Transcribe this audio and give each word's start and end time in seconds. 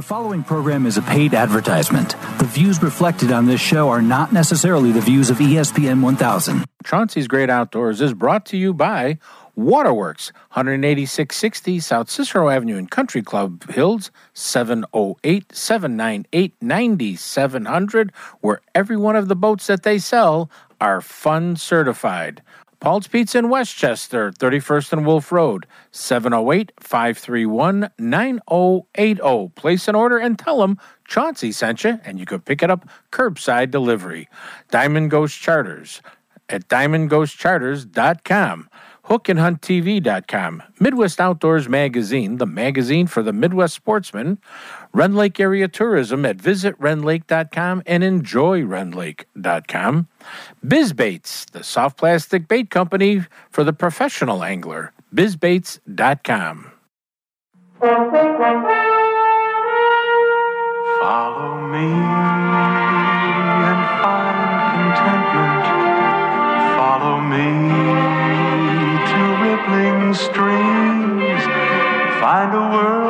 The 0.00 0.06
following 0.06 0.44
program 0.44 0.86
is 0.86 0.96
a 0.96 1.02
paid 1.02 1.34
advertisement. 1.34 2.16
The 2.38 2.46
views 2.46 2.82
reflected 2.82 3.30
on 3.30 3.44
this 3.44 3.60
show 3.60 3.90
are 3.90 4.00
not 4.00 4.32
necessarily 4.32 4.92
the 4.92 5.02
views 5.02 5.28
of 5.28 5.36
ESPN 5.36 6.00
1000. 6.00 6.64
Chauncey's 6.86 7.28
Great 7.28 7.50
Outdoors 7.50 8.00
is 8.00 8.14
brought 8.14 8.46
to 8.46 8.56
you 8.56 8.72
by 8.72 9.18
Waterworks, 9.56 10.32
18660 10.52 11.80
South 11.80 12.08
Cicero 12.08 12.48
Avenue 12.48 12.78
in 12.78 12.86
Country 12.86 13.20
Club 13.20 13.70
Hills, 13.72 14.10
708 14.32 15.54
798 15.54 16.54
9700, 16.62 18.12
where 18.40 18.62
every 18.74 18.96
one 18.96 19.16
of 19.16 19.28
the 19.28 19.36
boats 19.36 19.66
that 19.66 19.82
they 19.82 19.98
sell 19.98 20.50
are 20.80 21.02
fun 21.02 21.56
certified. 21.56 22.40
Paul's 22.80 23.06
Pizza 23.08 23.38
in 23.38 23.50
Westchester, 23.50 24.32
31st 24.32 24.94
and 24.94 25.06
Wolf 25.06 25.30
Road, 25.30 25.66
708 25.90 26.72
531 26.80 27.90
9080. 27.98 29.48
Place 29.54 29.86
an 29.86 29.94
order 29.94 30.16
and 30.16 30.38
tell 30.38 30.60
them 30.60 30.78
Chauncey 31.06 31.52
sent 31.52 31.84
you, 31.84 32.00
and 32.06 32.18
you 32.18 32.24
could 32.24 32.46
pick 32.46 32.62
it 32.62 32.70
up 32.70 32.88
curbside 33.12 33.70
delivery. 33.70 34.30
Diamond 34.70 35.10
Ghost 35.10 35.38
Charters 35.38 36.00
at 36.48 36.68
diamondghostcharters.com. 36.68 38.70
HookandHuntTV.com, 39.10 40.62
Midwest 40.78 41.20
Outdoors 41.20 41.68
Magazine, 41.68 42.36
the 42.36 42.46
magazine 42.46 43.08
for 43.08 43.24
the 43.24 43.32
Midwest 43.32 43.74
sportsman, 43.74 44.38
Rend 44.92 45.16
Lake 45.16 45.38
Area 45.38 45.68
Tourism 45.68 46.26
at 46.26 46.36
visitrenlake.com 46.36 47.82
and 47.86 48.02
enjoyrenlake.com, 48.02 50.08
BizBaits, 50.66 51.50
the 51.50 51.62
soft 51.62 51.96
plastic 51.96 52.48
bait 52.48 52.70
company 52.70 53.24
for 53.50 53.62
the 53.62 53.72
professional 53.72 54.42
angler, 54.42 54.92
bizbaits.com. 55.14 56.72
Follow 61.00 61.66
me 61.68 61.88
and 63.66 63.80
find 64.02 64.38
contentment. 64.74 65.64
Follow 66.76 67.20
me 67.20 67.46
to 69.08 69.20
rippling 69.44 70.14
streams. 70.14 71.42
Find 72.20 72.50
a 72.54 72.56
world 72.74 73.09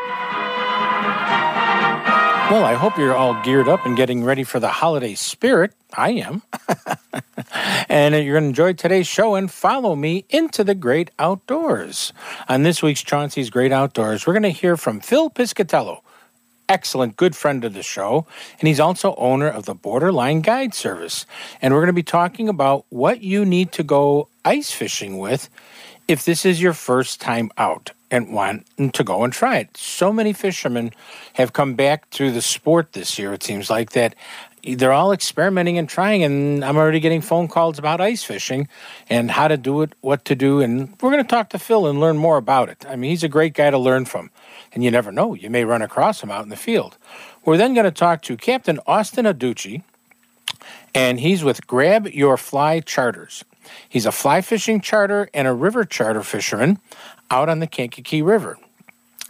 Well, 2.51 2.65
I 2.65 2.73
hope 2.73 2.97
you're 2.97 3.15
all 3.15 3.41
geared 3.43 3.69
up 3.69 3.85
and 3.85 3.95
getting 3.95 4.25
ready 4.25 4.43
for 4.43 4.59
the 4.59 4.67
holiday 4.67 5.15
spirit. 5.15 5.71
I 5.93 6.09
am. 6.09 6.41
and 7.87 8.13
you're 8.13 8.33
going 8.33 8.43
to 8.43 8.49
enjoy 8.49 8.73
today's 8.73 9.07
show 9.07 9.35
and 9.35 9.49
follow 9.49 9.95
me 9.95 10.25
into 10.29 10.65
the 10.65 10.75
great 10.75 11.11
outdoors. 11.17 12.11
On 12.49 12.63
this 12.63 12.83
week's 12.83 13.03
Chauncey's 13.03 13.49
Great 13.49 13.71
Outdoors, 13.71 14.27
we're 14.27 14.33
going 14.33 14.43
to 14.43 14.49
hear 14.49 14.75
from 14.75 14.99
Phil 14.99 15.29
Piscatello, 15.29 16.01
excellent 16.67 17.15
good 17.15 17.37
friend 17.37 17.63
of 17.63 17.73
the 17.73 17.83
show, 17.83 18.27
and 18.59 18.67
he's 18.67 18.81
also 18.81 19.15
owner 19.15 19.47
of 19.47 19.63
the 19.63 19.73
Borderline 19.73 20.41
Guide 20.41 20.73
Service. 20.73 21.25
And 21.61 21.73
we're 21.73 21.79
going 21.79 21.87
to 21.87 21.93
be 21.93 22.03
talking 22.03 22.49
about 22.49 22.85
what 22.89 23.23
you 23.23 23.45
need 23.45 23.71
to 23.71 23.83
go 23.83 24.27
ice 24.43 24.71
fishing 24.71 25.19
with 25.19 25.49
if 26.09 26.25
this 26.25 26.45
is 26.45 26.61
your 26.61 26.73
first 26.73 27.21
time 27.21 27.49
out 27.57 27.91
and 28.11 28.33
want 28.33 28.67
to 28.93 29.03
go 29.03 29.23
and 29.23 29.31
try 29.31 29.57
it. 29.57 29.75
So 29.77 30.11
many 30.11 30.33
fishermen 30.33 30.91
have 31.33 31.53
come 31.53 31.73
back 31.75 32.09
to 32.11 32.29
the 32.29 32.41
sport 32.41 32.91
this 32.91 33.17
year, 33.17 33.33
it 33.33 33.41
seems 33.41 33.69
like, 33.69 33.91
that 33.91 34.13
they're 34.63 34.91
all 34.91 35.11
experimenting 35.11 35.79
and 35.79 35.89
trying, 35.89 36.21
and 36.21 36.63
I'm 36.63 36.77
already 36.77 36.99
getting 36.99 37.21
phone 37.21 37.47
calls 37.47 37.79
about 37.79 37.99
ice 37.99 38.23
fishing 38.23 38.67
and 39.09 39.31
how 39.31 39.47
to 39.47 39.57
do 39.57 39.81
it, 39.81 39.93
what 40.01 40.25
to 40.25 40.35
do, 40.35 40.59
and 40.59 40.93
we're 41.01 41.09
going 41.09 41.23
to 41.23 41.27
talk 41.27 41.49
to 41.49 41.57
Phil 41.57 41.87
and 41.87 41.99
learn 41.99 42.17
more 42.17 42.37
about 42.37 42.69
it. 42.69 42.85
I 42.87 42.95
mean, 42.95 43.09
he's 43.09 43.23
a 43.23 43.29
great 43.29 43.55
guy 43.55 43.71
to 43.71 43.77
learn 43.79 44.05
from, 44.05 44.29
and 44.73 44.83
you 44.83 44.91
never 44.91 45.11
know, 45.11 45.33
you 45.33 45.49
may 45.49 45.65
run 45.65 45.81
across 45.81 46.21
him 46.21 46.29
out 46.29 46.43
in 46.43 46.49
the 46.49 46.55
field. 46.55 46.97
We're 47.43 47.57
then 47.57 47.73
going 47.73 47.85
to 47.85 47.91
talk 47.91 48.21
to 48.23 48.37
Captain 48.37 48.79
Austin 48.85 49.25
Aducci, 49.25 49.81
and 50.93 51.19
he's 51.21 51.43
with 51.43 51.65
Grab 51.65 52.07
Your 52.07 52.37
Fly 52.37 52.81
Charters. 52.81 53.43
He's 53.87 54.05
a 54.05 54.11
fly 54.11 54.41
fishing 54.41 54.81
charter 54.81 55.29
and 55.33 55.47
a 55.47 55.53
river 55.53 55.85
charter 55.85 56.23
fisherman 56.23 56.79
out 57.31 57.49
on 57.49 57.59
the 57.59 57.67
Kankakee 57.67 58.21
River. 58.21 58.57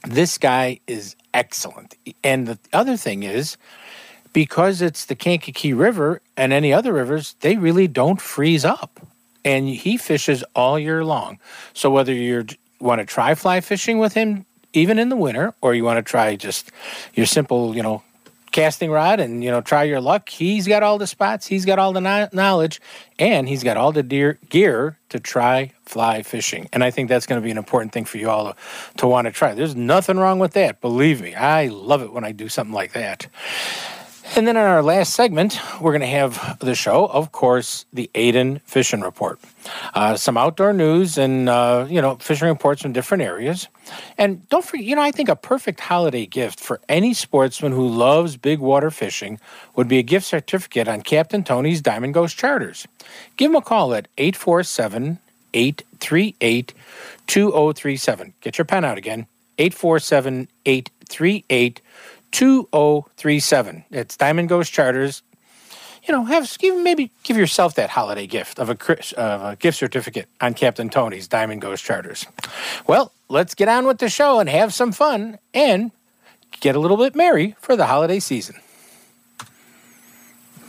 This 0.03 0.37
guy 0.37 0.79
is 0.87 1.15
excellent. 1.33 1.95
And 2.23 2.47
the 2.47 2.59
other 2.73 2.97
thing 2.97 3.23
is, 3.23 3.57
because 4.33 4.81
it's 4.81 5.05
the 5.05 5.15
Kankakee 5.15 5.73
River 5.73 6.21
and 6.35 6.53
any 6.53 6.73
other 6.73 6.93
rivers, 6.93 7.35
they 7.41 7.57
really 7.57 7.87
don't 7.87 8.19
freeze 8.19 8.65
up. 8.65 8.99
And 9.43 9.67
he 9.67 9.97
fishes 9.97 10.43
all 10.55 10.79
year 10.79 11.03
long. 11.03 11.39
So 11.73 11.89
whether 11.89 12.13
you 12.13 12.45
want 12.79 12.99
to 12.99 13.05
try 13.05 13.35
fly 13.35 13.61
fishing 13.61 13.99
with 13.99 14.13
him, 14.13 14.45
even 14.73 14.97
in 14.97 15.09
the 15.09 15.15
winter, 15.15 15.53
or 15.61 15.73
you 15.73 15.83
want 15.83 15.97
to 15.97 16.09
try 16.09 16.35
just 16.35 16.71
your 17.13 17.25
simple, 17.25 17.75
you 17.75 17.83
know, 17.83 18.03
casting 18.51 18.91
rod 18.91 19.19
and 19.19 19.43
you 19.43 19.51
know 19.51 19.61
try 19.61 19.83
your 19.83 20.01
luck. 20.01 20.29
He's 20.29 20.67
got 20.67 20.83
all 20.83 20.97
the 20.97 21.07
spots 21.07 21.47
he's 21.47 21.65
got 21.65 21.79
all 21.79 21.93
the 21.93 22.29
knowledge 22.33 22.81
and 23.19 23.47
he's 23.47 23.63
got 23.63 23.77
all 23.77 23.91
the 23.91 24.03
deer 24.03 24.39
gear 24.49 24.97
to 25.09 25.19
try 25.19 25.71
fly 25.85 26.23
fishing. 26.23 26.69
And 26.73 26.83
i 26.83 26.91
think 26.91 27.09
that's 27.09 27.25
going 27.25 27.41
to 27.41 27.43
be 27.45 27.51
an 27.51 27.57
important 27.57 27.91
thing 27.91 28.05
for 28.05 28.17
you 28.17 28.29
all 28.29 28.53
to, 28.53 28.59
to 28.97 29.07
want 29.07 29.25
to 29.25 29.31
try. 29.31 29.53
There's 29.53 29.75
nothing 29.75 30.17
wrong 30.17 30.39
with 30.39 30.53
that 30.53 30.81
believe 30.81 31.21
me. 31.21 31.33
I 31.35 31.67
love 31.67 32.01
it 32.01 32.13
when 32.13 32.23
i 32.23 32.31
do 32.31 32.49
something 32.49 32.73
like 32.73 32.93
that 32.93 33.27
and 34.35 34.47
then 34.47 34.55
in 34.55 34.63
our 34.63 34.81
last 34.81 35.13
segment, 35.13 35.59
we're 35.81 35.91
going 35.91 36.01
to 36.01 36.07
have 36.07 36.59
the 36.59 36.75
show, 36.75 37.05
of 37.05 37.31
course, 37.31 37.85
the 37.91 38.09
Aiden 38.15 38.61
Fishing 38.61 39.01
Report. 39.01 39.39
Uh, 39.93 40.15
some 40.15 40.37
outdoor 40.37 40.73
news 40.73 41.17
and, 41.17 41.49
uh, 41.49 41.85
you 41.89 42.01
know, 42.01 42.15
fishing 42.15 42.47
reports 42.47 42.81
from 42.81 42.93
different 42.93 43.23
areas. 43.23 43.67
And 44.17 44.47
don't 44.49 44.63
forget, 44.63 44.85
you 44.85 44.95
know, 44.95 45.01
I 45.01 45.11
think 45.11 45.29
a 45.29 45.35
perfect 45.35 45.79
holiday 45.79 46.25
gift 46.25 46.59
for 46.59 46.79
any 46.87 47.13
sportsman 47.13 47.71
who 47.73 47.87
loves 47.87 48.37
big 48.37 48.59
water 48.59 48.89
fishing 48.89 49.39
would 49.75 49.87
be 49.87 49.99
a 49.99 50.03
gift 50.03 50.25
certificate 50.25 50.87
on 50.87 51.01
Captain 51.01 51.43
Tony's 51.43 51.81
Diamond 51.81 52.13
Ghost 52.13 52.37
Charters. 52.37 52.87
Give 53.37 53.51
him 53.51 53.55
a 53.55 53.61
call 53.61 53.93
at 53.93 54.07
847 54.17 55.19
838 55.53 56.73
2037. 57.27 58.33
Get 58.41 58.57
your 58.57 58.65
pen 58.65 58.85
out 58.85 58.97
again 58.97 59.27
847 59.57 60.47
838 60.65 61.81
2037. 62.31 63.85
It's 63.91 64.17
Diamond 64.17 64.49
Ghost 64.49 64.71
Charters. 64.71 65.23
You 66.03 66.13
know, 66.13 66.25
have 66.25 66.51
even 66.61 66.83
maybe 66.83 67.11
give 67.23 67.37
yourself 67.37 67.75
that 67.75 67.91
holiday 67.91 68.25
gift 68.25 68.59
of 68.59 68.69
a, 68.69 69.19
of 69.19 69.43
a 69.43 69.55
gift 69.55 69.77
certificate 69.77 70.27
on 70.39 70.55
Captain 70.55 70.89
Tony's 70.89 71.27
Diamond 71.27 71.61
Ghost 71.61 71.83
Charters. 71.83 72.25
Well, 72.87 73.11
let's 73.29 73.53
get 73.53 73.67
on 73.67 73.85
with 73.85 73.99
the 73.99 74.09
show 74.09 74.39
and 74.39 74.49
have 74.49 74.73
some 74.73 74.91
fun 74.91 75.37
and 75.53 75.91
get 76.59 76.75
a 76.75 76.79
little 76.79 76.97
bit 76.97 77.15
merry 77.15 77.55
for 77.59 77.75
the 77.75 77.85
holiday 77.85 78.19
season. 78.19 78.55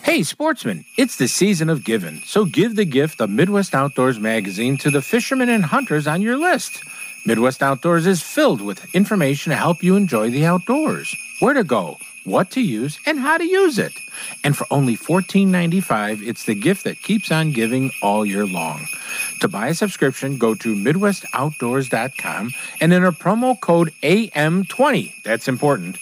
Hey, 0.02 0.24
sportsmen, 0.24 0.84
it's 0.98 1.16
the 1.16 1.28
season 1.28 1.70
of 1.70 1.84
giving, 1.84 2.22
so 2.26 2.44
give 2.44 2.74
the 2.74 2.84
gift 2.84 3.20
of 3.20 3.30
Midwest 3.30 3.72
Outdoors 3.72 4.18
magazine 4.18 4.76
to 4.78 4.90
the 4.90 5.00
fishermen 5.00 5.48
and 5.48 5.64
hunters 5.64 6.08
on 6.08 6.20
your 6.20 6.36
list. 6.36 6.72
Midwest 7.24 7.62
Outdoors 7.62 8.04
is 8.04 8.20
filled 8.20 8.60
with 8.60 8.84
information 8.96 9.50
to 9.50 9.56
help 9.56 9.80
you 9.80 9.94
enjoy 9.94 10.28
the 10.28 10.44
outdoors, 10.44 11.14
where 11.42 11.54
to 11.54 11.64
go, 11.64 11.98
what 12.22 12.52
to 12.52 12.60
use, 12.60 13.00
and 13.04 13.18
how 13.18 13.36
to 13.36 13.44
use 13.44 13.76
it. 13.76 13.92
And 14.44 14.56
for 14.56 14.64
only 14.70 14.96
$14.95, 14.96 16.24
it's 16.24 16.44
the 16.44 16.54
gift 16.54 16.84
that 16.84 17.02
keeps 17.02 17.32
on 17.32 17.50
giving 17.50 17.90
all 18.00 18.24
year 18.24 18.46
long. 18.46 18.86
To 19.40 19.48
buy 19.48 19.66
a 19.66 19.74
subscription, 19.74 20.38
go 20.38 20.54
to 20.54 20.76
MidwestOutdoors.com 20.76 22.52
and 22.80 22.92
enter 22.92 23.10
promo 23.10 23.60
code 23.60 23.92
AM20. 24.04 25.24
That's 25.24 25.48
important. 25.48 25.96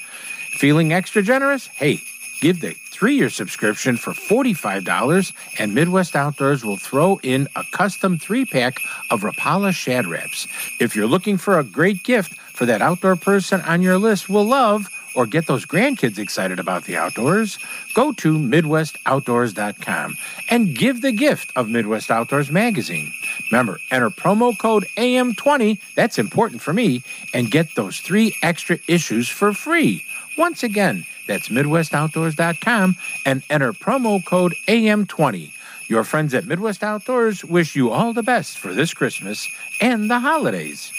Feeling 0.58 0.92
extra 0.92 1.22
generous? 1.22 1.68
Hey, 1.68 2.02
give 2.42 2.60
the 2.60 2.74
three 2.92 3.14
year 3.14 3.30
subscription 3.30 3.96
for 3.96 4.12
$45, 4.12 5.32
and 5.58 5.74
Midwest 5.74 6.14
Outdoors 6.14 6.66
will 6.66 6.76
throw 6.76 7.18
in 7.22 7.48
a 7.56 7.64
custom 7.72 8.18
three 8.18 8.44
pack 8.44 8.78
of 9.10 9.22
Rapala 9.22 9.72
Shad 9.72 10.06
Raps. 10.06 10.46
If 10.78 10.94
you're 10.94 11.06
looking 11.06 11.38
for 11.38 11.58
a 11.58 11.64
great 11.64 12.04
gift 12.04 12.34
for 12.52 12.66
that 12.66 12.82
outdoor 12.82 13.16
person 13.16 13.62
on 13.62 13.80
your 13.80 13.96
list 13.96 14.28
will 14.28 14.44
love, 14.44 14.86
or 15.14 15.26
get 15.26 15.46
those 15.46 15.66
grandkids 15.66 16.18
excited 16.18 16.58
about 16.58 16.84
the 16.84 16.96
outdoors, 16.96 17.58
go 17.94 18.12
to 18.12 18.38
MidwestOutdoors.com 18.38 20.16
and 20.48 20.76
give 20.76 21.02
the 21.02 21.12
gift 21.12 21.52
of 21.56 21.68
Midwest 21.68 22.10
Outdoors 22.10 22.50
magazine. 22.50 23.12
Remember, 23.50 23.78
enter 23.90 24.10
promo 24.10 24.56
code 24.58 24.86
AM20, 24.96 25.80
that's 25.94 26.18
important 26.18 26.62
for 26.62 26.72
me, 26.72 27.02
and 27.34 27.50
get 27.50 27.74
those 27.74 28.00
three 28.00 28.34
extra 28.42 28.78
issues 28.88 29.28
for 29.28 29.52
free. 29.52 30.04
Once 30.38 30.62
again, 30.62 31.04
That's 31.30 31.48
MidwestOutdoors.com 31.48 32.96
and 33.24 33.44
enter 33.48 33.72
promo 33.72 34.24
code 34.24 34.52
AM20. 34.66 35.52
Your 35.86 36.02
friends 36.02 36.34
at 36.34 36.44
Midwest 36.46 36.82
Outdoors 36.82 37.44
wish 37.44 37.76
you 37.76 37.90
all 37.90 38.12
the 38.12 38.24
best 38.24 38.58
for 38.58 38.74
this 38.74 38.92
Christmas 38.92 39.48
and 39.80 40.10
the 40.10 40.18
holidays. 40.18 40.92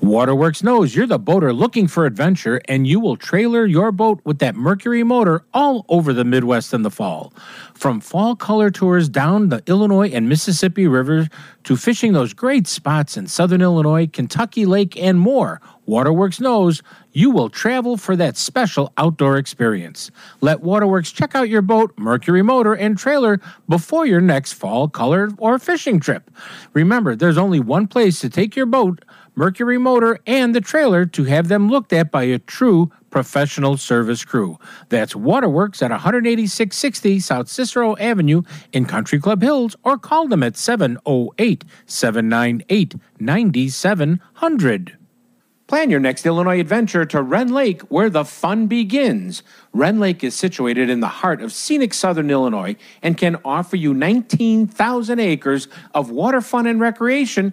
Waterworks 0.00 0.62
knows 0.62 0.96
you're 0.96 1.06
the 1.06 1.18
boater 1.18 1.52
looking 1.52 1.86
for 1.86 2.06
adventure, 2.06 2.60
and 2.66 2.86
you 2.86 2.98
will 2.98 3.16
trailer 3.16 3.66
your 3.66 3.92
boat 3.92 4.20
with 4.24 4.38
that 4.38 4.56
Mercury 4.56 5.02
motor 5.02 5.44
all 5.52 5.84
over 5.90 6.14
the 6.14 6.24
Midwest 6.24 6.72
in 6.72 6.82
the 6.82 6.90
fall. 6.90 7.34
From 7.74 8.00
fall 8.00 8.34
color 8.34 8.70
tours 8.70 9.10
down 9.10 9.50
the 9.50 9.62
Illinois 9.66 10.08
and 10.08 10.26
Mississippi 10.26 10.86
rivers 10.86 11.28
to 11.64 11.76
fishing 11.76 12.14
those 12.14 12.32
great 12.32 12.66
spots 12.66 13.18
in 13.18 13.26
southern 13.26 13.60
Illinois, 13.60 14.06
Kentucky 14.06 14.64
Lake, 14.64 14.96
and 14.96 15.20
more, 15.20 15.60
Waterworks 15.84 16.40
knows 16.40 16.82
you 17.12 17.30
will 17.30 17.50
travel 17.50 17.96
for 17.96 18.14
that 18.16 18.36
special 18.36 18.92
outdoor 18.96 19.36
experience. 19.36 20.10
Let 20.40 20.60
Waterworks 20.60 21.10
check 21.10 21.34
out 21.34 21.48
your 21.48 21.62
boat, 21.62 21.92
Mercury 21.98 22.42
motor, 22.42 22.74
and 22.74 22.96
trailer 22.96 23.40
before 23.68 24.06
your 24.06 24.20
next 24.20 24.52
fall 24.52 24.88
color 24.88 25.30
or 25.38 25.58
fishing 25.58 26.00
trip. 26.00 26.30
Remember, 26.72 27.16
there's 27.16 27.36
only 27.36 27.60
one 27.60 27.86
place 27.86 28.20
to 28.20 28.30
take 28.30 28.54
your 28.54 28.66
boat 28.66 29.04
Mercury 29.34 29.78
Motor, 29.78 30.18
and 30.26 30.54
the 30.54 30.60
trailer 30.60 31.06
to 31.06 31.24
have 31.24 31.48
them 31.48 31.68
looked 31.68 31.92
at 31.92 32.10
by 32.10 32.24
a 32.24 32.38
true 32.38 32.90
professional 33.10 33.76
service 33.76 34.24
crew. 34.24 34.58
That's 34.88 35.16
Waterworks 35.16 35.82
at 35.82 35.90
18660 35.90 37.20
South 37.20 37.48
Cicero 37.48 37.96
Avenue 37.98 38.42
in 38.72 38.86
Country 38.86 39.20
Club 39.20 39.42
Hills, 39.42 39.76
or 39.84 39.98
call 39.98 40.28
them 40.28 40.42
at 40.42 40.56
708 40.56 41.64
798 41.86 42.94
9700. 43.18 44.96
Plan 45.70 45.88
your 45.88 46.00
next 46.00 46.26
Illinois 46.26 46.58
adventure 46.58 47.04
to 47.04 47.22
Rend 47.22 47.52
Lake, 47.52 47.82
where 47.82 48.10
the 48.10 48.24
fun 48.24 48.66
begins. 48.66 49.44
Rend 49.72 50.00
Lake 50.00 50.24
is 50.24 50.34
situated 50.34 50.90
in 50.90 50.98
the 50.98 51.06
heart 51.06 51.40
of 51.40 51.52
scenic 51.52 51.94
southern 51.94 52.28
Illinois 52.28 52.74
and 53.02 53.16
can 53.16 53.36
offer 53.44 53.76
you 53.76 53.94
19,000 53.94 55.20
acres 55.20 55.68
of 55.94 56.10
water 56.10 56.40
fun 56.40 56.66
and 56.66 56.80
recreation 56.80 57.52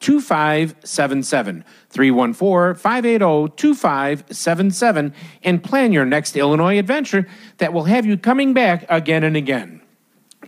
2577. 0.00 1.64
314 1.90 2.80
580 2.80 3.54
2577 3.56 5.14
and 5.42 5.62
plan 5.62 5.92
your 5.92 6.04
next 6.04 6.36
Illinois 6.36 6.78
adventure 6.78 7.26
that 7.58 7.72
will 7.72 7.84
have 7.84 8.06
you 8.06 8.16
coming 8.16 8.52
back 8.52 8.84
again 8.88 9.24
and 9.24 9.36
again. 9.36 9.80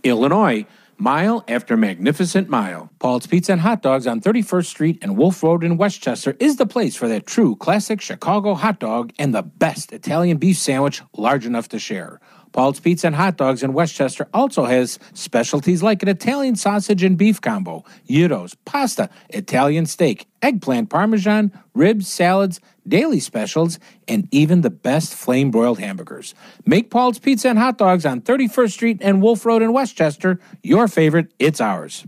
Illinois, 0.03 0.65
mile 0.97 1.43
after 1.47 1.77
magnificent 1.77 2.49
mile. 2.49 2.89
Paul's 2.99 3.27
Pizza 3.27 3.53
and 3.53 3.61
Hot 3.61 3.81
Dogs 3.81 4.07
on 4.07 4.21
31st 4.21 4.65
Street 4.65 4.97
and 5.01 5.17
Wolf 5.17 5.41
Road 5.43 5.63
in 5.63 5.77
Westchester 5.77 6.35
is 6.39 6.57
the 6.57 6.65
place 6.65 6.95
for 6.95 7.07
that 7.07 7.27
true 7.27 7.55
classic 7.55 8.01
Chicago 8.01 8.53
hot 8.53 8.79
dog 8.79 9.13
and 9.19 9.33
the 9.33 9.43
best 9.43 9.93
Italian 9.93 10.37
beef 10.37 10.57
sandwich 10.57 11.01
large 11.15 11.45
enough 11.45 11.69
to 11.69 11.79
share. 11.79 12.19
Paul's 12.57 12.79
Pizza 12.79 13.05
and 13.05 13.15
Hot 13.15 13.37
Dogs 13.37 13.61
in 13.61 13.71
Westchester 13.71 14.27
also 14.33 14.65
has 14.65 14.97
specialties 15.13 15.83
like 15.83 16.01
an 16.01 16.09
Italian 16.09 16.55
sausage 16.55 17.03
and 17.03 17.15
beef 17.15 17.39
combo, 17.39 17.85
gyros, 18.09 18.55
pasta, 18.65 19.11
Italian 19.29 19.85
steak, 19.85 20.25
eggplant 20.41 20.89
parmesan, 20.89 21.51
ribs, 21.75 22.07
salads, 22.07 22.59
daily 22.87 23.19
specials, 23.19 23.77
and 24.07 24.27
even 24.31 24.61
the 24.61 24.71
best 24.71 25.13
flame 25.13 25.51
broiled 25.51 25.77
hamburgers. 25.77 26.33
Make 26.65 26.89
Paul's 26.89 27.19
Pizza 27.19 27.47
and 27.47 27.59
Hot 27.59 27.77
Dogs 27.77 28.07
on 28.07 28.21
31st 28.21 28.71
Street 28.71 28.97
and 29.01 29.21
Wolf 29.21 29.45
Road 29.45 29.61
in 29.61 29.71
Westchester 29.71 30.39
your 30.63 30.87
favorite. 30.87 31.31
It's 31.37 31.61
ours. 31.61 32.07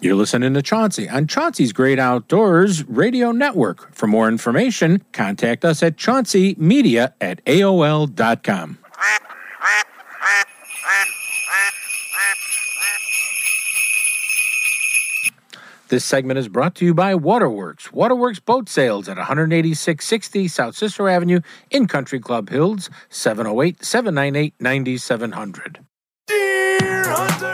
You're 0.00 0.16
listening 0.16 0.52
to 0.54 0.62
Chauncey 0.62 1.08
on 1.08 1.26
Chauncey's 1.26 1.72
Great 1.72 1.98
Outdoors 1.98 2.84
Radio 2.86 3.32
Network. 3.32 3.94
For 3.94 4.06
more 4.06 4.28
information, 4.28 5.02
contact 5.12 5.64
us 5.64 5.82
at 5.82 5.96
chaunceymedia 5.96 7.14
at 7.20 7.42
AOL.com. 7.46 8.78
This 15.88 16.04
segment 16.04 16.38
is 16.38 16.48
brought 16.48 16.74
to 16.76 16.84
you 16.84 16.92
by 16.92 17.14
Waterworks. 17.14 17.92
Waterworks 17.92 18.40
Boat 18.40 18.68
Sales 18.68 19.08
at 19.08 19.16
18660 19.16 20.48
South 20.48 20.74
Cicero 20.74 21.08
Avenue 21.08 21.40
in 21.70 21.86
Country 21.86 22.18
Club 22.18 22.48
Hills, 22.48 22.90
708 23.10 23.84
798 23.84 24.54
9700. 24.58 25.84
Deer 26.26 27.04
hunters! 27.06 27.53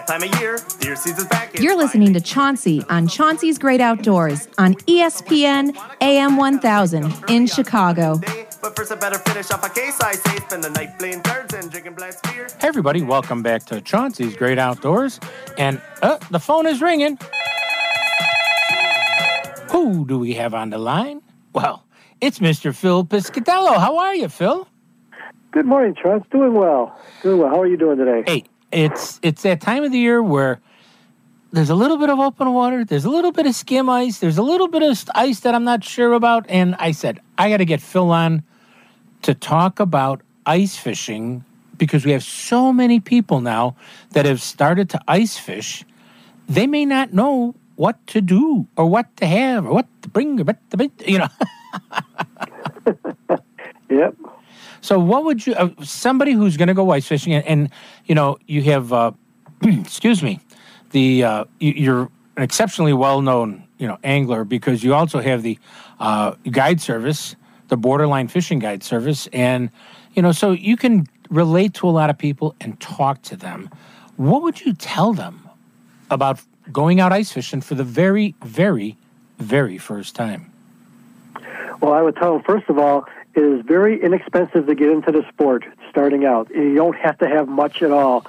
That 0.00 0.20
time 0.20 0.22
of 0.22 0.40
year. 0.40 0.58
Deer 0.80 0.96
season's 0.96 1.28
back. 1.28 1.58
You're 1.58 1.76
listening 1.76 2.12
to 2.14 2.20
Chauncey 2.20 2.82
on 2.88 3.06
Chauncey's 3.06 3.58
Great 3.58 3.80
Outdoors 3.80 4.48
on 4.58 4.74
ESPN 4.86 5.76
AM 6.00 6.36
1000 6.36 7.24
in 7.28 7.46
Chicago. 7.46 8.20
But 8.62 8.76
first, 8.76 8.92
I 8.92 8.94
better 8.96 9.18
finish 9.18 9.50
off 9.50 9.64
a 9.64 9.68
case 9.68 10.00
I 10.00 10.12
say. 10.12 10.36
Spend 10.36 10.64
the 10.64 10.70
night 10.70 10.98
playing 10.98 11.22
cards 11.22 11.54
and 11.54 11.70
drinking 11.70 11.94
blast 11.94 12.22
beer. 12.24 12.46
Hey, 12.60 12.68
everybody, 12.68 13.02
welcome 13.02 13.42
back 13.42 13.64
to 13.66 13.80
Chauncey's 13.80 14.36
Great 14.36 14.58
Outdoors. 14.58 15.20
And 15.58 15.80
uh, 16.02 16.18
the 16.30 16.40
phone 16.40 16.66
is 16.66 16.80
ringing. 16.80 17.18
Who 19.70 20.06
do 20.06 20.18
we 20.18 20.34
have 20.34 20.54
on 20.54 20.70
the 20.70 20.78
line? 20.78 21.22
Well, 21.52 21.84
it's 22.20 22.38
Mr. 22.38 22.74
Phil 22.74 23.04
Piscatello. 23.04 23.78
How 23.78 23.98
are 23.98 24.14
you, 24.14 24.28
Phil? 24.28 24.66
Good 25.52 25.66
morning, 25.66 25.94
Charles. 26.00 26.22
Doing 26.30 26.54
well. 26.54 26.98
Doing 27.22 27.38
well. 27.38 27.48
How 27.50 27.60
are 27.60 27.66
you 27.66 27.76
doing 27.76 27.98
today? 27.98 28.22
Hey, 28.26 28.44
it's 28.72 29.18
it's 29.22 29.42
that 29.42 29.60
time 29.60 29.84
of 29.84 29.92
the 29.92 29.98
year 29.98 30.22
where 30.22 30.60
there's 31.52 31.70
a 31.70 31.74
little 31.74 31.96
bit 31.96 32.10
of 32.10 32.18
open 32.20 32.52
water, 32.52 32.84
there's 32.84 33.04
a 33.04 33.10
little 33.10 33.32
bit 33.32 33.46
of 33.46 33.54
skim 33.54 33.88
ice, 33.88 34.18
there's 34.18 34.38
a 34.38 34.42
little 34.42 34.68
bit 34.68 34.82
of 34.82 35.02
ice 35.14 35.40
that 35.40 35.54
I'm 35.54 35.64
not 35.64 35.82
sure 35.82 36.12
about, 36.12 36.46
and 36.48 36.76
I 36.78 36.92
said 36.92 37.20
I 37.36 37.50
got 37.50 37.58
to 37.58 37.64
get 37.64 37.80
Phil 37.80 38.10
on 38.10 38.42
to 39.22 39.34
talk 39.34 39.80
about 39.80 40.22
ice 40.46 40.76
fishing 40.76 41.44
because 41.76 42.04
we 42.04 42.12
have 42.12 42.22
so 42.22 42.72
many 42.72 43.00
people 43.00 43.40
now 43.40 43.74
that 44.12 44.26
have 44.26 44.40
started 44.40 44.90
to 44.90 45.00
ice 45.08 45.36
fish. 45.38 45.84
They 46.48 46.66
may 46.66 46.84
not 46.84 47.12
know 47.12 47.54
what 47.76 48.04
to 48.08 48.20
do 48.20 48.66
or 48.76 48.86
what 48.86 49.16
to 49.16 49.26
have 49.26 49.66
or 49.66 49.72
what 49.72 49.86
to 50.02 50.08
bring 50.08 50.40
or 50.40 50.44
what 50.44 50.70
to 50.70 50.90
you 51.06 51.18
know. 51.18 51.28
Yep. 53.90 54.14
So, 54.80 54.98
what 54.98 55.24
would 55.24 55.46
you, 55.46 55.54
uh, 55.54 55.70
somebody 55.82 56.32
who's 56.32 56.56
going 56.56 56.68
to 56.68 56.74
go 56.74 56.90
ice 56.90 57.06
fishing, 57.06 57.34
and, 57.34 57.44
and 57.46 57.70
you 58.06 58.14
know, 58.14 58.38
you 58.46 58.62
have, 58.62 58.92
uh, 58.92 59.12
excuse 59.62 60.22
me, 60.22 60.40
the 60.90 61.24
uh, 61.24 61.44
you, 61.58 61.72
you're 61.72 62.10
an 62.36 62.42
exceptionally 62.42 62.92
well-known, 62.92 63.64
you 63.78 63.86
know, 63.86 63.98
angler 64.02 64.44
because 64.44 64.82
you 64.82 64.94
also 64.94 65.20
have 65.20 65.42
the 65.42 65.58
uh, 65.98 66.34
guide 66.50 66.80
service, 66.80 67.36
the 67.68 67.76
Borderline 67.76 68.28
Fishing 68.28 68.58
Guide 68.58 68.82
Service, 68.82 69.28
and 69.32 69.70
you 70.14 70.22
know, 70.22 70.32
so 70.32 70.52
you 70.52 70.76
can 70.76 71.06
relate 71.28 71.74
to 71.74 71.88
a 71.88 71.90
lot 71.90 72.10
of 72.10 72.18
people 72.18 72.54
and 72.60 72.78
talk 72.80 73.22
to 73.22 73.36
them. 73.36 73.70
What 74.16 74.42
would 74.42 74.60
you 74.60 74.74
tell 74.74 75.12
them 75.12 75.48
about 76.10 76.40
going 76.72 77.00
out 77.00 77.12
ice 77.12 77.32
fishing 77.32 77.60
for 77.60 77.74
the 77.74 77.84
very, 77.84 78.34
very, 78.42 78.96
very 79.38 79.78
first 79.78 80.14
time? 80.14 80.52
Well, 81.80 81.92
I 81.94 82.02
would 82.02 82.16
tell 82.16 82.34
them, 82.34 82.42
first 82.42 82.68
of 82.68 82.78
all, 82.78 83.06
it 83.34 83.42
is 83.42 83.64
very 83.64 84.02
inexpensive 84.02 84.66
to 84.66 84.74
get 84.74 84.88
into 84.90 85.12
the 85.12 85.24
sport 85.32 85.64
starting 85.90 86.24
out. 86.24 86.50
You 86.50 86.74
don't 86.74 86.96
have 86.96 87.18
to 87.18 87.28
have 87.28 87.48
much 87.48 87.82
at 87.82 87.90
all. 87.92 88.26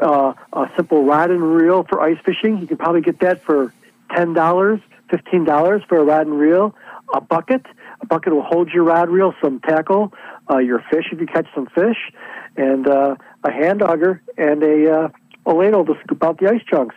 uh, 0.00 0.34
a 0.52 0.66
simple 0.76 1.04
rod 1.04 1.30
and 1.30 1.42
reel 1.42 1.84
for 1.84 2.00
ice 2.00 2.18
fishing. 2.24 2.58
You 2.58 2.66
can 2.66 2.76
probably 2.76 3.00
get 3.00 3.20
that 3.20 3.42
for 3.42 3.72
ten 4.14 4.32
dollars, 4.32 4.80
fifteen 5.10 5.44
dollars 5.44 5.82
for 5.88 5.98
a 5.98 6.04
rod 6.04 6.26
and 6.26 6.38
reel. 6.38 6.74
A 7.14 7.20
bucket, 7.20 7.64
a 8.00 8.06
bucket 8.06 8.32
will 8.32 8.42
hold 8.42 8.70
your 8.70 8.84
rod 8.84 9.08
reel, 9.08 9.34
some 9.42 9.60
tackle, 9.60 10.12
uh, 10.50 10.58
your 10.58 10.82
fish 10.90 11.06
if 11.12 11.20
you 11.20 11.26
catch 11.26 11.46
some 11.54 11.66
fish, 11.66 12.10
and 12.56 12.88
uh, 12.88 13.16
a 13.44 13.52
hand 13.52 13.82
auger 13.82 14.22
and 14.36 14.62
a 14.62 14.92
uh, 14.92 15.08
a 15.46 15.52
ladle 15.52 15.84
to 15.84 15.94
scoop 16.02 16.22
out 16.24 16.38
the 16.38 16.48
ice 16.48 16.62
chunks. 16.68 16.96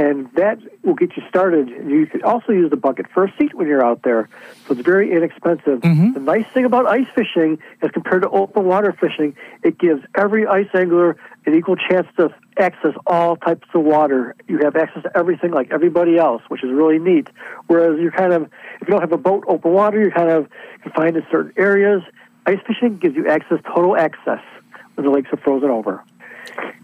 And 0.00 0.32
that 0.32 0.58
will 0.82 0.94
get 0.94 1.14
you 1.14 1.22
started. 1.28 1.68
You 1.68 2.06
can 2.06 2.22
also 2.22 2.52
use 2.52 2.70
the 2.70 2.76
bucket 2.78 3.04
for 3.12 3.24
a 3.24 3.34
seat 3.38 3.52
when 3.52 3.66
you're 3.66 3.84
out 3.84 4.00
there, 4.02 4.30
so 4.66 4.72
it's 4.72 4.80
very 4.80 5.12
inexpensive. 5.12 5.80
Mm-hmm. 5.80 6.14
The 6.14 6.20
nice 6.20 6.46
thing 6.54 6.64
about 6.64 6.86
ice 6.86 7.06
fishing, 7.14 7.58
as 7.82 7.90
compared 7.90 8.22
to 8.22 8.30
open 8.30 8.64
water 8.64 8.96
fishing, 8.98 9.36
it 9.62 9.76
gives 9.78 10.02
every 10.14 10.46
ice 10.46 10.70
angler 10.72 11.18
an 11.44 11.54
equal 11.54 11.76
chance 11.76 12.06
to 12.16 12.34
access 12.56 12.94
all 13.06 13.36
types 13.36 13.68
of 13.74 13.84
water. 13.84 14.34
You 14.48 14.60
have 14.60 14.74
access 14.74 15.02
to 15.02 15.14
everything 15.14 15.50
like 15.50 15.70
everybody 15.70 16.16
else, 16.16 16.40
which 16.48 16.64
is 16.64 16.70
really 16.70 16.98
neat. 16.98 17.28
Whereas 17.66 18.00
you're 18.00 18.10
kind 18.10 18.32
of, 18.32 18.44
if 18.80 18.88
you 18.88 18.92
don't 18.92 19.02
have 19.02 19.12
a 19.12 19.18
boat, 19.18 19.44
open 19.48 19.74
water, 19.74 20.00
you're 20.00 20.12
kind 20.12 20.30
of 20.30 20.48
confined 20.82 21.16
to 21.16 21.26
certain 21.30 21.52
areas. 21.58 22.00
Ice 22.46 22.60
fishing 22.66 22.96
gives 22.96 23.16
you 23.16 23.28
access, 23.28 23.58
total 23.66 23.98
access, 23.98 24.40
when 24.94 25.04
the 25.04 25.12
lakes 25.12 25.28
are 25.30 25.36
frozen 25.36 25.68
over. 25.68 26.02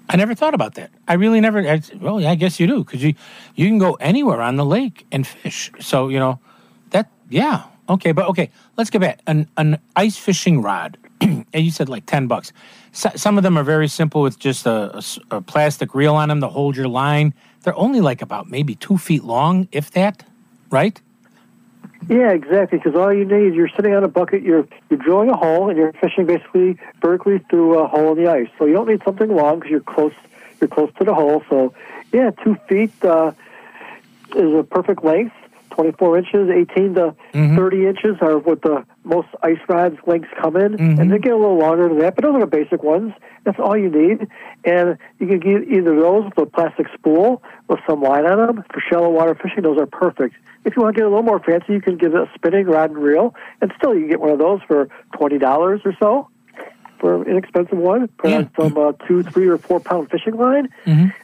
I 0.09 0.17
never 0.17 0.35
thought 0.35 0.55
about 0.55 0.75
that. 0.75 0.91
I 1.09 1.15
really 1.15 1.41
never. 1.41 1.61
I, 1.61 1.81
well, 2.01 2.21
yeah, 2.21 2.31
I 2.31 2.35
guess 2.37 2.61
you 2.61 2.67
do 2.67 2.85
because 2.85 3.03
you 3.03 3.15
you 3.55 3.67
can 3.67 3.79
go 3.79 3.95
anywhere 3.95 4.41
on 4.41 4.57
the 4.57 4.65
lake 4.65 5.07
and 5.11 5.27
fish. 5.27 5.71
So 5.81 6.09
you 6.09 6.19
know 6.19 6.39
that. 6.91 7.11
Yeah. 7.29 7.65
Okay. 7.89 8.13
But 8.13 8.27
okay. 8.29 8.51
Let's 8.77 8.91
get 8.91 9.01
back. 9.01 9.21
An 9.27 9.49
an 9.57 9.79
ice 9.97 10.17
fishing 10.17 10.63
rod. 10.63 10.99
and 11.21 11.47
you 11.53 11.71
said 11.71 11.89
like 11.89 12.07
ten 12.07 12.27
bucks. 12.29 12.53
So, 12.93 13.11
some 13.17 13.37
of 13.37 13.43
them 13.43 13.59
are 13.59 13.65
very 13.65 13.89
simple 13.89 14.23
with 14.23 14.39
just 14.39 14.67
a 14.67 15.03
plastic 15.47 15.95
reel 15.95 16.15
on 16.15 16.29
them 16.29 16.41
to 16.41 16.49
hold 16.49 16.77
your 16.77 16.89
line. 16.89 17.35
They're 17.63 17.77
only 17.77 18.01
like 18.01 18.23
about 18.23 18.49
maybe 18.49 18.75
two 18.75 18.97
feet 18.97 19.25
long, 19.25 19.69
if 19.73 19.91
that. 19.91 20.25
Right. 20.71 21.01
Yeah, 22.09 22.31
exactly. 22.31 22.79
Because 22.79 22.95
all 22.95 23.13
you 23.13 23.25
need, 23.25 23.55
you're 23.55 23.69
sitting 23.69 23.95
on 23.95 24.05
a 24.05 24.09
bucket, 24.09 24.43
you're 24.43 24.67
you're 24.91 24.99
drilling 24.99 25.31
a 25.31 25.37
hole, 25.37 25.69
and 25.69 25.79
you're 25.79 25.93
fishing 25.95 26.27
basically 26.27 26.79
vertically 27.01 27.39
through 27.51 27.79
a 27.79 27.87
hole 27.87 28.13
in 28.17 28.23
the 28.23 28.31
ice. 28.31 28.49
So 28.59 28.67
you 28.67 28.75
don't 28.75 28.89
need 28.89 29.03
something 29.05 29.29
long 29.29 29.59
because 29.59 29.71
you're 29.71 29.81
close. 29.81 30.13
You're 30.61 30.69
close 30.69 30.91
to 30.99 31.05
the 31.05 31.15
hole. 31.15 31.43
So 31.51 31.75
yeah, 32.13 32.31
two 32.45 32.57
feet 32.69 32.93
uh, 33.05 33.33
is 34.35 34.55
a 34.55 34.63
perfect 34.63 35.05
length. 35.05 35.35
24 35.77 36.19
inches, 36.19 36.51
18 36.51 36.95
to 36.95 37.15
mm-hmm. 37.33 37.57
30 37.57 37.87
inches 37.87 38.17
are 38.21 38.39
what 38.39 38.63
the 38.63 38.85
most 39.05 39.29
ice 39.43 39.59
rods 39.69 39.97
lengths 40.07 40.29
come 40.41 40.57
in, 40.57 40.73
mm-hmm. 40.73 41.01
and 41.01 41.13
they 41.13 41.19
get 41.19 41.33
a 41.33 41.37
little 41.37 41.59
longer 41.59 41.89
than 41.89 41.99
that. 41.99 42.17
But 42.17 42.25
those 42.25 42.35
are 42.35 42.41
the 42.41 42.47
basic 42.47 42.83
ones. 42.83 43.13
That's 43.45 43.59
all 43.59 43.77
you 43.77 43.91
need, 43.91 44.27
and 44.65 44.99
you 45.19 45.27
can 45.27 45.39
get 45.39 45.69
either 45.69 45.95
those 45.95 46.25
with 46.25 46.39
a 46.39 46.47
plastic 46.47 46.87
spool 46.95 47.43
with 47.69 47.79
some 47.89 48.03
line 48.03 48.27
on 48.27 48.39
them 48.39 48.65
for 48.73 48.83
shallow 48.91 49.11
water 49.11 49.35
fishing. 49.35 49.63
Those 49.63 49.79
are 49.79 49.87
perfect. 49.87 50.35
If 50.65 50.77
you 50.77 50.83
want 50.83 50.97
to 50.97 51.01
get 51.01 51.07
a 51.07 51.09
little 51.09 51.23
more 51.23 51.39
fancy, 51.39 51.75
you 51.75 51.81
can 51.81 51.97
get 51.97 52.13
a 52.13 52.29
spinning 52.35 52.67
rod 52.67 52.91
and 52.91 52.99
reel, 52.99 53.35
and 53.61 53.73
still 53.77 53.95
you 53.95 54.01
can 54.01 54.09
get 54.09 54.21
one 54.21 54.31
of 54.31 54.39
those 54.39 54.61
for 54.67 54.89
twenty 55.17 55.39
dollars 55.39 55.83
or 55.85 55.95
so 56.01 56.29
for 56.99 57.15
an 57.15 57.29
inexpensive 57.29 57.79
one. 57.79 58.09
Put 58.09 58.33
on 58.33 58.51
some 58.59 58.77
uh, 58.77 58.93
two, 59.07 59.23
three, 59.23 59.49
or 59.49 59.59
four 59.59 59.81
pound 59.81 60.11
fishing 60.11 60.37
line. 60.37 60.69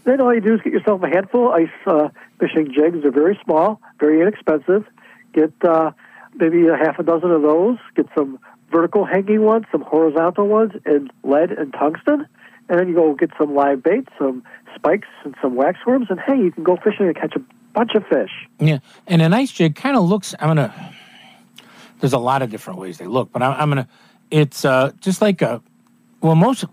Then 0.05 0.21
all 0.21 0.35
you 0.35 0.41
do 0.41 0.55
is 0.55 0.61
get 0.63 0.73
yourself 0.73 1.03
a 1.03 1.09
handful 1.09 1.49
of 1.49 1.55
ice 1.55 1.69
uh, 1.87 2.09
fishing 2.39 2.73
jigs. 2.73 3.03
They're 3.03 3.11
very 3.11 3.39
small, 3.45 3.81
very 3.99 4.21
inexpensive. 4.21 4.87
Get 5.33 5.53
uh, 5.63 5.93
maybe 6.35 6.67
a 6.69 6.77
half 6.77 6.99
a 6.99 7.03
dozen 7.03 7.31
of 7.31 7.43
those. 7.43 7.79
Get 7.95 8.07
some 8.15 8.39
vertical 8.71 9.05
hanging 9.05 9.43
ones, 9.43 9.67
some 9.71 9.83
horizontal 9.83 10.49
ones, 10.49 10.73
in 10.87 11.11
lead 11.23 11.53
and 11.53 11.73
tungsten. 11.73 12.27
And 12.69 12.81
then 12.81 12.89
you 12.89 12.95
go 12.95 13.15
get 13.15 13.31
some 13.39 13.55
live 13.55 13.83
bait, 13.83 14.09
some 14.19 14.43
spikes, 14.75 15.09
and 15.25 15.35
some 15.43 15.55
wax 15.57 15.79
worms. 15.87 16.07
And 16.11 16.19
hey, 16.21 16.37
you 16.37 16.51
can 16.51 16.65
go 16.65 16.77
fishing 16.77 17.07
and 17.07 17.15
catch 17.15 17.35
a 17.37 17.43
bunch 17.73 17.95
of 17.95 18.07
fish. 18.07 18.31
Yeah, 18.59 18.79
and 19.07 19.21
an 19.21 19.33
ice 19.35 19.51
jig 19.51 19.75
kind 19.77 19.97
of 19.97 20.05
looks. 20.05 20.35
I'm 20.41 20.49
gonna. 20.49 20.95
There's 22.01 22.13
a 22.15 22.19
lot 22.19 22.43
of 22.43 22.51
different 22.51 22.81
ways 22.81 22.99
they 22.99 23.07
look, 23.07 23.31
but 23.33 23.43
I'm, 23.43 23.61
I'm 23.61 23.69
gonna. 23.69 23.89
It's 24.33 24.65
uh, 24.65 24.93
just 25.01 25.21
like 25.21 25.43
a. 25.43 25.63
Well, 26.23 26.35
most 26.35 26.65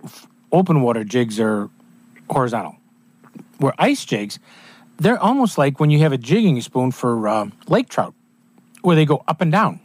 open 0.51 0.81
water 0.81 1.03
jigs 1.03 1.39
are 1.39 1.69
horizontal. 2.29 2.77
Where 3.57 3.73
ice 3.77 4.05
jigs, 4.05 4.39
they're 4.97 5.19
almost 5.19 5.57
like 5.57 5.79
when 5.79 5.89
you 5.89 5.99
have 5.99 6.13
a 6.13 6.17
jigging 6.17 6.61
spoon 6.61 6.91
for 6.91 7.27
uh, 7.27 7.49
lake 7.67 7.89
trout, 7.89 8.15
where 8.81 8.95
they 8.95 9.05
go 9.05 9.23
up 9.27 9.41
and 9.41 9.51
down. 9.51 9.81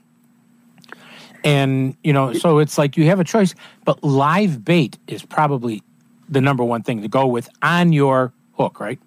And 1.43 1.97
you 2.04 2.12
know, 2.12 2.33
so 2.33 2.59
it's 2.59 2.78
like 2.78 2.97
you 2.97 3.07
have 3.07 3.19
a 3.19 3.25
choice, 3.25 3.57
but 3.85 4.04
live 4.04 4.64
bait 4.64 4.97
is 5.09 5.25
probably 5.25 5.83
the 6.28 6.40
number 6.40 6.62
one 6.62 6.85
thing 6.85 7.02
to 7.02 7.09
go 7.09 7.26
with 7.26 7.49
on 7.61 7.93
your 7.93 8.33
hook, 8.57 8.78
right? 8.78 9.00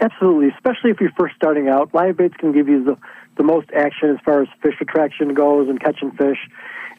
Absolutely, 0.00 0.48
especially 0.48 0.90
if 0.90 1.00
you're 1.00 1.12
first 1.18 1.36
starting 1.36 1.68
out. 1.68 1.94
Live 1.94 2.16
baits 2.16 2.34
can 2.38 2.52
give 2.52 2.66
you 2.68 2.82
the, 2.82 2.96
the 3.36 3.42
most 3.42 3.70
action 3.72 4.10
as 4.10 4.18
far 4.24 4.42
as 4.42 4.48
fish 4.62 4.76
attraction 4.80 5.34
goes 5.34 5.68
and 5.68 5.80
catching 5.80 6.10
fish. 6.12 6.38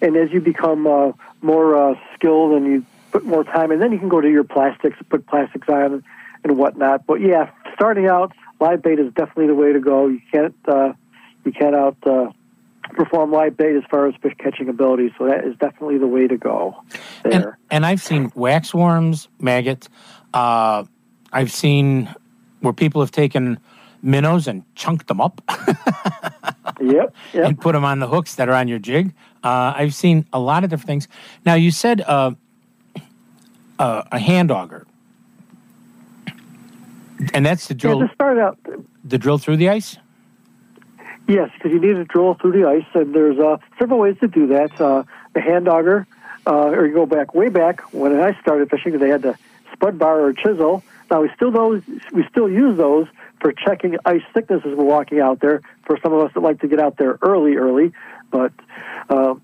And 0.01 0.15
as 0.15 0.31
you 0.31 0.41
become 0.41 0.85
uh, 0.87 1.11
more 1.41 1.75
uh, 1.75 1.95
skilled 2.13 2.53
and 2.53 2.65
you 2.65 2.85
put 3.11 3.25
more 3.25 3.43
time, 3.43 3.71
and 3.71 3.81
then 3.81 3.91
you 3.91 3.99
can 3.99 4.09
go 4.09 4.21
to 4.21 4.29
your 4.29 4.43
plastics, 4.43 4.97
put 5.09 5.25
plastics 5.25 5.67
on 5.67 6.03
and 6.43 6.57
whatnot. 6.57 7.05
But 7.07 7.21
yeah, 7.21 7.49
starting 7.73 8.07
out, 8.07 8.33
live 8.59 8.81
bait 8.81 8.99
is 8.99 9.11
definitely 9.13 9.47
the 9.47 9.55
way 9.55 9.73
to 9.73 9.79
go. 9.79 10.07
You 10.07 10.21
can't 10.31 10.55
uh, 10.67 10.93
you 11.45 11.51
can't 11.51 11.75
out 11.75 11.97
uh, 12.05 12.31
perform 12.93 13.31
live 13.31 13.57
bait 13.57 13.75
as 13.75 13.83
far 13.89 14.07
as 14.07 14.15
fish 14.21 14.33
catching 14.37 14.69
ability. 14.69 15.13
So 15.17 15.25
that 15.25 15.45
is 15.45 15.57
definitely 15.57 15.97
the 15.97 16.07
way 16.07 16.27
to 16.27 16.37
go. 16.37 16.83
There. 17.23 17.33
And, 17.33 17.45
and 17.71 17.85
I've 17.85 18.01
seen 18.01 18.31
wax 18.35 18.73
worms, 18.73 19.27
maggots. 19.39 19.89
Uh, 20.33 20.85
I've 21.31 21.51
seen 21.51 22.13
where 22.61 22.73
people 22.73 23.01
have 23.01 23.11
taken 23.11 23.59
minnows 24.01 24.47
and 24.47 24.63
chunked 24.75 25.07
them 25.07 25.19
up 25.19 25.41
yep, 26.81 27.13
yep. 27.33 27.45
and 27.45 27.59
put 27.59 27.73
them 27.73 27.83
on 27.83 27.99
the 27.99 28.07
hooks 28.07 28.35
that 28.35 28.49
are 28.49 28.53
on 28.53 28.67
your 28.67 28.79
jig. 28.79 29.13
Uh, 29.43 29.73
I've 29.75 29.93
seen 29.93 30.25
a 30.33 30.39
lot 30.39 30.63
of 30.63 30.69
different 30.69 30.87
things. 30.87 31.07
Now, 31.45 31.55
you 31.55 31.71
said 31.71 32.01
uh, 32.01 32.31
uh, 33.79 34.03
a 34.11 34.19
hand 34.19 34.51
auger, 34.51 34.85
and 37.33 37.45
that's 37.45 37.67
the 37.67 37.73
Yeah, 37.73 37.79
drill, 37.79 37.99
to 38.01 38.13
start 38.13 38.37
out, 38.37 38.57
the 39.03 39.17
drill 39.17 39.37
through 39.37 39.57
the 39.57 39.69
ice. 39.69 39.97
Yes, 41.27 41.49
because 41.53 41.71
you 41.71 41.79
need 41.79 41.93
to 41.93 42.05
drill 42.05 42.35
through 42.35 42.53
the 42.53 42.67
ice, 42.67 42.85
and 42.93 43.13
there's 43.13 43.37
uh, 43.37 43.57
several 43.77 43.99
ways 43.99 44.17
to 44.21 44.27
do 44.27 44.47
that. 44.47 44.79
Uh, 44.79 45.03
the 45.33 45.41
hand 45.41 45.67
auger, 45.67 46.07
uh, 46.45 46.67
or 46.67 46.87
you 46.87 46.93
go 46.93 47.05
back 47.05 47.35
way 47.35 47.49
back 47.49 47.81
when 47.93 48.17
I 48.17 48.39
started 48.41 48.69
fishing, 48.69 48.93
because 48.93 49.01
they 49.01 49.09
had 49.09 49.21
the 49.21 49.37
spud 49.73 49.99
bar 49.99 50.21
or 50.21 50.33
chisel. 50.33 50.83
Now 51.11 51.21
we 51.21 51.29
still 51.35 51.51
those 51.51 51.81
we 52.11 52.25
still 52.29 52.49
use 52.49 52.77
those 52.77 53.07
for 53.39 53.51
checking 53.51 53.97
ice 54.05 54.21
thickness 54.33 54.61
as 54.65 54.75
we're 54.75 54.83
walking 54.83 55.19
out 55.19 55.39
there. 55.39 55.61
For 55.85 55.97
some 56.01 56.13
of 56.13 56.21
us 56.25 56.31
that 56.33 56.41
like 56.41 56.61
to 56.61 56.67
get 56.67 56.79
out 56.79 56.97
there 56.97 57.17
early, 57.21 57.55
early, 57.55 57.93
but 58.31 58.51
uh, 59.09 59.35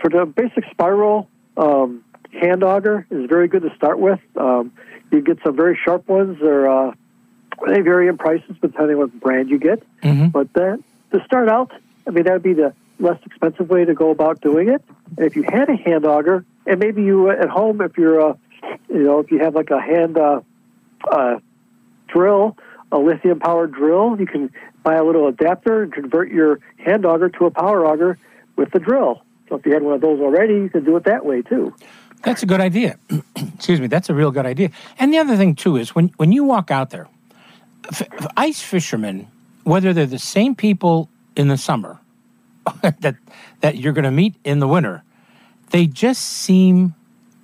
for 0.00 0.10
the 0.10 0.26
basic 0.26 0.64
spiral 0.70 1.28
um, 1.56 2.04
hand 2.32 2.64
auger 2.64 3.06
is 3.10 3.28
very 3.28 3.48
good 3.48 3.62
to 3.62 3.74
start 3.76 3.98
with. 3.98 4.20
Um, 4.36 4.72
you 5.10 5.20
get 5.20 5.38
some 5.44 5.56
very 5.56 5.78
sharp 5.84 6.08
ones. 6.08 6.38
They're 6.40 6.68
uh, 6.68 6.94
they 7.66 7.80
vary 7.80 8.08
in 8.08 8.16
prices 8.16 8.56
depending 8.60 8.96
on 8.96 9.02
what 9.02 9.20
brand 9.20 9.50
you 9.50 9.58
get. 9.58 9.82
But 10.30 10.52
that, 10.54 10.82
to 11.12 11.24
start 11.24 11.48
out, 11.48 11.72
I 12.06 12.10
mean, 12.10 12.24
that 12.24 12.32
would 12.32 12.42
be 12.42 12.54
the 12.54 12.72
less 12.98 13.18
expensive 13.26 13.68
way 13.68 13.84
to 13.84 13.94
go 13.94 14.10
about 14.10 14.40
doing 14.40 14.68
it. 14.68 14.82
And 15.16 15.26
if 15.26 15.36
you 15.36 15.42
had 15.42 15.68
a 15.68 15.76
hand 15.76 16.06
auger, 16.06 16.44
and 16.66 16.78
maybe 16.78 17.02
you 17.02 17.30
at 17.30 17.48
home, 17.48 17.80
if 17.80 17.98
you're, 17.98 18.30
uh, 18.30 18.34
you 18.88 19.02
know, 19.02 19.18
if 19.20 19.30
you 19.30 19.40
have 19.40 19.54
like 19.54 19.70
a 19.70 19.80
hand 19.80 20.16
uh, 20.16 20.40
uh, 21.10 21.38
drill, 22.08 22.56
a 22.92 22.98
lithium 22.98 23.38
powered 23.38 23.72
drill, 23.72 24.16
you 24.18 24.26
can 24.26 24.50
buy 24.82 24.96
a 24.96 25.04
little 25.04 25.28
adapter 25.28 25.82
and 25.82 25.92
convert 25.92 26.30
your 26.30 26.60
hand 26.78 27.04
auger 27.06 27.28
to 27.28 27.46
a 27.46 27.50
power 27.50 27.86
auger 27.86 28.18
with 28.56 28.70
the 28.72 28.78
drill. 28.78 29.22
So 29.48 29.56
if 29.56 29.66
you 29.66 29.72
had 29.72 29.82
one 29.82 29.94
of 29.94 30.00
those 30.00 30.20
already, 30.20 30.54
you 30.54 30.68
can 30.68 30.84
do 30.84 30.96
it 30.96 31.04
that 31.04 31.24
way 31.24 31.42
too. 31.42 31.74
That's 32.22 32.42
a 32.42 32.46
good 32.46 32.60
idea. 32.60 32.98
Excuse 33.36 33.80
me. 33.80 33.86
That's 33.86 34.10
a 34.10 34.14
real 34.14 34.30
good 34.30 34.46
idea. 34.46 34.70
And 34.98 35.12
the 35.12 35.18
other 35.18 35.36
thing 35.36 35.54
too 35.54 35.76
is 35.76 35.94
when 35.94 36.08
when 36.16 36.32
you 36.32 36.44
walk 36.44 36.70
out 36.70 36.90
there, 36.90 37.08
f- 37.90 38.02
ice 38.36 38.60
fishermen, 38.60 39.28
whether 39.64 39.92
they're 39.92 40.06
the 40.06 40.18
same 40.18 40.54
people 40.54 41.08
in 41.36 41.48
the 41.48 41.56
summer 41.56 41.98
that 42.82 43.16
that 43.60 43.78
you're 43.78 43.92
going 43.92 44.04
to 44.04 44.10
meet 44.10 44.34
in 44.44 44.60
the 44.60 44.68
winter, 44.68 45.02
they 45.70 45.86
just 45.86 46.22
seem 46.22 46.94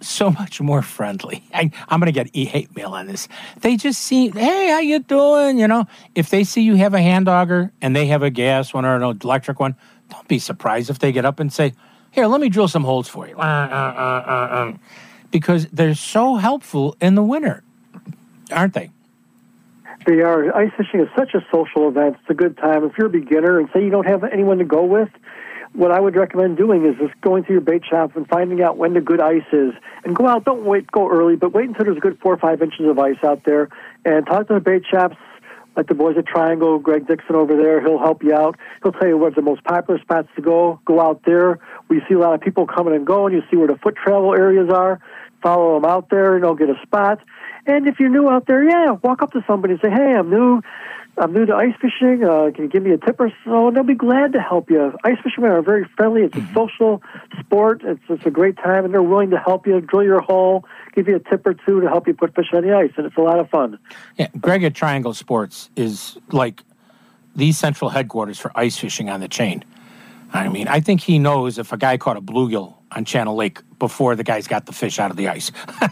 so 0.06 0.30
much 0.30 0.60
more 0.60 0.82
friendly. 0.82 1.44
I, 1.54 1.70
I'm 1.88 2.00
going 2.00 2.12
to 2.12 2.12
get 2.12 2.30
e 2.34 2.44
hate 2.44 2.74
mail 2.74 2.90
on 2.90 3.06
this. 3.06 3.28
They 3.60 3.76
just 3.76 4.00
seem, 4.00 4.32
hey, 4.32 4.68
how 4.68 4.80
you 4.80 5.00
doing? 5.00 5.58
You 5.58 5.68
know, 5.68 5.86
if 6.14 6.30
they 6.30 6.44
see 6.44 6.62
you 6.62 6.76
have 6.76 6.94
a 6.94 7.02
hand 7.02 7.28
auger 7.28 7.72
and 7.80 7.94
they 7.94 8.06
have 8.06 8.22
a 8.22 8.30
gas 8.30 8.72
one 8.72 8.84
or 8.84 8.96
an 8.96 9.02
electric 9.02 9.60
one, 9.60 9.76
don't 10.10 10.28
be 10.28 10.38
surprised 10.38 10.90
if 10.90 10.98
they 10.98 11.12
get 11.12 11.24
up 11.24 11.40
and 11.40 11.52
say, 11.52 11.74
here, 12.12 12.26
let 12.26 12.40
me 12.40 12.48
drill 12.48 12.68
some 12.68 12.84
holes 12.84 13.08
for 13.08 13.28
you. 13.28 13.36
Uh, 13.36 13.42
uh, 13.42 14.30
uh. 14.30 14.72
Because 15.30 15.66
they're 15.66 15.94
so 15.94 16.36
helpful 16.36 16.96
in 17.00 17.14
the 17.14 17.22
winter, 17.22 17.62
aren't 18.50 18.74
they? 18.74 18.90
They 20.06 20.20
are. 20.20 20.56
Ice 20.56 20.70
fishing 20.76 21.00
is 21.00 21.08
such 21.16 21.34
a 21.34 21.44
social 21.52 21.88
event. 21.88 22.16
It's 22.20 22.30
a 22.30 22.34
good 22.34 22.56
time. 22.56 22.84
If 22.84 22.96
you're 22.96 23.08
a 23.08 23.10
beginner 23.10 23.58
and 23.58 23.68
say 23.74 23.82
you 23.82 23.90
don't 23.90 24.06
have 24.06 24.22
anyone 24.22 24.58
to 24.58 24.64
go 24.64 24.84
with, 24.84 25.08
what 25.76 25.92
I 25.92 26.00
would 26.00 26.16
recommend 26.16 26.56
doing 26.56 26.86
is 26.86 26.96
just 26.98 27.20
going 27.20 27.44
to 27.44 27.52
your 27.52 27.60
bait 27.60 27.82
shop 27.88 28.16
and 28.16 28.26
finding 28.26 28.62
out 28.62 28.78
when 28.78 28.94
the 28.94 29.00
good 29.00 29.20
ice 29.20 29.46
is, 29.52 29.72
and 30.04 30.16
go 30.16 30.26
out. 30.26 30.44
Don't 30.44 30.64
wait, 30.64 30.90
go 30.90 31.08
early, 31.08 31.36
but 31.36 31.52
wait 31.52 31.68
until 31.68 31.84
there's 31.84 31.98
a 31.98 32.00
good 32.00 32.18
four 32.20 32.32
or 32.32 32.38
five 32.38 32.62
inches 32.62 32.86
of 32.86 32.98
ice 32.98 33.22
out 33.22 33.42
there, 33.44 33.68
and 34.04 34.26
talk 34.26 34.48
to 34.48 34.54
the 34.54 34.60
bait 34.60 34.84
shops. 34.90 35.16
Like 35.76 35.88
the 35.88 35.94
boys 35.94 36.16
at 36.16 36.26
Triangle, 36.26 36.78
Greg 36.78 37.06
Dixon 37.06 37.36
over 37.36 37.54
there, 37.54 37.82
he'll 37.82 37.98
help 37.98 38.22
you 38.22 38.32
out. 38.32 38.56
He'll 38.82 38.92
tell 38.92 39.08
you 39.08 39.18
where 39.18 39.30
the 39.30 39.42
most 39.42 39.62
popular 39.64 40.00
spots 40.00 40.28
to 40.36 40.40
go. 40.40 40.80
Go 40.86 41.02
out 41.02 41.20
there. 41.26 41.58
We 41.90 42.00
see 42.08 42.14
a 42.14 42.18
lot 42.18 42.32
of 42.32 42.40
people 42.40 42.66
coming 42.66 42.94
and 42.94 43.06
going. 43.06 43.34
You 43.34 43.42
see 43.50 43.58
where 43.58 43.68
the 43.68 43.76
foot 43.76 43.94
travel 43.94 44.32
areas 44.32 44.70
are. 44.70 45.00
Follow 45.42 45.74
them 45.74 45.84
out 45.84 46.08
there, 46.08 46.36
and 46.36 46.44
they'll 46.44 46.54
get 46.54 46.70
a 46.70 46.80
spot. 46.82 47.20
And 47.66 47.86
if 47.86 48.00
you're 48.00 48.08
new 48.08 48.26
out 48.30 48.46
there, 48.46 48.64
yeah, 48.64 48.92
walk 49.02 49.20
up 49.20 49.32
to 49.32 49.44
somebody 49.46 49.74
and 49.74 49.82
say, 49.82 49.90
"Hey, 49.90 50.14
I'm 50.14 50.30
new. 50.30 50.62
I'm 51.18 51.32
new 51.32 51.46
to 51.46 51.54
ice 51.54 51.74
fishing. 51.80 52.24
Uh, 52.24 52.50
can 52.54 52.64
you 52.64 52.68
give 52.68 52.82
me 52.82 52.92
a 52.92 52.98
tip 52.98 53.18
or 53.18 53.32
so?" 53.44 53.68
And 53.68 53.76
they'll 53.76 53.84
be 53.84 53.94
glad 53.94 54.32
to 54.34 54.40
help 54.40 54.70
you. 54.70 54.96
Ice 55.04 55.18
fishermen 55.22 55.50
are 55.50 55.62
very 55.62 55.84
friendly. 55.96 56.22
It's 56.22 56.36
a 56.36 56.46
social 56.54 57.02
sport. 57.38 57.82
It's 57.84 58.02
it's 58.08 58.26
a 58.26 58.30
great 58.30 58.56
time, 58.56 58.84
and 58.84 58.92
they're 58.92 59.02
willing 59.02 59.30
to 59.30 59.38
help 59.38 59.66
you 59.66 59.80
drill 59.80 60.04
your 60.04 60.20
hole, 60.20 60.64
give 60.94 61.08
you 61.08 61.16
a 61.16 61.20
tip 61.20 61.46
or 61.46 61.54
two 61.54 61.80
to 61.80 61.88
help 61.88 62.06
you 62.06 62.14
put 62.14 62.34
fish 62.34 62.52
on 62.52 62.62
the 62.62 62.72
ice, 62.72 62.92
and 62.96 63.06
it's 63.06 63.16
a 63.16 63.22
lot 63.22 63.38
of 63.38 63.48
fun. 63.48 63.78
Yeah, 64.16 64.28
Greg 64.40 64.62
at 64.64 64.74
Triangle 64.74 65.14
Sports 65.14 65.70
is 65.76 66.18
like 66.32 66.62
the 67.34 67.52
central 67.52 67.90
headquarters 67.90 68.38
for 68.38 68.50
ice 68.54 68.76
fishing 68.76 69.08
on 69.08 69.20
the 69.20 69.28
chain. 69.28 69.64
I 70.32 70.48
mean, 70.48 70.68
I 70.68 70.80
think 70.80 71.00
he 71.00 71.18
knows 71.18 71.58
if 71.58 71.72
a 71.72 71.76
guy 71.76 71.96
caught 71.96 72.16
a 72.16 72.20
bluegill 72.20 72.74
on 72.90 73.04
Channel 73.04 73.36
Lake 73.36 73.60
before 73.78 74.16
the 74.16 74.24
guy's 74.24 74.46
got 74.46 74.66
the 74.66 74.72
fish 74.72 74.98
out 74.98 75.10
of 75.10 75.16
the 75.16 75.28
ice. 75.28 75.52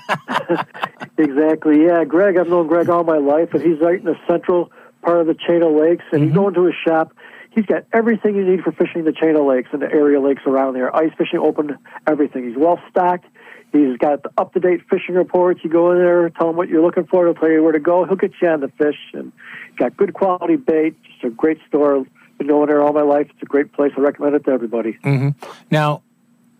Exactly. 1.16 1.84
Yeah, 1.84 2.04
Greg. 2.04 2.36
I've 2.36 2.48
known 2.48 2.66
Greg 2.66 2.88
all 2.88 3.04
my 3.04 3.18
life, 3.18 3.54
and 3.54 3.62
he's 3.62 3.80
right 3.80 3.98
in 3.98 4.04
the 4.04 4.18
central 4.26 4.70
part 5.04 5.20
of 5.20 5.26
the 5.26 5.34
chain 5.34 5.62
of 5.62 5.72
lakes. 5.72 6.04
And 6.12 6.24
you 6.24 6.34
go 6.34 6.48
into 6.48 6.64
his 6.64 6.74
shop, 6.86 7.12
he's 7.50 7.66
got 7.66 7.84
everything 7.92 8.34
you 8.34 8.44
need 8.44 8.62
for 8.62 8.72
fishing 8.72 9.04
the 9.04 9.12
chain 9.12 9.36
of 9.36 9.44
lakes 9.44 9.68
and 9.72 9.82
the 9.82 9.90
area 9.92 10.20
lakes 10.20 10.42
around 10.46 10.74
there. 10.74 10.94
Ice 10.94 11.12
fishing, 11.16 11.38
open, 11.38 11.78
everything. 12.06 12.48
He's 12.48 12.56
well 12.56 12.80
stocked. 12.90 13.26
He's 13.72 13.96
got 13.98 14.22
the 14.22 14.30
up 14.38 14.52
to 14.54 14.60
date 14.60 14.82
fishing 14.88 15.16
reports. 15.16 15.60
You 15.64 15.70
go 15.70 15.90
in 15.90 15.98
there, 15.98 16.30
tell 16.30 16.48
him 16.50 16.56
what 16.56 16.68
you're 16.68 16.82
looking 16.82 17.06
for. 17.06 17.26
He'll 17.26 17.34
tell 17.34 17.50
you 17.50 17.62
where 17.62 17.72
to 17.72 17.80
go. 17.80 18.04
He'll 18.04 18.16
get 18.16 18.32
you 18.40 18.48
on 18.48 18.60
the 18.60 18.68
fish, 18.68 18.98
and 19.12 19.32
he's 19.70 19.78
got 19.78 19.96
good 19.96 20.14
quality 20.14 20.56
bait. 20.56 20.94
Just 21.02 21.24
a 21.24 21.30
great 21.30 21.58
store. 21.66 22.06
Been 22.38 22.46
going 22.46 22.68
there 22.68 22.82
all 22.82 22.92
my 22.92 23.02
life. 23.02 23.28
It's 23.30 23.42
a 23.42 23.46
great 23.46 23.72
place. 23.72 23.92
I 23.96 24.00
recommend 24.00 24.36
it 24.36 24.44
to 24.44 24.50
everybody. 24.52 24.98
hmm 25.02 25.30
Now, 25.70 26.02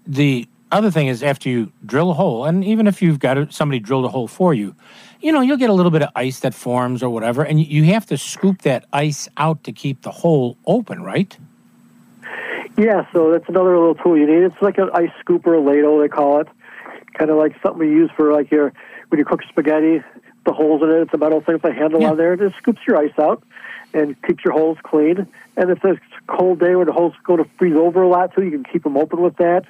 the 0.07 0.49
other 0.73 0.91
thing 0.91 1.07
is 1.07 1.23
after 1.23 1.49
you 1.49 1.73
drill 1.87 2.11
a 2.11 2.15
hole, 2.15 2.45
and 2.45 2.65
even 2.65 2.87
if 2.89 3.01
you've 3.01 3.21
got 3.21 3.53
somebody 3.53 3.79
drilled 3.79 4.05
a 4.05 4.09
hole 4.09 4.27
for 4.27 4.53
you, 4.53 4.75
you 5.25 5.33
know, 5.33 5.41
you'll 5.41 5.57
get 5.57 5.71
a 5.71 5.73
little 5.73 5.91
bit 5.91 6.03
of 6.03 6.11
ice 6.15 6.41
that 6.41 6.53
forms 6.53 7.03
or 7.03 7.09
whatever, 7.09 7.43
and 7.43 7.59
you 7.59 7.85
have 7.85 8.05
to 8.05 8.19
scoop 8.19 8.61
that 8.61 8.85
ice 8.93 9.27
out 9.39 9.65
to 9.65 9.73
keep 9.73 10.03
the 10.03 10.11
hole 10.11 10.59
open, 10.67 11.03
right? 11.03 11.39
Yeah, 12.77 13.07
so 13.11 13.33
that's 13.33 13.49
another 13.49 13.79
little 13.79 13.95
tool 13.95 14.19
you 14.19 14.27
need. 14.27 14.45
It's 14.45 14.61
like 14.61 14.77
an 14.77 14.91
ice 14.93 15.09
scooper, 15.25 15.65
ladle, 15.65 15.99
they 15.99 16.09
call 16.09 16.41
it. 16.41 16.49
Kind 17.15 17.31
of 17.31 17.39
like 17.39 17.57
something 17.63 17.89
you 17.89 17.95
use 17.95 18.11
for 18.15 18.35
like 18.35 18.51
your 18.51 18.75
when 19.09 19.19
you 19.19 19.25
cook 19.25 19.41
spaghetti. 19.49 20.03
The 20.45 20.53
holes 20.53 20.83
in 20.83 20.91
it, 20.91 21.01
it's 21.01 21.15
a 21.15 21.17
metal 21.17 21.41
thing 21.41 21.55
with 21.55 21.65
a 21.65 21.73
handle 21.73 22.05
on 22.05 22.19
there. 22.19 22.35
It 22.35 22.41
just 22.41 22.57
scoops 22.57 22.83
your 22.87 22.99
ice 22.99 23.19
out 23.19 23.43
and 23.95 24.21
keeps 24.25 24.45
your 24.45 24.53
holes 24.53 24.77
clean. 24.83 25.27
And 25.57 25.71
if 25.71 25.83
it's 25.83 26.01
a 26.03 26.37
cold 26.37 26.61
day 26.61 26.75
where 26.75 26.85
the 26.85 26.93
holes 26.93 27.15
go 27.25 27.39
to 27.39 27.45
freeze 27.57 27.77
over 27.77 28.03
a 28.03 28.09
lot 28.09 28.35
too, 28.35 28.45
you 28.45 28.51
can 28.51 28.65
keep 28.65 28.83
them 28.83 28.99
open 28.99 29.23
with 29.23 29.37
that. 29.37 29.65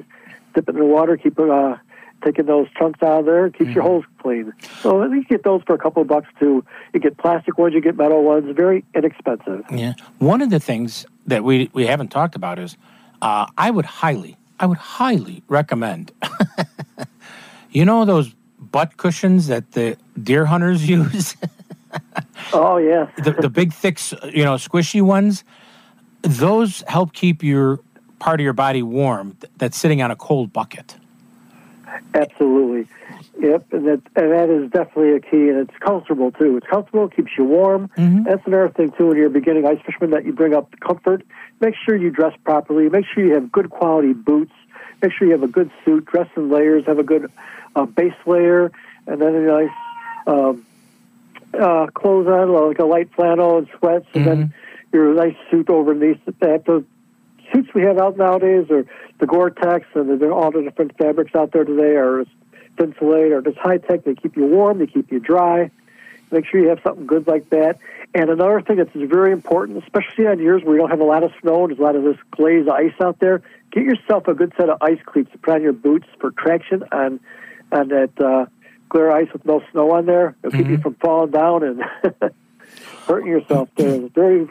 Dip 0.55 0.69
it 0.69 0.75
in 0.75 0.81
the 0.81 0.85
water, 0.85 1.17
keep 1.17 1.39
it, 1.39 1.49
uh, 1.49 1.77
taking 2.25 2.47
those 2.47 2.67
chunks 2.79 3.03
out 3.03 3.21
of 3.21 3.27
there, 3.27 3.51
keeps 3.51 3.71
your 3.71 3.83
holes 3.83 4.05
clean. 4.19 4.53
So 4.81 5.03
at 5.03 5.11
least 5.11 5.29
get 5.29 5.45
those 5.45 5.63
for 5.67 5.75
a 5.75 5.79
couple 5.79 6.03
of 6.03 6.09
bucks 6.09 6.29
too. 6.39 6.65
You 6.93 7.01
get 7.01 7.19
plastic 7.19 7.59
ones, 7.59 7.75
you 7.75 7.81
get 7.81 7.97
metal 7.97 8.23
ones, 8.23 8.55
very 8.57 8.85
inexpensive. 8.95 9.65
Yeah. 9.71 9.95
One 10.19 10.41
of 10.41 10.51
the 10.51 10.61
things 10.61 11.07
that 11.27 11.45
we 11.45 11.71
we 11.73 11.87
haven't 11.87 12.09
talked 12.09 12.35
about 12.35 12.59
is 12.59 12.77
uh, 13.23 13.47
I 13.57 13.71
would 13.71 13.85
highly, 13.85 14.37
I 14.59 14.67
would 14.67 14.79
highly 14.79 15.43
recommend. 15.49 16.13
you 17.71 17.85
know 17.85 18.05
those 18.05 18.35
butt 18.59 18.97
cushions 18.97 19.47
that 19.49 19.73
the 19.73 19.97
deer 20.21 20.47
hunters 20.47 20.89
use. 20.99 21.37
oh 22.53 22.79
yeah. 22.79 23.11
the 23.23 23.33
the 23.33 23.51
big 23.51 23.73
thick, 23.73 24.01
you 24.33 24.45
know, 24.45 24.55
squishy 24.55 25.03
ones. 25.03 25.45
Those 26.23 26.83
help 26.89 27.13
keep 27.13 27.43
your 27.43 27.81
part 28.19 28.41
of 28.41 28.45
your 28.45 28.55
body 28.55 28.83
warm 28.83 29.37
that's 29.59 29.77
sitting 29.77 30.01
on 30.01 30.11
a 30.11 30.17
cold 30.17 30.51
bucket. 30.53 30.97
Absolutely. 32.15 32.89
Yep, 33.41 33.73
and 33.73 33.87
that 33.89 34.03
and 34.15 34.33
that 34.33 34.49
is 34.49 34.71
definitely 34.71 35.17
a 35.17 35.21
key, 35.21 35.49
and 35.49 35.59
it's 35.59 35.77
comfortable 35.79 36.31
too. 36.31 36.57
It's 36.57 36.67
comfortable, 36.67 37.09
keeps 37.09 37.33
you 37.37 37.43
warm. 37.45 37.91
That's 38.23 38.47
another 38.47 38.69
thing 38.69 38.93
too. 38.93 39.09
When 39.09 39.17
you're 39.17 39.29
beginning 39.29 39.67
ice 39.67 39.81
fisherman, 39.85 40.11
that 40.11 40.25
you 40.25 40.33
bring 40.33 40.55
up 40.55 40.73
comfort. 40.79 41.25
Make 41.61 41.75
sure 41.75 41.97
you 41.97 42.11
dress 42.11 42.33
properly. 42.45 42.89
Make 42.89 43.07
sure 43.13 43.25
you 43.25 43.35
have 43.35 43.51
good 43.51 43.71
quality 43.71 44.13
boots. 44.13 44.53
Make 45.03 45.13
sure 45.13 45.27
you 45.27 45.33
have 45.33 45.43
a 45.43 45.49
good 45.49 45.71
suit. 45.85 46.05
Dress 46.05 46.29
in 46.37 46.51
layers. 46.51 46.87
Have 46.87 47.01
a 47.01 47.03
good 47.03 47.31
uh, 47.75 47.87
base 47.87 48.15
layer, 48.25 48.71
and 49.09 49.21
then 49.21 49.35
a 49.35 49.41
nice 49.41 49.77
um, 50.29 50.65
uh, 51.53 51.87
clothes 51.89 52.29
on, 52.29 52.53
like 52.69 52.79
a 52.79 52.85
light 52.85 53.13
flannel 53.15 53.59
and 53.59 53.69
sweats, 53.79 54.07
and 54.15 54.25
then 54.27 54.55
your 54.93 55.13
nice 55.15 55.37
suit 55.51 55.69
overneath 55.69 56.21
that. 56.39 56.65
The 56.65 56.85
suits 57.55 57.73
we 57.75 57.83
have 57.83 57.99
out 57.99 58.17
nowadays 58.17 58.71
are 58.71 58.85
the 59.19 59.27
Gore-Tex, 59.27 59.87
and 59.95 60.21
they're 60.21 60.33
all 60.33 60.51
the 60.51 60.63
different 60.63 60.97
fabrics 60.99 61.35
out 61.35 61.53
there 61.53 61.65
today 61.65 61.97
are 61.97 62.25
Thinsulate 62.77 63.33
or 63.33 63.41
just 63.41 63.57
high 63.59 63.79
tech. 63.79 64.05
They 64.05 64.15
keep 64.15 64.37
you 64.37 64.47
warm, 64.47 64.79
they 64.79 64.87
keep 64.87 65.13
you 65.13 65.21
dry. 65.21 65.71
Make 66.31 66.47
sure 66.47 66.61
you 66.61 66.69
have 66.69 66.81
something 66.83 67.07
good 67.07 67.29
like 67.29 67.51
that. 67.51 67.79
And 68.13 68.31
another 68.31 68.61
thing 68.61 68.77
that's 68.77 68.91
very 68.95 69.31
important, 69.31 69.83
especially 69.83 70.27
on 70.27 70.41
years 70.41 70.63
where 70.65 70.75
you 70.75 70.81
don't 70.81 70.91
have 70.91 71.01
a 71.01 71.05
lot 71.05 71.23
of 71.23 71.33
snow, 71.41 71.63
and 71.63 71.71
there's 71.71 71.79
a 71.79 71.83
lot 71.83 71.95
of 71.95 72.03
this 72.03 72.17
glazed 72.33 72.69
ice 72.69 72.95
out 73.01 73.21
there. 73.21 73.43
Get 73.71 73.85
yourself 73.85 74.27
a 74.27 74.35
good 74.35 74.53
set 74.57 74.69
of 74.69 74.79
ice 74.81 74.99
cleats 75.05 75.31
to 75.33 75.39
put 75.39 75.55
on 75.55 75.63
your 75.63 75.73
boots 75.73 76.07
for 76.21 76.33
traction 76.33 76.83
on 76.91 77.21
on 77.71 77.89
that 77.89 78.21
uh, 78.21 78.47
clear 78.89 79.11
ice 79.11 79.33
with 79.33 79.45
no 79.45 79.63
snow 79.73 79.93
on 79.93 80.07
there. 80.07 80.37
It'll 80.43 80.57
keep 80.57 80.69
you 80.69 80.79
from 80.79 80.95
falling 80.95 81.31
down 81.31 81.63
and 81.63 81.83
hurting 83.07 83.29
yourself. 83.29 83.69
There, 83.77 84.09
very, 84.09 84.49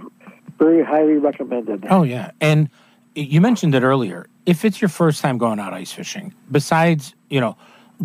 very 0.57 0.83
highly 0.83 1.13
recommended. 1.13 1.85
Oh 1.89 2.03
yeah, 2.03 2.31
and 2.39 2.69
you 3.15 3.41
mentioned 3.41 3.75
it 3.75 3.83
earlier. 3.83 4.27
If 4.45 4.65
it's 4.65 4.81
your 4.81 4.89
first 4.89 5.21
time 5.21 5.37
going 5.37 5.59
out 5.59 5.73
ice 5.73 5.91
fishing, 5.91 6.33
besides 6.51 7.15
you 7.29 7.39
know, 7.39 7.57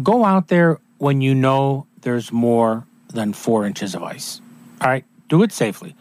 go 0.02 0.24
out 0.24 0.48
there 0.48 0.78
when 0.98 1.20
you 1.20 1.34
know 1.34 1.86
there's 2.02 2.32
more 2.32 2.86
than 3.12 3.32
four 3.32 3.66
inches 3.66 3.94
of 3.94 4.02
ice. 4.02 4.40
All 4.80 4.88
right, 4.88 5.04
do 5.28 5.42
it 5.42 5.52
safely. 5.52 5.94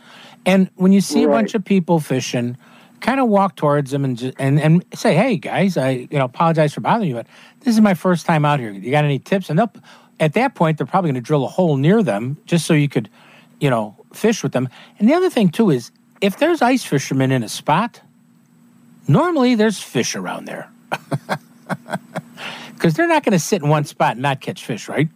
And 0.45 0.69
when 0.75 0.93
you 0.93 1.01
see 1.01 1.23
a 1.23 1.27
bunch 1.27 1.55
of 1.55 1.65
people 1.65 1.99
fishing, 1.99 2.57
kind 3.01 3.19
of 3.19 3.27
walk 3.27 3.55
towards 3.55 3.91
them 3.91 4.05
and, 4.05 4.17
ju- 4.17 4.33
and 4.37 4.59
and 4.59 4.85
say, 4.93 5.15
"Hey 5.15 5.37
guys, 5.37 5.77
I 5.77 6.07
you 6.09 6.17
know 6.17 6.25
apologize 6.25 6.73
for 6.73 6.81
bothering 6.81 7.09
you, 7.09 7.15
but 7.15 7.27
this 7.61 7.73
is 7.75 7.81
my 7.81 7.93
first 7.93 8.25
time 8.25 8.45
out 8.45 8.59
here. 8.59 8.71
You 8.71 8.91
got 8.91 9.03
any 9.03 9.19
tips?" 9.19 9.49
And 9.49 9.59
they'll, 9.59 9.71
at 10.19 10.33
that 10.33 10.55
point, 10.55 10.77
they're 10.77 10.87
probably 10.87 11.09
going 11.09 11.21
to 11.21 11.25
drill 11.25 11.45
a 11.45 11.49
hole 11.49 11.77
near 11.77 12.01
them 12.03 12.37
just 12.45 12.65
so 12.65 12.73
you 12.73 12.89
could, 12.89 13.09
you 13.59 13.69
know, 13.69 13.95
fish 14.13 14.43
with 14.43 14.51
them. 14.53 14.69
And 14.99 15.07
the 15.09 15.13
other 15.13 15.29
thing 15.29 15.49
too 15.49 15.69
is 15.69 15.91
if 16.21 16.37
there's 16.37 16.61
ice 16.61 16.83
fishermen 16.83 17.31
in 17.31 17.43
a 17.43 17.49
spot, 17.49 18.01
normally 19.07 19.55
there's 19.55 19.79
fish 19.79 20.15
around 20.15 20.45
there. 20.45 20.69
Because 22.77 22.93
they're 22.93 23.07
not 23.07 23.23
going 23.23 23.33
to 23.33 23.39
sit 23.39 23.63
in 23.63 23.69
one 23.69 23.85
spot 23.85 24.13
and 24.13 24.21
not 24.21 24.39
catch 24.39 24.63
fish, 24.63 24.87
right? 24.87 25.09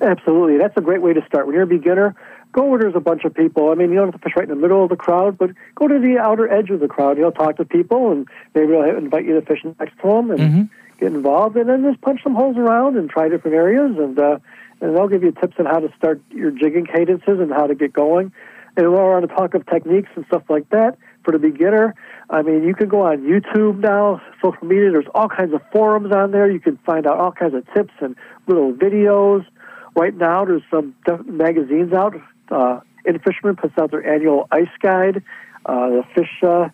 Absolutely. 0.00 0.56
That's 0.56 0.76
a 0.76 0.80
great 0.80 1.02
way 1.02 1.12
to 1.12 1.24
start. 1.26 1.46
When 1.46 1.54
you're 1.54 1.64
a 1.64 1.66
beginner, 1.66 2.14
go 2.52 2.64
where 2.64 2.78
there's 2.78 2.96
a 2.96 3.00
bunch 3.00 3.24
of 3.24 3.34
people. 3.34 3.70
I 3.70 3.74
mean, 3.74 3.90
you 3.90 3.96
don't 3.96 4.12
have 4.12 4.20
to 4.20 4.24
fish 4.24 4.34
right 4.34 4.44
in 4.44 4.48
the 4.48 4.60
middle 4.60 4.82
of 4.82 4.88
the 4.88 4.96
crowd, 4.96 5.36
but 5.36 5.50
go 5.74 5.88
to 5.88 5.98
the 5.98 6.18
outer 6.18 6.50
edge 6.50 6.70
of 6.70 6.80
the 6.80 6.88
crowd. 6.88 7.18
You 7.18 7.24
know, 7.24 7.30
talk 7.30 7.58
to 7.58 7.66
people, 7.66 8.12
and 8.12 8.26
maybe 8.54 8.68
they'll 8.68 8.96
invite 8.96 9.26
you 9.26 9.38
to 9.38 9.44
fish 9.44 9.62
next 9.78 9.98
to 10.00 10.08
them 10.08 10.30
and 10.30 10.70
get 10.98 11.12
involved. 11.12 11.56
And 11.56 11.68
then 11.68 11.82
just 11.82 12.00
punch 12.00 12.22
some 12.22 12.34
holes 12.34 12.56
around 12.56 12.96
and 12.96 13.10
try 13.10 13.28
different 13.28 13.54
areas, 13.54 13.98
and 13.98 14.18
uh, 14.18 14.38
and 14.80 14.96
they'll 14.96 15.08
give 15.08 15.22
you 15.22 15.32
tips 15.32 15.56
on 15.58 15.66
how 15.66 15.80
to 15.80 15.92
start 15.98 16.22
your 16.30 16.50
jigging 16.50 16.86
cadences 16.86 17.40
and 17.40 17.52
how 17.52 17.66
to 17.66 17.74
get 17.74 17.92
going. 17.92 18.32
And 18.76 18.92
while 18.92 19.04
we're 19.04 19.16
on 19.16 19.22
the 19.22 19.28
talk 19.28 19.54
of 19.54 19.66
techniques 19.66 20.08
and 20.16 20.24
stuff 20.26 20.44
like 20.48 20.68
that, 20.70 20.98
for 21.24 21.32
the 21.32 21.38
beginner, 21.38 21.94
I 22.28 22.42
mean, 22.42 22.64
you 22.64 22.74
can 22.74 22.88
go 22.88 23.02
on 23.02 23.18
YouTube 23.18 23.78
now, 23.78 24.20
social 24.42 24.66
media. 24.66 24.90
There's 24.90 25.06
all 25.14 25.28
kinds 25.28 25.54
of 25.54 25.62
forums 25.70 26.12
on 26.12 26.32
there. 26.32 26.50
You 26.50 26.58
can 26.58 26.76
find 26.78 27.06
out 27.06 27.18
all 27.18 27.32
kinds 27.32 27.54
of 27.54 27.64
tips 27.72 27.92
and 28.00 28.16
little 28.48 28.72
videos. 28.72 29.46
Right 29.94 30.14
now, 30.14 30.44
there's 30.44 30.62
some 30.70 30.94
magazines 31.24 31.92
out. 31.92 32.14
Uh, 32.50 32.80
In-Fisherman 33.04 33.56
puts 33.56 33.78
out 33.78 33.92
their 33.92 34.06
annual 34.06 34.48
ice 34.50 34.68
guide. 34.80 35.22
Uh, 35.64 35.88
the 35.88 36.04
fish, 36.14 36.30
uh, 36.42 36.68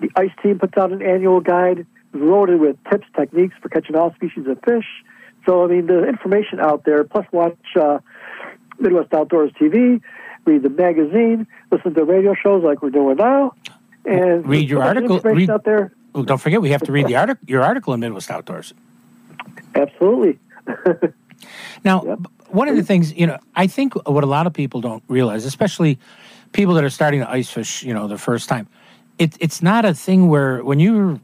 the 0.00 0.10
ice 0.16 0.32
team 0.42 0.58
puts 0.58 0.76
out 0.78 0.92
an 0.92 1.02
annual 1.02 1.40
guide 1.40 1.86
loaded 2.14 2.60
with 2.60 2.76
tips, 2.90 3.06
techniques 3.14 3.54
for 3.60 3.68
catching 3.68 3.96
all 3.96 4.14
species 4.14 4.46
of 4.46 4.58
fish. 4.62 4.86
So, 5.46 5.64
I 5.64 5.68
mean, 5.68 5.86
the 5.86 6.08
information 6.08 6.58
out 6.58 6.84
there. 6.84 7.04
Plus, 7.04 7.26
watch 7.32 7.58
uh, 7.78 7.98
Midwest 8.78 9.12
Outdoors 9.12 9.52
TV, 9.60 10.00
read 10.46 10.62
the 10.62 10.70
magazine, 10.70 11.46
listen 11.70 11.94
to 11.94 12.04
radio 12.04 12.34
shows 12.34 12.64
like 12.64 12.82
we're 12.82 12.90
doing 12.90 13.16
now, 13.16 13.54
and 14.04 14.46
Read 14.46 14.68
your 14.68 14.80
there's 14.80 14.90
a 14.90 14.94
bunch 14.94 15.04
of 15.04 15.10
article. 15.12 15.30
Read, 15.34 15.50
out 15.50 15.64
there. 15.64 15.92
Oh, 16.14 16.22
don't 16.22 16.38
forget, 16.38 16.60
we 16.62 16.70
have 16.70 16.82
to 16.82 16.92
read 16.92 17.06
the 17.06 17.16
article. 17.16 17.44
Your 17.48 17.62
article 17.62 17.92
in 17.94 18.00
Midwest 18.00 18.30
Outdoors. 18.30 18.74
Absolutely. 19.74 20.38
Now, 21.84 22.00
b- 22.00 22.28
one 22.48 22.68
of 22.68 22.76
the 22.76 22.82
things, 22.82 23.12
you 23.12 23.26
know, 23.26 23.38
I 23.54 23.66
think 23.66 23.94
what 24.08 24.24
a 24.24 24.26
lot 24.26 24.46
of 24.46 24.52
people 24.52 24.80
don't 24.80 25.02
realize, 25.08 25.44
especially 25.44 25.98
people 26.52 26.74
that 26.74 26.84
are 26.84 26.90
starting 26.90 27.20
to 27.20 27.30
ice 27.30 27.50
fish, 27.50 27.82
you 27.82 27.92
know, 27.92 28.08
the 28.08 28.18
first 28.18 28.48
time, 28.48 28.66
it, 29.18 29.36
it's 29.40 29.62
not 29.62 29.84
a 29.84 29.94
thing 29.94 30.28
where 30.28 30.62
when 30.64 30.80
you're 30.80 31.20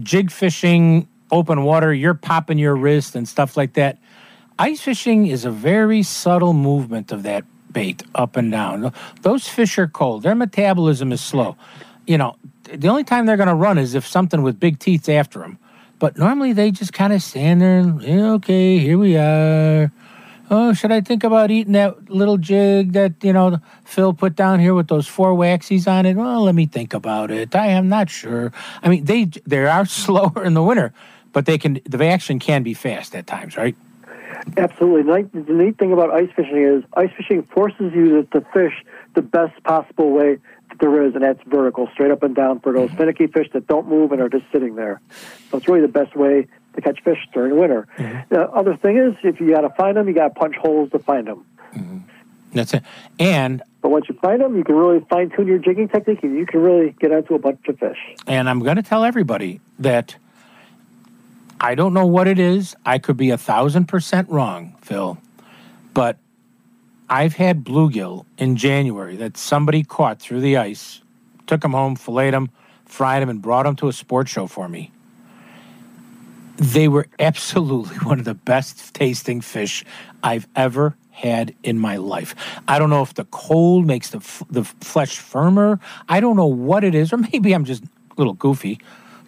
jig 0.00 0.30
fishing 0.30 1.08
open 1.30 1.64
water, 1.64 1.92
you're 1.94 2.14
popping 2.14 2.58
your 2.58 2.74
wrist 2.74 3.14
and 3.14 3.28
stuff 3.28 3.56
like 3.56 3.74
that. 3.74 3.98
Ice 4.58 4.80
fishing 4.80 5.26
is 5.26 5.44
a 5.44 5.50
very 5.50 6.02
subtle 6.02 6.52
movement 6.52 7.10
of 7.10 7.22
that 7.22 7.44
bait 7.72 8.02
up 8.14 8.36
and 8.36 8.50
down. 8.50 8.92
Those 9.22 9.48
fish 9.48 9.78
are 9.78 9.88
cold. 9.88 10.22
Their 10.22 10.34
metabolism 10.34 11.10
is 11.10 11.20
slow. 11.20 11.56
You 12.06 12.18
know, 12.18 12.36
the 12.64 12.88
only 12.88 13.04
time 13.04 13.26
they're 13.26 13.36
going 13.36 13.48
to 13.48 13.54
run 13.54 13.78
is 13.78 13.94
if 13.94 14.06
something 14.06 14.42
with 14.42 14.58
big 14.58 14.78
teeth 14.78 15.08
after 15.08 15.40
them. 15.40 15.58
But 15.98 16.18
normally 16.18 16.52
they 16.52 16.72
just 16.72 16.92
kind 16.92 17.12
of 17.12 17.22
stand 17.22 17.60
there 17.60 17.78
and, 17.78 18.02
okay, 18.02 18.78
here 18.78 18.98
we 18.98 19.16
are. 19.16 19.92
Oh, 20.50 20.72
should 20.74 20.92
I 20.92 21.00
think 21.00 21.24
about 21.24 21.50
eating 21.50 21.74
that 21.74 22.10
little 22.10 22.36
jig 22.36 22.92
that, 22.92 23.14
you 23.22 23.32
know, 23.32 23.58
Phil 23.84 24.12
put 24.12 24.34
down 24.34 24.60
here 24.60 24.74
with 24.74 24.88
those 24.88 25.06
four 25.06 25.32
waxies 25.32 25.90
on 25.90 26.04
it? 26.04 26.14
Well, 26.14 26.42
let 26.42 26.54
me 26.54 26.66
think 26.66 26.92
about 26.92 27.30
it. 27.30 27.54
I 27.54 27.68
am 27.68 27.88
not 27.88 28.10
sure. 28.10 28.52
I 28.82 28.88
mean, 28.88 29.04
they 29.04 29.30
they 29.46 29.64
are 29.64 29.86
slower 30.02 30.44
in 30.44 30.54
the 30.54 30.62
winter, 30.62 30.92
but 31.32 31.46
they 31.46 31.56
can 31.56 31.80
the 31.86 32.04
action 32.04 32.38
can 32.38 32.62
be 32.62 32.74
fast 32.74 33.14
at 33.14 33.26
times, 33.26 33.56
right? 33.56 33.76
Absolutely. 34.56 35.22
The 35.22 35.52
neat- 35.52 35.78
thing 35.78 35.92
about 35.92 36.10
ice 36.10 36.28
fishing 36.34 36.62
is 36.62 36.84
ice 36.94 37.10
fishing 37.16 37.44
forces 37.44 37.92
you 37.94 38.26
to, 38.32 38.40
fish 38.52 38.84
the 39.14 39.22
best 39.22 39.62
possible 39.62 40.10
way 40.10 40.38
there 40.78 41.02
is, 41.04 41.14
and 41.14 41.22
that's 41.22 41.40
vertical, 41.46 41.88
straight 41.92 42.10
up 42.10 42.22
and 42.22 42.34
down 42.34 42.60
for 42.60 42.72
those 42.72 42.88
mm-hmm. 42.88 42.98
finicky 42.98 43.26
fish 43.26 43.48
that 43.52 43.66
don't 43.66 43.88
move 43.88 44.12
and 44.12 44.20
are 44.20 44.28
just 44.28 44.44
sitting 44.52 44.74
there. 44.74 45.00
So 45.50 45.58
it's 45.58 45.68
really 45.68 45.82
the 45.82 45.88
best 45.88 46.16
way 46.16 46.46
to 46.74 46.80
catch 46.80 47.02
fish 47.02 47.18
during 47.34 47.58
winter. 47.58 47.86
Mm-hmm. 47.98 48.34
The 48.34 48.48
other 48.50 48.76
thing 48.76 48.96
is, 48.96 49.14
if 49.22 49.40
you 49.40 49.50
got 49.50 49.62
to 49.62 49.70
find 49.70 49.96
them, 49.96 50.08
you 50.08 50.14
got 50.14 50.28
to 50.28 50.34
punch 50.34 50.56
holes 50.56 50.90
to 50.92 50.98
find 50.98 51.26
them. 51.26 51.44
Mm-hmm. 51.74 51.98
That's 52.52 52.74
it. 52.74 52.82
And 53.18 53.62
But 53.80 53.90
once 53.90 54.06
you 54.08 54.14
find 54.16 54.40
them, 54.40 54.56
you 54.56 54.64
can 54.64 54.74
really 54.74 55.00
fine 55.08 55.30
tune 55.30 55.46
your 55.46 55.58
jigging 55.58 55.88
technique, 55.88 56.22
and 56.22 56.36
you 56.36 56.46
can 56.46 56.60
really 56.60 56.94
get 57.00 57.12
onto 57.12 57.34
a 57.34 57.38
bunch 57.38 57.66
of 57.68 57.78
fish. 57.78 57.98
And 58.26 58.48
I'm 58.48 58.60
going 58.60 58.76
to 58.76 58.82
tell 58.82 59.04
everybody 59.04 59.60
that 59.78 60.16
I 61.60 61.74
don't 61.74 61.94
know 61.94 62.06
what 62.06 62.28
it 62.28 62.38
is. 62.38 62.76
I 62.84 62.98
could 62.98 63.16
be 63.16 63.30
a 63.30 63.38
thousand 63.38 63.86
percent 63.86 64.28
wrong, 64.28 64.76
Phil, 64.82 65.18
but 65.94 66.18
I've 67.12 67.34
had 67.34 67.62
bluegill 67.62 68.24
in 68.38 68.56
January 68.56 69.16
that 69.16 69.36
somebody 69.36 69.84
caught 69.84 70.18
through 70.18 70.40
the 70.40 70.56
ice, 70.56 71.02
took 71.46 71.60
them 71.60 71.72
home, 71.72 71.94
filleted 71.94 72.32
them, 72.32 72.50
fried 72.86 73.20
them, 73.20 73.28
and 73.28 73.42
brought 73.42 73.64
them 73.64 73.76
to 73.76 73.88
a 73.88 73.92
sports 73.92 74.30
show 74.30 74.46
for 74.46 74.66
me. 74.66 74.90
They 76.56 76.88
were 76.88 77.08
absolutely 77.18 77.98
one 77.98 78.18
of 78.18 78.24
the 78.24 78.32
best 78.32 78.94
tasting 78.94 79.42
fish 79.42 79.84
I've 80.22 80.48
ever 80.56 80.96
had 81.10 81.54
in 81.62 81.78
my 81.78 81.96
life. 81.98 82.34
I 82.66 82.78
don't 82.78 82.88
know 82.88 83.02
if 83.02 83.12
the 83.12 83.26
cold 83.26 83.86
makes 83.86 84.08
the 84.08 84.18
f- 84.18 84.42
the 84.48 84.64
flesh 84.64 85.18
firmer. 85.18 85.80
I 86.08 86.20
don't 86.20 86.36
know 86.36 86.46
what 86.46 86.82
it 86.82 86.94
is, 86.94 87.12
or 87.12 87.18
maybe 87.18 87.52
I'm 87.52 87.66
just 87.66 87.84
a 87.84 87.88
little 88.16 88.32
goofy. 88.32 88.80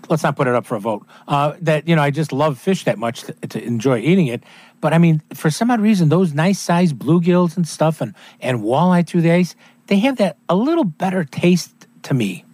Let's 0.08 0.22
not 0.22 0.36
put 0.36 0.46
it 0.46 0.54
up 0.54 0.64
for 0.64 0.76
a 0.76 0.80
vote. 0.80 1.06
Uh, 1.28 1.52
that 1.60 1.86
you 1.86 1.96
know, 1.96 2.02
I 2.02 2.10
just 2.10 2.32
love 2.32 2.58
fish 2.58 2.84
that 2.84 2.98
much 2.98 3.24
to, 3.24 3.32
to 3.48 3.62
enjoy 3.62 3.98
eating 3.98 4.28
it. 4.28 4.42
But 4.84 4.92
I 4.92 4.98
mean, 4.98 5.22
for 5.32 5.48
some 5.48 5.70
odd 5.70 5.80
reason, 5.80 6.10
those 6.10 6.34
nice 6.34 6.58
sized 6.58 6.96
bluegills 6.96 7.56
and 7.56 7.66
stuff, 7.66 8.02
and 8.02 8.14
and 8.38 8.60
walleye 8.60 9.06
through 9.06 9.22
the 9.22 9.32
ice, 9.32 9.56
they 9.86 9.98
have 10.00 10.18
that 10.18 10.36
a 10.46 10.54
little 10.54 10.84
better 10.84 11.24
taste 11.24 11.86
to 12.02 12.12
me. 12.12 12.44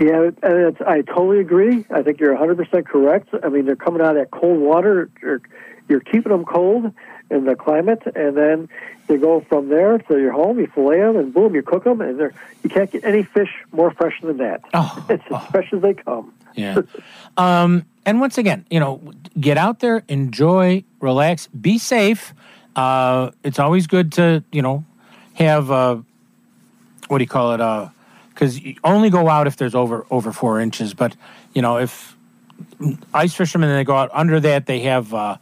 Yeah, 0.00 0.30
I 0.84 1.02
totally 1.02 1.38
agree. 1.38 1.86
I 1.90 2.02
think 2.02 2.18
you're 2.18 2.36
100% 2.36 2.86
correct. 2.86 3.28
I 3.40 3.50
mean, 3.50 3.66
they're 3.66 3.76
coming 3.76 4.00
out 4.00 4.16
of 4.16 4.22
that 4.22 4.32
cold 4.32 4.58
water. 4.58 5.08
You're, 5.22 5.42
you're 5.88 6.00
keeping 6.00 6.32
them 6.32 6.44
cold 6.44 6.92
in 7.30 7.44
the 7.44 7.56
climate, 7.56 8.02
and 8.14 8.36
then 8.36 8.68
they 9.06 9.16
go 9.16 9.40
from 9.40 9.68
there 9.68 9.98
to 9.98 10.18
your 10.18 10.32
home. 10.32 10.58
You 10.58 10.66
fillet 10.66 11.00
them, 11.00 11.16
and 11.16 11.34
boom, 11.34 11.54
you 11.54 11.62
cook 11.62 11.84
them, 11.84 12.00
and 12.00 12.18
you 12.62 12.70
can't 12.70 12.90
get 12.90 13.04
any 13.04 13.22
fish 13.22 13.50
more 13.72 13.90
fresh 13.90 14.20
than 14.22 14.38
that. 14.38 14.62
Oh, 14.72 15.06
it's 15.10 15.24
as 15.30 15.46
fresh 15.50 15.72
as 15.72 15.82
they 15.82 15.94
come. 15.94 16.32
Yeah. 16.54 16.82
um, 17.36 17.84
and 18.06 18.20
once 18.20 18.38
again, 18.38 18.66
you 18.70 18.80
know, 18.80 19.12
get 19.38 19.56
out 19.56 19.80
there, 19.80 20.04
enjoy, 20.08 20.84
relax, 21.00 21.46
be 21.48 21.78
safe. 21.78 22.34
Uh, 22.76 23.30
it's 23.42 23.58
always 23.58 23.86
good 23.86 24.12
to, 24.12 24.44
you 24.52 24.62
know, 24.62 24.84
have 25.34 25.70
uh, 25.70 25.96
what 27.08 27.18
do 27.18 27.24
you 27.24 27.28
call 27.28 27.52
it? 27.52 27.90
Because 28.30 28.60
you 28.60 28.76
only 28.84 29.10
go 29.10 29.28
out 29.28 29.46
if 29.46 29.56
there's 29.56 29.74
over 29.74 30.06
over 30.10 30.32
four 30.32 30.60
inches. 30.60 30.94
But 30.94 31.16
you 31.52 31.62
know, 31.62 31.78
if 31.78 32.16
ice 33.12 33.34
fishermen 33.34 33.74
they 33.74 33.84
go 33.84 33.96
out 33.96 34.10
under 34.12 34.40
that, 34.40 34.66
they 34.66 34.80
have 34.80 35.12
uh, 35.14 35.36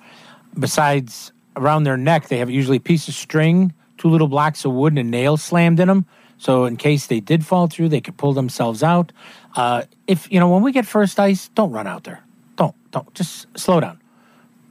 besides 0.59 1.33
around 1.57 1.85
their 1.85 1.97
neck, 1.97 2.29
they 2.29 2.39
have 2.39 2.51
usually 2.51 2.79
a 2.79 2.81
piece 2.81 3.09
of 3.09 3.15
string, 3.15 3.73
two 3.99 4.09
little 4.09 4.29
blocks 4.29 4.65
of 4.65 4.73
wood, 4.73 4.93
and 4.93 4.99
a 4.99 5.05
nail 5.05 5.37
slammed 5.37 5.81
in 5.81 5.89
them. 5.89 6.07
So 6.39 6.65
in 6.65 6.77
case 6.77 7.07
they 7.07 7.21
did 7.21 7.47
fall 7.47 7.69
through, 7.69 7.91
they 7.91 8.01
could 8.01 8.17
pull 8.17 8.33
themselves 8.33 8.83
out. 8.83 9.13
Uh, 9.55 9.85
if 10.07 10.31
you 10.33 10.41
know 10.41 10.49
when 10.49 10.63
we 10.63 10.73
get 10.73 10.87
first 10.87 11.21
ice, 11.21 11.49
don't 11.49 11.71
run 11.71 11.87
out 11.87 12.05
there. 12.05 12.21
Don't 12.57 12.75
don't 12.91 13.13
just 13.15 13.47
slow 13.57 13.81
down. 13.81 14.01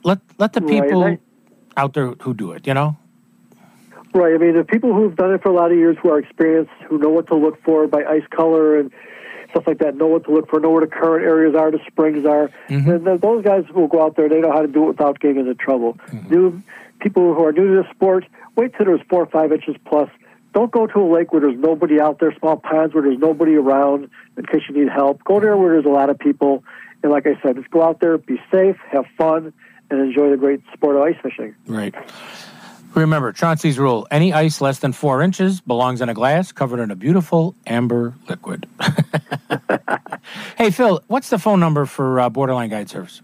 Let 0.03 0.19
let 0.37 0.53
the 0.53 0.61
people 0.61 1.03
and 1.03 1.19
out 1.77 1.93
there 1.93 2.07
who 2.21 2.33
do 2.33 2.51
it. 2.51 2.67
You 2.67 2.73
know. 2.73 2.97
Right. 4.13 4.33
I 4.33 4.37
mean, 4.37 4.57
the 4.57 4.65
people 4.65 4.93
who've 4.93 5.15
done 5.15 5.33
it 5.33 5.41
for 5.41 5.49
a 5.49 5.53
lot 5.53 5.71
of 5.71 5.77
years, 5.77 5.95
who 6.01 6.09
are 6.09 6.19
experienced, 6.19 6.73
who 6.89 6.97
know 6.97 7.09
what 7.09 7.27
to 7.27 7.35
look 7.35 7.63
for 7.63 7.87
by 7.87 8.03
ice 8.03 8.27
color 8.29 8.77
and 8.77 8.91
stuff 9.51 9.67
like 9.67 9.79
that, 9.79 9.95
know 9.95 10.07
what 10.07 10.25
to 10.25 10.31
look 10.31 10.49
for, 10.49 10.59
know 10.59 10.71
where 10.71 10.85
the 10.85 10.91
current 10.91 11.25
areas 11.25 11.55
are, 11.55 11.71
the 11.71 11.79
springs 11.87 12.25
are. 12.25 12.49
Mm-hmm. 12.69 12.89
And 12.89 13.07
then 13.07 13.17
those 13.19 13.43
guys 13.43 13.65
will 13.73 13.87
go 13.87 14.03
out 14.03 14.15
there. 14.15 14.27
They 14.27 14.39
know 14.39 14.51
how 14.51 14.61
to 14.61 14.67
do 14.67 14.83
it 14.85 14.87
without 14.87 15.19
getting 15.19 15.37
into 15.37 15.55
trouble. 15.55 15.93
Mm-hmm. 16.07 16.33
New 16.33 16.63
people 16.99 17.33
who 17.33 17.45
are 17.45 17.51
new 17.51 17.75
to 17.75 17.83
the 17.83 17.93
sport, 17.93 18.25
wait 18.55 18.73
till 18.75 18.85
there's 18.85 19.01
four 19.09 19.23
or 19.23 19.27
five 19.27 19.51
inches 19.51 19.75
plus. 19.85 20.09
Don't 20.53 20.71
go 20.71 20.85
to 20.85 20.99
a 20.99 21.07
lake 21.13 21.31
where 21.31 21.41
there's 21.41 21.57
nobody 21.57 21.99
out 22.01 22.19
there, 22.19 22.35
small 22.37 22.57
ponds 22.57 22.93
where 22.93 23.03
there's 23.03 23.19
nobody 23.19 23.55
around 23.55 24.09
in 24.37 24.45
case 24.45 24.61
you 24.67 24.75
need 24.75 24.91
help. 24.91 25.23
Go 25.23 25.39
there 25.39 25.55
where 25.55 25.73
there's 25.73 25.85
a 25.85 25.89
lot 25.89 26.09
of 26.09 26.19
people. 26.19 26.63
And 27.03 27.11
like 27.11 27.25
I 27.25 27.41
said, 27.41 27.55
just 27.55 27.71
go 27.71 27.81
out 27.81 27.99
there, 27.99 28.17
be 28.17 28.39
safe, 28.51 28.75
have 28.91 29.05
fun, 29.17 29.53
and 29.89 29.99
enjoy 29.99 30.29
the 30.29 30.37
great 30.37 30.61
sport 30.73 30.97
of 30.97 31.03
ice 31.03 31.15
fishing. 31.21 31.55
Right. 31.67 31.95
Remember, 32.93 33.31
Chauncey's 33.31 33.79
rule 33.79 34.05
any 34.11 34.33
ice 34.33 34.59
less 34.59 34.79
than 34.79 34.91
four 34.91 35.21
inches 35.21 35.61
belongs 35.61 36.01
in 36.01 36.09
a 36.09 36.13
glass 36.13 36.51
covered 36.51 36.79
in 36.79 36.91
a 36.91 36.95
beautiful 36.95 37.55
amber 37.65 38.15
liquid. 38.27 38.67
hey, 40.57 40.71
Phil, 40.71 41.01
what's 41.07 41.29
the 41.29 41.39
phone 41.39 41.59
number 41.59 41.85
for 41.85 42.19
uh, 42.19 42.29
Borderline 42.29 42.69
Guide 42.69 42.89
Service? 42.89 43.21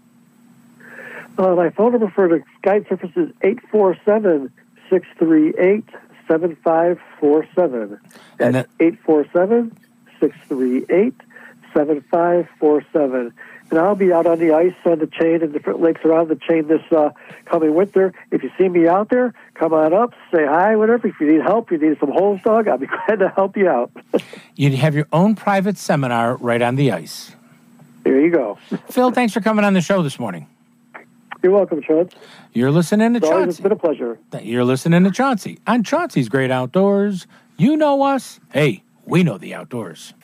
Uh, 1.36 1.54
my 1.54 1.70
phone 1.70 1.92
number 1.92 2.10
for 2.10 2.28
the 2.28 2.42
guide 2.62 2.86
service 2.88 3.10
is 3.14 3.30
847 3.42 4.50
638 4.90 5.84
7547. 6.26 8.00
And 8.40 8.54
That's 8.54 8.68
847 8.80 9.76
638 10.18 11.14
7547. 11.72 13.32
And 13.70 13.78
I'll 13.78 13.94
be 13.94 14.12
out 14.12 14.26
on 14.26 14.38
the 14.38 14.52
ice 14.52 14.72
on 14.86 14.98
the 14.98 15.06
chain 15.06 15.42
and 15.42 15.52
different 15.52 15.80
lakes 15.82 16.00
around 16.04 16.28
the 16.28 16.36
chain 16.36 16.68
this 16.68 16.80
uh, 16.90 17.10
coming 17.44 17.74
winter. 17.74 18.14
If 18.30 18.42
you 18.42 18.50
see 18.56 18.68
me 18.68 18.88
out 18.88 19.10
there, 19.10 19.34
come 19.54 19.74
on 19.74 19.92
up, 19.92 20.14
say 20.34 20.46
hi, 20.46 20.74
whatever. 20.76 21.08
If 21.08 21.20
you 21.20 21.30
need 21.30 21.42
help, 21.42 21.70
you 21.70 21.76
need 21.78 21.98
some 22.00 22.10
holes 22.10 22.40
dug, 22.42 22.66
I'll 22.66 22.78
be 22.78 22.86
glad 23.06 23.18
to 23.18 23.28
help 23.28 23.56
you 23.58 23.68
out. 23.68 23.90
You'd 24.56 24.74
have 24.74 24.94
your 24.94 25.06
own 25.12 25.34
private 25.34 25.76
seminar 25.76 26.36
right 26.36 26.62
on 26.62 26.76
the 26.76 26.92
ice. 26.92 27.34
There 28.04 28.18
you 28.18 28.30
go. 28.30 28.58
Phil, 28.90 29.10
thanks 29.10 29.34
for 29.34 29.40
coming 29.42 29.64
on 29.66 29.74
the 29.74 29.82
show 29.82 30.02
this 30.02 30.18
morning. 30.18 30.46
You're 31.42 31.52
welcome, 31.52 31.82
Chauncey. 31.82 32.16
You're 32.54 32.70
listening 32.72 33.12
to 33.12 33.18
It's 33.18 33.28
Chauncey. 33.28 33.62
been 33.62 33.72
a 33.72 33.76
pleasure. 33.76 34.18
You're 34.42 34.64
listening 34.64 35.04
to 35.04 35.10
Chauncey 35.10 35.58
on 35.66 35.84
Chauncey's 35.84 36.28
Great 36.30 36.50
Outdoors. 36.50 37.26
You 37.58 37.76
know 37.76 38.02
us. 38.02 38.40
Hey, 38.50 38.82
we 39.04 39.22
know 39.22 39.36
the 39.38 39.54
outdoors. 39.54 40.14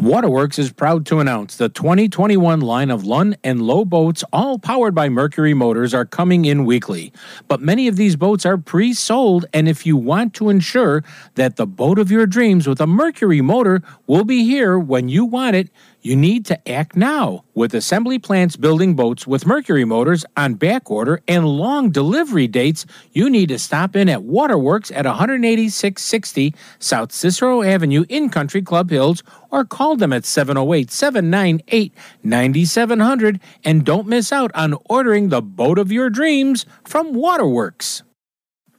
Waterworks 0.00 0.60
is 0.60 0.70
proud 0.70 1.06
to 1.06 1.18
announce 1.18 1.56
the 1.56 1.68
2021 1.68 2.60
line 2.60 2.88
of 2.88 3.04
Lund 3.04 3.36
and 3.42 3.60
Lowe 3.60 3.84
boats, 3.84 4.22
all 4.32 4.56
powered 4.56 4.94
by 4.94 5.08
Mercury 5.08 5.54
motors, 5.54 5.92
are 5.92 6.04
coming 6.04 6.44
in 6.44 6.64
weekly. 6.64 7.12
But 7.48 7.60
many 7.60 7.88
of 7.88 7.96
these 7.96 8.14
boats 8.14 8.46
are 8.46 8.56
pre 8.56 8.92
sold, 8.92 9.46
and 9.52 9.68
if 9.68 9.84
you 9.84 9.96
want 9.96 10.34
to 10.34 10.50
ensure 10.50 11.02
that 11.34 11.56
the 11.56 11.66
boat 11.66 11.98
of 11.98 12.12
your 12.12 12.26
dreams 12.26 12.68
with 12.68 12.80
a 12.80 12.86
Mercury 12.86 13.40
motor 13.40 13.82
will 14.06 14.22
be 14.22 14.44
here 14.44 14.78
when 14.78 15.08
you 15.08 15.24
want 15.24 15.56
it, 15.56 15.68
you 16.02 16.16
need 16.16 16.46
to 16.46 16.70
act 16.70 16.96
now. 16.96 17.44
With 17.54 17.74
assembly 17.74 18.18
plants 18.18 18.56
building 18.56 18.94
boats 18.94 19.26
with 19.26 19.46
Mercury 19.46 19.84
motors 19.84 20.24
on 20.36 20.54
back 20.54 20.90
order 20.90 21.20
and 21.26 21.46
long 21.46 21.90
delivery 21.90 22.46
dates, 22.46 22.86
you 23.12 23.28
need 23.28 23.48
to 23.48 23.58
stop 23.58 23.96
in 23.96 24.08
at 24.08 24.22
Waterworks 24.22 24.90
at 24.90 25.06
18660 25.06 26.54
South 26.78 27.12
Cicero 27.12 27.62
Avenue 27.62 28.04
in 28.08 28.28
Country 28.28 28.62
Club 28.62 28.90
Hills 28.90 29.22
or 29.50 29.64
call 29.64 29.96
them 29.96 30.12
at 30.12 30.24
708 30.24 30.90
798 30.90 31.92
9700 32.22 33.40
and 33.64 33.84
don't 33.84 34.06
miss 34.06 34.32
out 34.32 34.50
on 34.54 34.76
ordering 34.88 35.28
the 35.28 35.42
boat 35.42 35.78
of 35.78 35.90
your 35.90 36.10
dreams 36.10 36.64
from 36.84 37.12
Waterworks. 37.14 38.02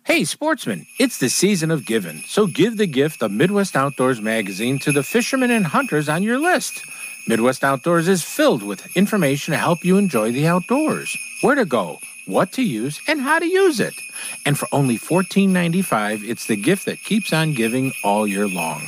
Hey, 0.10 0.24
sportsmen, 0.24 0.88
it's 0.98 1.20
the 1.20 1.30
season 1.30 1.70
of 1.70 1.86
giving, 1.86 2.24
so 2.28 2.48
give 2.48 2.78
the 2.78 2.88
gift 2.88 3.22
of 3.22 3.30
Midwest 3.30 3.76
Outdoors 3.76 4.20
magazine 4.20 4.80
to 4.80 4.92
the 4.92 5.04
fishermen 5.04 5.52
and 5.52 5.68
hunters 5.68 6.10
on 6.10 6.24
your 6.24 6.40
list. 6.40 6.82
Midwest 7.30 7.64
Outdoors 7.64 8.08
is 8.08 8.24
filled 8.24 8.64
with 8.64 8.98
information 8.98 9.52
to 9.52 9.58
help 9.60 9.86
you 9.86 9.98
enjoy 9.98 10.32
the 10.32 10.48
outdoors, 10.48 11.16
where 11.42 11.54
to 11.54 11.64
go, 11.64 12.00
what 12.26 12.52
to 12.54 12.64
use, 12.64 13.00
and 13.08 13.22
how 13.22 13.38
to 13.38 13.46
use 13.46 13.80
it. 13.80 13.94
And 14.48 14.58
for 14.58 14.68
only 14.72 14.98
$14.95, 14.98 16.28
it's 16.28 16.48
the 16.48 16.56
gift 16.56 16.88
that 16.88 17.04
keeps 17.04 17.32
on 17.32 17.54
giving 17.54 17.94
all 18.04 18.26
year 18.26 18.48
long. 18.48 18.88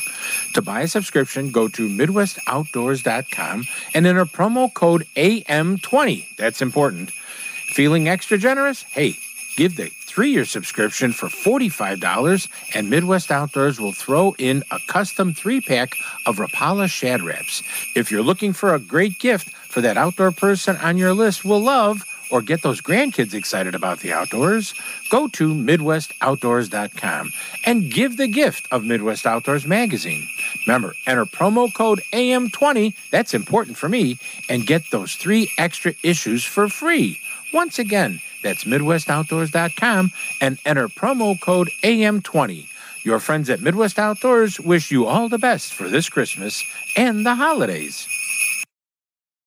To 0.56 0.62
buy 0.64 0.82
a 0.82 0.88
subscription, 0.88 1.52
go 1.52 1.68
to 1.68 1.88
MidwestOutdoors.com 1.88 3.68
and 3.94 4.08
enter 4.08 4.26
promo 4.26 4.74
code 4.74 5.06
AM20. 5.16 6.36
That's 6.36 6.64
important. 6.64 7.12
Feeling 7.12 8.10
extra 8.10 8.40
generous? 8.40 8.82
Hey, 8.82 9.20
give 9.56 9.76
the 9.76 9.92
three 10.12 10.32
year 10.32 10.44
subscription 10.44 11.14
for 11.14 11.30
$45, 11.30 12.50
and 12.76 12.90
Midwest 12.90 13.32
Outdoors 13.32 13.80
will 13.80 13.94
throw 13.94 14.36
in 14.38 14.62
a 14.70 14.80
custom 14.88 15.34
three 15.34 15.62
pack 15.62 15.96
of 16.26 16.36
Rapala 16.36 16.90
Shad 16.90 17.22
Raps. 17.22 17.64
If 17.96 18.12
you're 18.12 18.22
looking 18.22 18.52
for 18.52 18.76
a 18.76 18.80
great 18.80 19.20
gift 19.20 19.50
for 19.50 19.80
that 19.80 19.96
outdoor 19.96 20.32
person 20.32 20.76
on 20.76 20.98
your 20.98 21.14
list 21.14 21.46
will 21.46 21.62
love, 21.62 22.04
or 22.30 22.42
get 22.42 22.62
those 22.62 22.82
grandkids 22.82 23.34
excited 23.34 23.74
about 23.74 24.00
the 24.00 24.12
outdoors, 24.12 24.74
go 25.10 25.28
to 25.28 25.54
MidwestOutdoors.com 25.54 27.32
and 27.66 27.92
give 27.92 28.18
the 28.18 28.28
gift 28.28 28.68
of 28.72 28.84
Midwest 28.84 29.26
Outdoors 29.26 29.66
magazine. 29.66 30.28
Remember, 30.66 30.94
enter 31.06 31.26
promo 31.26 31.74
code 31.74 32.02
AM20, 32.14 32.96
that's 33.12 33.34
important 33.34 33.78
for 33.78 33.90
me, 33.90 34.18
and 34.50 34.68
get 34.68 34.84
those 34.92 35.16
three 35.16 35.50
extra 35.58 35.94
issues 36.04 36.44
for 36.44 36.68
free. 36.70 37.20
Once 37.54 37.80
again, 37.80 38.22
that's 38.44 38.64
MidwestOutdoors.com 38.66 40.12
and 40.42 40.58
enter 40.66 40.88
promo 40.88 41.40
code 41.42 41.70
AM20. 41.84 42.68
Your 43.04 43.20
friends 43.20 43.50
at 43.50 43.62
Midwest 43.62 43.98
Outdoors 43.98 44.60
wish 44.60 44.92
you 44.92 45.08
all 45.08 45.28
the 45.28 45.40
best 45.40 45.74
for 45.74 45.90
this 45.90 46.08
Christmas 46.08 46.64
and 46.96 47.26
the 47.26 47.36
holidays. 47.36 48.08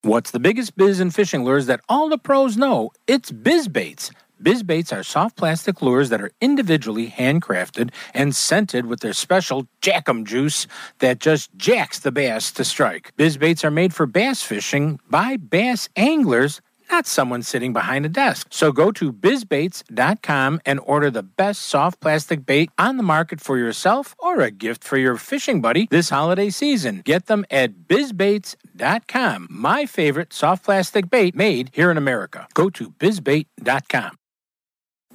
What's 0.02 0.32
the 0.32 0.40
biggest 0.40 0.76
biz 0.76 1.00
in 1.00 1.10
fishing 1.12 1.44
lures 1.44 1.66
that 1.66 1.80
all 1.88 2.08
the 2.08 2.18
pros 2.18 2.56
know? 2.56 2.90
It's 3.06 3.30
biz 3.30 3.68
baits. 3.68 4.10
Biz 4.42 4.64
baits 4.64 4.92
are 4.92 5.02
soft 5.02 5.36
plastic 5.36 5.80
lures 5.80 6.10
that 6.10 6.20
are 6.20 6.32
individually 6.40 7.08
handcrafted 7.08 7.90
and 8.12 8.34
scented 8.34 8.86
with 8.86 9.00
their 9.00 9.14
special 9.14 9.66
jackum 9.80 10.26
juice 10.26 10.66
that 10.98 11.20
just 11.20 11.56
jacks 11.56 12.00
the 12.00 12.12
bass 12.12 12.50
to 12.52 12.64
strike. 12.64 13.12
Biz 13.16 13.38
baits 13.38 13.64
are 13.64 13.70
made 13.70 13.94
for 13.94 14.04
bass 14.04 14.42
fishing 14.42 14.98
by 15.08 15.36
bass 15.38 15.88
anglers 15.96 16.60
not 16.90 17.06
someone 17.06 17.42
sitting 17.42 17.72
behind 17.72 18.06
a 18.06 18.08
desk. 18.08 18.48
So 18.50 18.72
go 18.72 18.90
to 18.92 19.12
bizbaits.com 19.12 20.60
and 20.64 20.80
order 20.84 21.10
the 21.10 21.22
best 21.22 21.62
soft 21.62 22.00
plastic 22.00 22.44
bait 22.44 22.70
on 22.78 22.96
the 22.96 23.02
market 23.02 23.40
for 23.40 23.58
yourself 23.58 24.14
or 24.18 24.40
a 24.40 24.50
gift 24.50 24.84
for 24.84 24.96
your 24.96 25.16
fishing 25.16 25.60
buddy 25.60 25.86
this 25.90 26.10
holiday 26.10 26.50
season. 26.50 27.02
Get 27.04 27.26
them 27.26 27.44
at 27.50 27.88
bizbaits.com. 27.88 29.48
My 29.50 29.86
favorite 29.86 30.32
soft 30.32 30.64
plastic 30.64 31.10
bait 31.10 31.34
made 31.34 31.70
here 31.72 31.90
in 31.90 31.96
America. 31.96 32.48
Go 32.54 32.70
to 32.70 32.90
bizbait.com. 32.90 34.18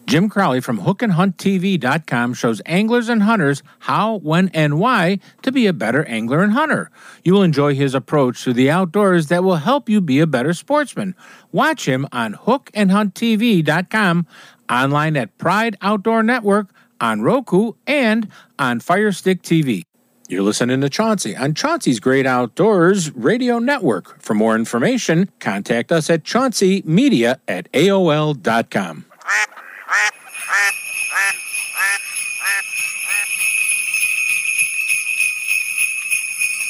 Jim 0.09 0.27
Crowley 0.27 0.59
from 0.59 0.79
hookandhunttv.com 0.79 2.33
shows 2.33 2.63
anglers 2.65 3.09
and 3.09 3.21
hunters 3.21 3.61
how, 3.77 4.15
when, 4.15 4.49
and 4.55 4.79
why 4.79 5.19
to 5.43 5.51
be 5.51 5.67
a 5.67 5.73
better 5.73 6.03
angler 6.05 6.41
and 6.41 6.53
hunter. 6.53 6.89
You 7.23 7.33
will 7.33 7.43
enjoy 7.43 7.75
his 7.75 7.93
approach 7.93 8.43
to 8.43 8.51
the 8.51 8.71
outdoors 8.71 9.27
that 9.27 9.43
will 9.43 9.57
help 9.57 9.87
you 9.87 10.01
be 10.01 10.19
a 10.19 10.25
better 10.25 10.55
sportsman. 10.55 11.13
Watch 11.51 11.87
him 11.87 12.07
on 12.11 12.33
hookandhunttv.com, 12.33 14.25
online 14.67 15.15
at 15.15 15.37
Pride 15.37 15.75
Outdoor 15.79 16.23
Network, 16.23 16.71
on 16.99 17.21
Roku, 17.21 17.73
and 17.85 18.29
on 18.57 18.79
Firestick 18.79 19.43
TV. 19.43 19.83
You're 20.27 20.41
listening 20.41 20.81
to 20.81 20.89
Chauncey 20.89 21.35
on 21.35 21.53
Chauncey's 21.53 21.99
Great 21.99 22.25
Outdoors 22.25 23.11
Radio 23.15 23.59
Network. 23.59 24.19
For 24.19 24.33
more 24.33 24.55
information, 24.55 25.29
contact 25.39 25.91
us 25.91 26.09
at 26.09 26.23
chaunceymedia 26.23 27.37
at 27.47 27.71
AOL.com. 27.73 29.05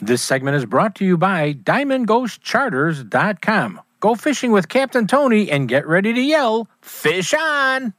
This 0.01 0.23
segment 0.23 0.55
is 0.55 0.65
brought 0.65 0.95
to 0.95 1.05
you 1.05 1.17
by 1.17 1.53
DiamondGhostCharters.com. 1.53 3.81
Go 3.99 4.15
fishing 4.15 4.51
with 4.51 4.69
Captain 4.69 5.05
Tony 5.05 5.51
and 5.51 5.67
get 5.67 5.85
ready 5.85 6.13
to 6.13 6.21
yell, 6.21 6.69
Fish 6.81 7.33
on! 7.33 7.93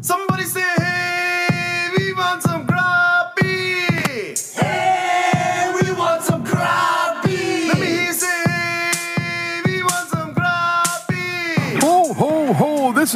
Somebody 0.00 0.44
say, 0.44 0.60
hey, 0.60 1.07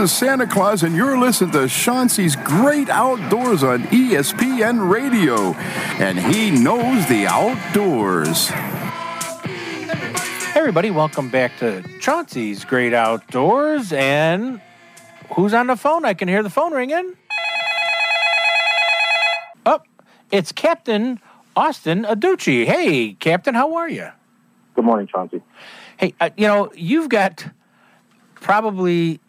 is 0.02 0.10
Santa 0.10 0.48
Claus, 0.48 0.82
and 0.82 0.96
you're 0.96 1.16
listening 1.16 1.52
to 1.52 1.68
Chauncey's 1.68 2.34
Great 2.34 2.88
Outdoors 2.88 3.62
on 3.62 3.84
ESPN 3.84 4.90
Radio. 4.90 5.52
And 6.02 6.18
he 6.18 6.50
knows 6.50 7.08
the 7.08 7.28
outdoors. 7.28 8.48
Hey 8.48 10.58
everybody, 10.58 10.90
welcome 10.90 11.28
back 11.28 11.56
to 11.58 11.84
Chauncey's 12.00 12.64
Great 12.64 12.92
Outdoors. 12.92 13.92
And 13.92 14.60
who's 15.34 15.54
on 15.54 15.68
the 15.68 15.76
phone? 15.76 16.04
I 16.04 16.14
can 16.14 16.26
hear 16.26 16.42
the 16.42 16.50
phone 16.50 16.72
ringing. 16.72 17.16
Oh, 19.64 19.82
it's 20.32 20.50
Captain 20.50 21.20
Austin 21.54 22.02
Aducci. 22.02 22.66
Hey, 22.66 23.14
Captain, 23.14 23.54
how 23.54 23.76
are 23.76 23.88
you? 23.88 24.08
Good 24.74 24.84
morning, 24.84 25.06
Chauncey. 25.06 25.42
Hey, 25.96 26.12
uh, 26.20 26.30
you 26.36 26.48
know, 26.48 26.72
you've 26.74 27.08
got 27.08 27.46
probably 28.34 29.20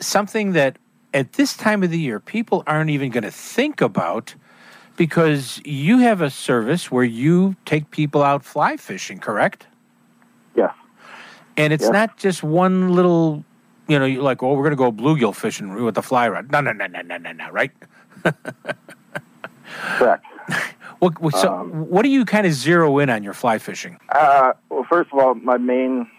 something 0.00 0.52
that 0.52 0.78
at 1.14 1.32
this 1.34 1.56
time 1.56 1.82
of 1.82 1.90
the 1.90 1.98
year 1.98 2.20
people 2.20 2.62
aren't 2.66 2.90
even 2.90 3.10
going 3.10 3.24
to 3.24 3.30
think 3.30 3.80
about 3.80 4.34
because 4.96 5.60
you 5.64 5.98
have 5.98 6.20
a 6.20 6.30
service 6.30 6.90
where 6.90 7.04
you 7.04 7.54
take 7.64 7.90
people 7.90 8.22
out 8.22 8.44
fly 8.44 8.76
fishing, 8.76 9.18
correct? 9.18 9.66
Yes. 10.56 10.74
And 11.56 11.72
it's 11.72 11.84
Yes. 11.84 11.92
not 11.92 12.16
just 12.16 12.42
one 12.42 12.92
little, 12.94 13.44
you 13.86 13.98
know, 13.98 14.06
like, 14.22 14.42
oh, 14.42 14.54
we're 14.54 14.68
going 14.68 14.70
to 14.70 14.76
go 14.76 14.90
bluegill 14.92 15.34
fishing 15.34 15.72
with 15.84 15.94
the 15.94 16.02
fly 16.02 16.28
rod. 16.28 16.50
No, 16.50 16.60
no, 16.60 16.72
no, 16.72 16.86
no, 16.86 17.00
no, 17.02 17.16
no, 17.16 17.32
no, 17.32 17.50
right? 17.50 17.70
Correct. 19.98 20.24
What, 21.00 21.14
so, 21.36 21.54
Um, 21.54 21.88
what 21.88 22.02
do 22.02 22.08
you 22.08 22.24
kind 22.24 22.44
of 22.44 22.52
zero 22.52 22.98
in 22.98 23.08
on 23.08 23.22
your 23.22 23.32
fly 23.32 23.58
fishing? 23.58 23.98
Uh, 24.08 24.52
well, 24.68 24.84
first 24.90 25.12
of 25.12 25.20
all, 25.20 25.34
my 25.36 25.56
main 25.56 26.10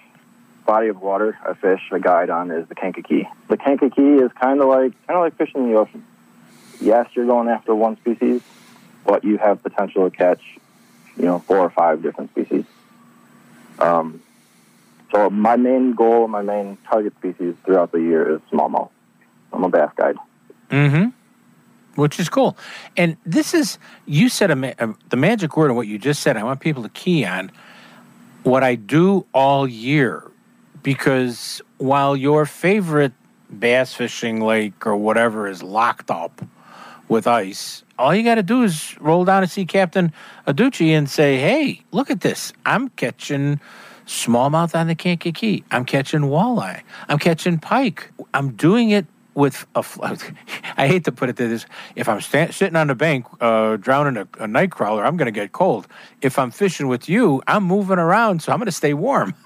body 0.70 0.88
of 0.90 1.02
water 1.02 1.36
I 1.44 1.56
fish, 1.56 1.82
a 1.92 2.00
guide 2.00 2.30
on, 2.30 2.52
is 2.52 2.68
the 2.68 2.76
Kankakee. 2.76 3.28
The 3.48 3.58
Kankakee 3.58 4.18
is 4.24 4.32
kind 4.34 4.62
of 4.62 4.68
like 4.68 4.94
kind 5.08 5.18
of 5.18 5.22
like 5.22 5.36
fishing 5.36 5.64
in 5.64 5.72
the 5.72 5.80
ocean. 5.80 6.06
Yes, 6.80 7.08
you're 7.16 7.26
going 7.26 7.48
after 7.48 7.74
one 7.74 7.98
species, 7.98 8.44
but 9.04 9.24
you 9.24 9.40
have 9.40 9.64
potential 9.64 10.08
to 10.08 10.16
catch, 10.16 10.42
you 11.18 11.26
know, 11.26 11.40
four 11.40 11.58
or 11.58 11.72
five 11.72 12.04
different 12.04 12.30
species. 12.30 12.66
Um, 13.80 14.22
so 15.12 15.32
my 15.32 15.56
main 15.56 15.94
goal, 15.94 16.28
my 16.28 16.44
main 16.44 16.78
target 16.88 17.16
species 17.18 17.56
throughout 17.66 17.92
the 17.92 18.02
year 18.02 18.36
is 18.36 18.40
smallmouth. 18.52 18.92
I'm 19.52 19.64
a 19.64 19.70
bass 19.70 19.90
guide. 19.96 20.18
Mm-hmm. 20.70 22.00
Which 22.00 22.20
is 22.20 22.30
cool. 22.30 22.56
And 22.96 23.18
this 23.26 23.56
is, 23.56 23.80
you 24.06 24.30
said 24.30 24.52
a, 24.52 24.84
uh, 24.84 24.94
the 25.10 25.18
magic 25.18 25.58
word 25.58 25.72
of 25.72 25.76
what 25.76 25.88
you 25.88 25.98
just 25.98 26.22
said. 26.22 26.38
I 26.38 26.44
want 26.44 26.60
people 26.60 26.84
to 26.84 26.90
key 26.90 27.26
on 27.26 27.52
what 28.44 28.64
I 28.64 28.76
do 28.76 29.26
all 29.34 29.68
year 29.68 30.29
because 30.84 31.62
while 31.78 32.16
your 32.16 32.46
favorite 32.46 33.14
bass 33.58 33.94
fishing 33.94 34.42
lake 34.42 34.86
or 34.86 34.96
whatever 34.96 35.48
is 35.48 35.64
locked 35.64 36.12
up 36.12 36.42
with 37.08 37.28
ice, 37.28 37.84
all 37.98 38.16
you 38.16 38.24
got 38.24 38.36
to 38.36 38.44
do 38.44 38.64
is 38.64 39.00
roll 39.02 39.26
down 39.26 39.44
and 39.44 39.52
see 39.52 39.66
Captain 39.66 40.14
Aducci 40.48 40.90
and 40.90 41.10
say, 41.10 41.38
hey, 41.38 41.82
look 41.92 42.10
at 42.10 42.22
this. 42.22 42.54
I'm 42.66 42.90
catching 42.90 43.60
smallmouth 44.06 44.74
on 44.74 44.88
the 44.88 44.96
Kankakee. 44.96 45.64
I'm 45.72 45.86
catching 45.86 46.22
walleye. 46.22 46.82
I'm 47.08 47.20
catching 47.20 47.60
pike. 47.60 48.12
I'm 48.34 48.52
doing 48.54 48.90
it 48.92 49.06
with 49.36 49.66
a. 49.76 49.84
I 50.78 50.88
hate 50.88 51.06
to 51.06 51.12
put 51.12 51.30
it 51.30 51.36
this. 51.36 51.66
If 51.96 52.10
I'm 52.10 52.22
sta- 52.22 52.52
sitting 52.52 52.76
on 52.76 52.88
the 52.88 52.96
bank 52.96 53.26
uh, 53.42 53.78
drowning 53.78 54.18
a, 54.18 54.44
a 54.44 54.48
night 54.48 54.72
crawler, 54.72 55.06
I'm 55.06 55.18
going 55.18 55.28
to 55.28 55.32
get 55.32 55.52
cold. 55.52 55.88
If 56.22 56.40
I'm 56.40 56.52
fishing 56.52 56.88
with 56.88 57.10
you, 57.10 57.42
I'm 57.48 57.64
moving 57.64 58.00
around, 58.00 58.42
so 58.42 58.52
I'm 58.52 58.60
going 58.60 58.66
to 58.66 58.72
stay 58.72 58.94
warm. 58.94 59.34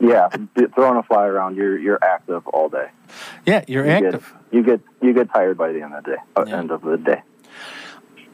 yeah, 0.00 0.28
throwing 0.74 0.98
a 0.98 1.02
fly 1.02 1.26
around, 1.26 1.56
you're 1.56 1.78
you're 1.78 2.02
active 2.02 2.46
all 2.48 2.68
day. 2.68 2.88
yeah, 3.46 3.64
you're 3.68 3.84
you 3.86 3.92
active. 3.92 4.34
Get, 4.50 4.54
you 4.56 4.62
get 4.62 4.80
you 5.02 5.12
get 5.12 5.32
tired 5.32 5.56
by 5.58 5.72
the 5.72 5.82
end 5.82 5.94
of 5.94 6.04
the 6.04 6.10
day. 6.12 6.16
Uh, 6.36 6.42
End 6.42 6.70
of 6.70 6.82
the 6.82 6.96
day. 6.96 7.22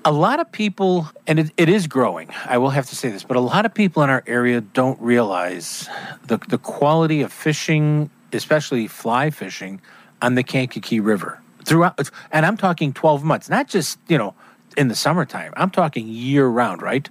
a 0.05 0.13
lot 0.13 0.41
of 0.41 0.51
people, 0.51 1.09
and 1.27 1.39
it, 1.39 1.51
it 1.57 1.69
is 1.69 1.87
growing, 1.87 2.29
I 2.47 2.59
will 2.59 2.71
have 2.71 2.87
to 2.89 2.97
say 2.97 3.11
this, 3.11 3.23
but 3.25 3.37
a 3.37 3.41
lot 3.41 3.67
of 3.67 3.75
people 3.75 4.03
in 4.03 4.11
our 4.11 4.23
area 4.27 4.61
don't 4.61 4.99
realize 5.01 5.89
the, 6.27 6.39
the 6.49 6.59
quality 6.59 7.21
of 7.21 7.33
fishing, 7.33 8.09
especially 8.33 8.87
fly 8.89 9.31
fishing, 9.31 9.81
on 10.23 10.35
the 10.37 10.43
Kankakee 10.43 11.01
River. 11.01 11.41
Throughout, 11.65 12.11
and 12.33 12.47
I'm 12.47 12.57
talking 12.57 12.93
12 12.95 13.23
months, 13.25 13.51
not 13.51 13.69
just, 13.69 13.99
you 14.09 14.17
know, 14.17 14.35
in 14.77 14.89
the 14.89 14.95
summertime. 14.95 15.53
I'm 15.57 15.71
talking 15.71 16.09
year 16.09 16.47
round, 16.47 16.81
right? 16.81 17.07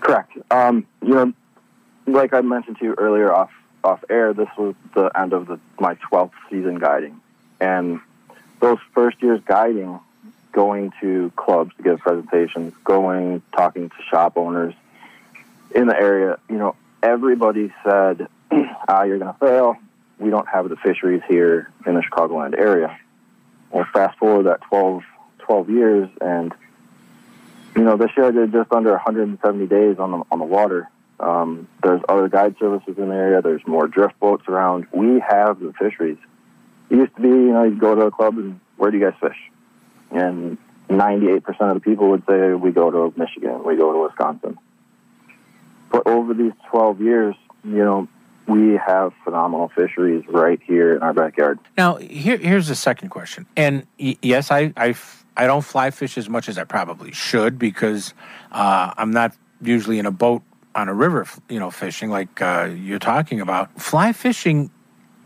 Correct. 0.00 0.32
Um, 0.50 0.86
you 1.02 1.10
know, 1.14 1.32
like 2.06 2.34
I 2.34 2.40
mentioned 2.40 2.78
to 2.78 2.84
you 2.84 2.94
earlier 2.96 3.32
off 3.32 3.50
off 3.82 4.02
air, 4.08 4.32
this 4.32 4.48
was 4.56 4.74
the 4.94 5.10
end 5.14 5.34
of 5.34 5.46
the, 5.46 5.60
my 5.78 5.94
12th 5.96 6.32
season 6.48 6.78
guiding, 6.78 7.20
and 7.60 8.00
those 8.60 8.78
first 8.94 9.22
years 9.22 9.40
guiding, 9.44 10.00
going 10.52 10.92
to 11.00 11.30
clubs 11.36 11.76
to 11.76 11.82
give 11.82 11.98
presentations, 11.98 12.72
going 12.82 13.42
talking 13.54 13.90
to 13.90 13.96
shop 14.08 14.36
owners 14.36 14.74
in 15.74 15.86
the 15.86 15.96
area, 15.96 16.38
you 16.48 16.56
know, 16.56 16.76
everybody 17.02 17.72
said, 17.84 18.28
"Ah, 18.88 19.02
you're 19.02 19.18
going 19.18 19.32
to 19.32 19.38
fail. 19.38 19.76
We 20.18 20.30
don't 20.30 20.48
have 20.48 20.68
the 20.68 20.76
fisheries 20.76 21.22
here 21.28 21.70
in 21.86 21.94
the 21.94 22.00
Chicagoland 22.00 22.56
area." 22.56 22.98
Well, 23.70 23.86
fast 23.92 24.16
forward 24.18 24.44
that 24.44 24.60
12, 24.62 25.02
12 25.40 25.70
years, 25.70 26.08
and 26.20 26.54
you 27.76 27.82
know, 27.82 27.96
this 27.96 28.10
year 28.16 28.26
I 28.26 28.30
did 28.30 28.52
just 28.52 28.72
under 28.72 28.92
170 28.92 29.66
days 29.66 29.98
on 29.98 30.12
the 30.12 30.22
on 30.30 30.38
the 30.38 30.44
water. 30.44 30.88
Um, 31.20 31.68
there's 31.82 32.00
other 32.08 32.28
guide 32.28 32.56
services 32.58 32.96
in 32.98 33.08
the 33.08 33.14
area. 33.14 33.40
There's 33.40 33.66
more 33.66 33.86
drift 33.86 34.18
boats 34.20 34.44
around. 34.48 34.86
We 34.92 35.20
have 35.20 35.60
the 35.60 35.72
fisheries. 35.78 36.18
It 36.90 36.96
used 36.96 37.14
to 37.16 37.22
be, 37.22 37.28
you 37.28 37.52
know, 37.52 37.64
you'd 37.64 37.80
go 37.80 37.94
to 37.94 38.02
a 38.02 38.10
club 38.10 38.36
and 38.36 38.60
where 38.76 38.90
do 38.90 38.98
you 38.98 39.04
guys 39.04 39.18
fish? 39.20 39.36
And 40.10 40.58
98% 40.88 41.46
of 41.60 41.74
the 41.74 41.80
people 41.80 42.10
would 42.10 42.24
say 42.28 42.52
we 42.52 42.72
go 42.72 42.90
to 42.90 43.18
Michigan, 43.18 43.64
we 43.64 43.76
go 43.76 43.92
to 43.92 43.98
Wisconsin. 44.00 44.58
But 45.90 46.06
over 46.06 46.34
these 46.34 46.52
12 46.70 47.00
years, 47.00 47.34
you 47.62 47.84
know, 47.84 48.08
we 48.46 48.74
have 48.74 49.12
phenomenal 49.24 49.70
fisheries 49.74 50.24
right 50.28 50.60
here 50.62 50.96
in 50.96 51.02
our 51.02 51.14
backyard. 51.14 51.58
Now, 51.78 51.96
here, 51.96 52.36
here's 52.36 52.68
the 52.68 52.74
second 52.74 53.08
question. 53.08 53.46
And 53.56 53.86
y- 53.98 54.18
yes, 54.20 54.50
I, 54.50 54.72
I, 54.76 54.88
f- 54.90 55.24
I 55.36 55.46
don't 55.46 55.62
fly 55.64 55.90
fish 55.90 56.18
as 56.18 56.28
much 56.28 56.48
as 56.48 56.58
I 56.58 56.64
probably 56.64 57.12
should 57.12 57.58
because 57.58 58.12
uh, 58.52 58.92
I'm 58.96 59.12
not 59.12 59.34
usually 59.62 59.98
in 59.98 60.04
a 60.04 60.10
boat 60.10 60.42
on 60.74 60.88
a 60.88 60.94
river, 60.94 61.26
you 61.48 61.58
know, 61.58 61.70
fishing 61.70 62.10
like 62.10 62.40
uh, 62.42 62.70
you're 62.76 62.98
talking 62.98 63.40
about. 63.40 63.80
Fly 63.80 64.12
fishing, 64.12 64.70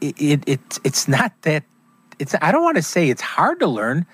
it, 0.00 0.20
it, 0.20 0.44
it 0.46 0.78
it's 0.84 1.08
not 1.08 1.32
that. 1.42 1.64
It's 2.18 2.34
I 2.42 2.52
don't 2.52 2.62
want 2.62 2.76
to 2.76 2.82
say 2.82 3.08
it's 3.08 3.22
hard 3.22 3.61
to 3.61 3.66
learn. 3.66 4.06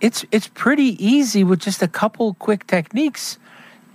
It's 0.00 0.24
it's 0.32 0.48
pretty 0.48 1.02
easy 1.04 1.44
with 1.44 1.60
just 1.60 1.82
a 1.82 1.88
couple 1.88 2.34
quick 2.34 2.66
techniques. 2.66 3.38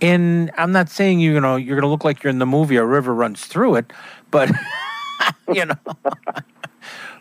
And 0.00 0.50
I'm 0.58 0.72
not 0.72 0.88
saying 0.88 1.20
you 1.20 1.40
know 1.40 1.56
you're 1.56 1.76
going 1.76 1.86
to 1.86 1.88
look 1.88 2.04
like 2.04 2.22
you're 2.22 2.30
in 2.30 2.38
the 2.38 2.46
movie 2.46 2.76
a 2.76 2.84
river 2.84 3.14
runs 3.14 3.44
through 3.44 3.76
it, 3.76 3.92
but 4.30 4.50
you 5.52 5.66
know 5.66 5.76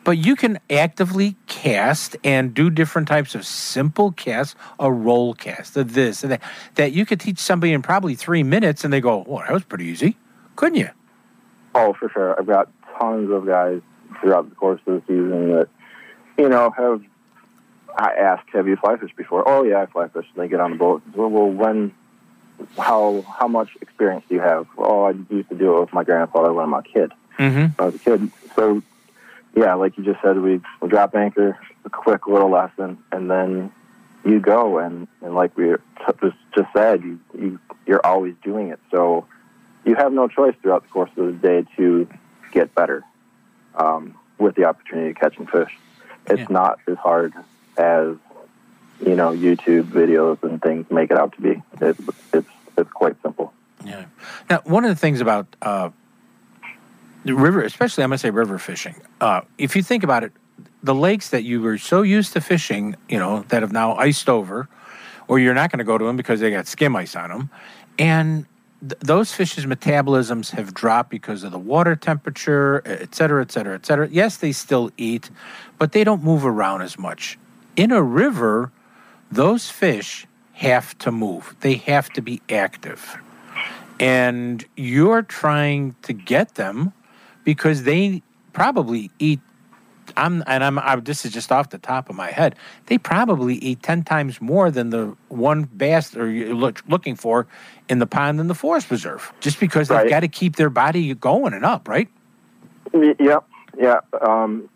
but 0.03 0.17
you 0.17 0.35
can 0.35 0.59
actively 0.69 1.35
cast 1.47 2.17
and 2.23 2.53
do 2.53 2.69
different 2.69 3.07
types 3.07 3.35
of 3.35 3.45
simple 3.45 4.11
casts, 4.11 4.55
a 4.79 4.91
roll 4.91 5.33
cast, 5.33 5.77
a 5.77 5.83
this 5.83 6.23
and 6.23 6.31
that, 6.33 6.41
that 6.75 6.91
you 6.91 7.05
could 7.05 7.19
teach 7.19 7.39
somebody 7.39 7.73
in 7.73 7.81
probably 7.81 8.15
three 8.15 8.43
minutes 8.43 8.83
and 8.83 8.91
they 8.91 9.01
go, 9.01 9.23
well, 9.27 9.43
that 9.47 9.51
was 9.51 9.63
pretty 9.63 9.85
easy. 9.85 10.17
Couldn't 10.55 10.79
you? 10.79 10.89
Oh, 11.75 11.93
for 11.93 12.09
sure. 12.09 12.37
I've 12.37 12.47
got 12.47 12.69
tons 12.99 13.31
of 13.31 13.45
guys 13.45 13.81
throughout 14.19 14.49
the 14.49 14.55
course 14.55 14.81
of 14.85 14.95
the 14.95 15.01
season 15.07 15.51
that, 15.53 15.69
you 16.37 16.49
know, 16.49 16.71
have. 16.71 17.03
I 17.93 18.13
asked, 18.13 18.47
have 18.53 18.69
you 18.69 18.77
fly 18.77 18.95
fished 18.95 19.17
before? 19.17 19.43
Oh, 19.45 19.63
yeah, 19.63 19.81
I 19.81 19.85
fly 19.85 20.07
fished. 20.07 20.29
And 20.33 20.41
they 20.41 20.47
get 20.47 20.61
on 20.61 20.71
the 20.71 20.77
boat. 20.77 21.03
Well, 21.13 21.29
well, 21.29 21.49
when, 21.49 21.93
how, 22.77 23.21
how 23.37 23.49
much 23.49 23.75
experience 23.81 24.23
do 24.29 24.35
you 24.35 24.39
have? 24.39 24.65
Oh, 24.77 25.03
I 25.03 25.11
used 25.29 25.49
to 25.49 25.55
do 25.55 25.75
it 25.75 25.79
with 25.81 25.93
my 25.93 26.05
grandfather 26.05 26.53
when 26.53 26.63
I'm 26.63 26.73
a 26.73 26.83
kid. 26.83 27.11
Mm-hmm. 27.37 27.81
I 27.81 27.85
was 27.85 27.95
a 27.95 27.99
kid. 27.99 28.31
So, 28.55 28.81
yeah, 29.55 29.73
like 29.75 29.97
you 29.97 30.03
just 30.03 30.21
said, 30.21 30.39
we, 30.39 30.61
we 30.81 30.89
drop 30.89 31.15
anchor, 31.15 31.57
a 31.83 31.89
quick 31.89 32.27
little 32.27 32.49
lesson, 32.49 32.97
and 33.11 33.29
then 33.29 33.71
you 34.23 34.39
go. 34.39 34.77
And, 34.77 35.07
and 35.21 35.35
like 35.35 35.57
we 35.57 35.73
just, 36.21 36.37
just 36.55 36.69
said, 36.73 37.03
you, 37.03 37.19
you, 37.37 37.59
you're 37.85 38.05
always 38.05 38.35
doing 38.43 38.69
it. 38.69 38.79
So 38.91 39.25
you 39.83 39.95
have 39.95 40.13
no 40.13 40.27
choice 40.27 40.55
throughout 40.61 40.83
the 40.83 40.89
course 40.89 41.11
of 41.17 41.25
the 41.25 41.31
day 41.33 41.65
to 41.77 42.07
get 42.51 42.73
better 42.75 43.03
um, 43.75 44.15
with 44.37 44.55
the 44.55 44.65
opportunity 44.65 45.09
of 45.11 45.15
catching 45.17 45.47
fish. 45.47 45.77
It's 46.27 46.49
not 46.49 46.79
as 46.87 46.97
hard 46.97 47.33
as, 47.77 48.15
you 49.05 49.15
know, 49.15 49.31
YouTube 49.31 49.85
videos 49.85 50.41
and 50.43 50.61
things 50.61 50.85
make 50.91 51.11
it 51.11 51.17
out 51.17 51.33
to 51.33 51.41
be. 51.41 51.61
It's, 51.81 51.99
it's, 52.31 52.49
it's 52.77 52.91
quite 52.91 53.15
simple. 53.23 53.51
Yeah. 53.83 54.05
Now, 54.49 54.61
one 54.65 54.85
of 54.85 54.91
the 54.91 54.95
things 54.95 55.19
about 55.19 55.47
uh, 55.61 55.89
the 57.23 57.33
river, 57.33 57.61
especially 57.61 58.03
I'm 58.03 58.09
going 58.09 58.17
to 58.17 58.21
say 58.21 58.29
river 58.29 58.57
fishing, 58.57 58.95
uh, 59.19 59.41
if 59.57 59.75
you 59.75 59.83
think 59.83 60.03
about 60.03 60.23
it, 60.23 60.31
the 60.83 60.95
lakes 60.95 61.29
that 61.29 61.43
you 61.43 61.61
were 61.61 61.77
so 61.77 62.01
used 62.01 62.33
to 62.33 62.41
fishing, 62.41 62.95
you 63.07 63.19
know, 63.19 63.43
that 63.49 63.61
have 63.61 63.71
now 63.71 63.95
iced 63.95 64.27
over, 64.29 64.67
or 65.27 65.39
you're 65.39 65.53
not 65.53 65.71
going 65.71 65.79
to 65.79 65.85
go 65.85 65.97
to 65.97 66.05
them 66.05 66.17
because 66.17 66.39
they 66.39 66.49
got 66.49 66.67
skim 66.67 66.95
ice 66.95 67.15
on 67.15 67.29
them, 67.29 67.49
and 67.99 68.45
th- 68.81 68.99
those 68.99 69.31
fish's 69.31 69.65
metabolisms 69.65 70.49
have 70.51 70.73
dropped 70.73 71.09
because 71.09 71.43
of 71.43 71.51
the 71.51 71.59
water 71.59 71.95
temperature, 71.95 72.81
et 72.85 73.13
cetera, 73.13 73.41
et 73.41 73.51
cetera, 73.51 73.75
et 73.75 73.85
cetera. 73.85 74.07
Yes, 74.09 74.37
they 74.37 74.51
still 74.51 74.89
eat, 74.97 75.29
but 75.77 75.91
they 75.91 76.03
don't 76.03 76.23
move 76.23 76.45
around 76.45 76.81
as 76.81 76.97
much. 76.97 77.37
In 77.75 77.91
a 77.91 78.01
river, 78.01 78.71
those 79.31 79.69
fish 79.69 80.27
have 80.53 80.97
to 80.99 81.11
move. 81.11 81.55
They 81.61 81.75
have 81.75 82.09
to 82.11 82.21
be 82.21 82.41
active. 82.49 83.17
And 83.99 84.65
you're 84.75 85.21
trying 85.21 85.95
to 86.01 86.13
get 86.13 86.55
them 86.55 86.93
because 87.51 87.83
they 87.83 88.23
probably 88.53 89.11
eat 89.19 89.41
I'm 90.15 90.41
and 90.47 90.63
I'm, 90.63 90.79
i 90.79 90.95
this 90.95 91.25
is 91.25 91.33
just 91.33 91.51
off 91.51 91.69
the 91.69 91.77
top 91.77 92.09
of 92.09 92.15
my 92.15 92.31
head. 92.31 92.55
They 92.87 92.97
probably 92.97 93.55
eat 93.55 93.83
10 93.83 94.03
times 94.03 94.39
more 94.39 94.71
than 94.71 94.89
the 94.89 95.15
one 95.27 95.63
bass 95.63 96.15
or 96.15 96.29
you're 96.29 96.53
look, 96.53 96.81
looking 96.87 97.15
for 97.15 97.45
in 97.89 97.99
the 97.99 98.05
pond 98.07 98.39
in 98.39 98.47
the 98.47 98.55
forest 98.55 98.87
preserve 98.87 99.33
just 99.41 99.59
because 99.59 99.89
they've 99.89 99.97
Right. 99.97 100.09
got 100.09 100.21
to 100.21 100.29
keep 100.29 100.55
their 100.55 100.69
body 100.69 101.13
going 101.13 101.53
and 101.53 101.65
up, 101.65 101.87
right? 101.89 102.07
Y- 102.93 103.15
Yep, 103.19 103.43
yeah. 103.77 103.99
Um, 104.21 104.69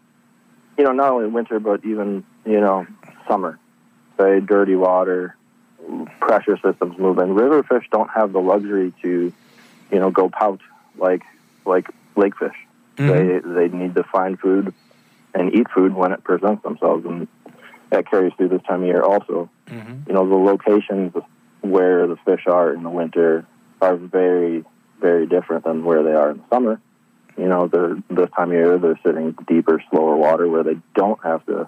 you 0.77 0.83
know, 0.83 0.91
not 0.91 1.11
only 1.13 1.27
winter, 1.27 1.59
but 1.61 1.83
even 1.85 2.23
you 2.45 2.59
know, 2.59 2.85
summer. 3.27 3.57
Say 4.19 4.39
dirty 4.41 4.75
water, 4.75 5.35
pressure 6.19 6.57
systems 6.63 6.97
moving. 6.97 7.33
River 7.33 7.63
fish 7.63 7.87
don't 7.91 8.09
have 8.09 8.31
the 8.33 8.39
luxury 8.39 8.93
to, 9.01 9.33
you 9.91 9.99
know, 9.99 10.11
go 10.11 10.29
pout 10.29 10.61
like 10.97 11.23
like 11.65 11.89
lake 12.15 12.37
fish. 12.37 12.55
They 12.97 13.39
they 13.43 13.67
need 13.77 13.95
to 13.95 14.03
find 14.03 14.39
food 14.39 14.73
and 15.33 15.53
eat 15.53 15.67
food 15.73 15.93
when 15.93 16.11
it 16.13 16.23
presents 16.23 16.63
themselves, 16.63 17.05
and 17.05 17.27
that 17.89 18.09
carries 18.09 18.33
through 18.37 18.49
this 18.49 18.61
time 18.63 18.81
of 18.81 18.87
year 18.87 19.01
also. 19.01 19.49
You 20.07 20.13
know, 20.13 20.27
the 20.27 20.35
locations 20.35 21.13
where 21.61 22.07
the 22.07 22.15
fish 22.25 22.45
are 22.47 22.73
in 22.73 22.83
the 22.83 22.89
winter 22.89 23.45
are 23.81 23.95
very 23.95 24.63
very 25.01 25.27
different 25.27 25.65
than 25.65 25.83
where 25.83 26.03
they 26.03 26.13
are 26.13 26.31
in 26.31 26.37
the 26.37 26.43
summer. 26.49 26.79
You 27.37 27.47
know, 27.49 27.67
they're 27.67 27.95
this 28.09 28.29
time 28.35 28.49
of 28.49 28.53
year 28.53 28.77
they're 28.77 28.99
sitting 29.05 29.35
deeper, 29.47 29.83
slower 29.89 30.15
water 30.15 30.47
where 30.47 30.63
they 30.63 30.77
don't 30.95 31.21
have 31.23 31.45
to 31.47 31.67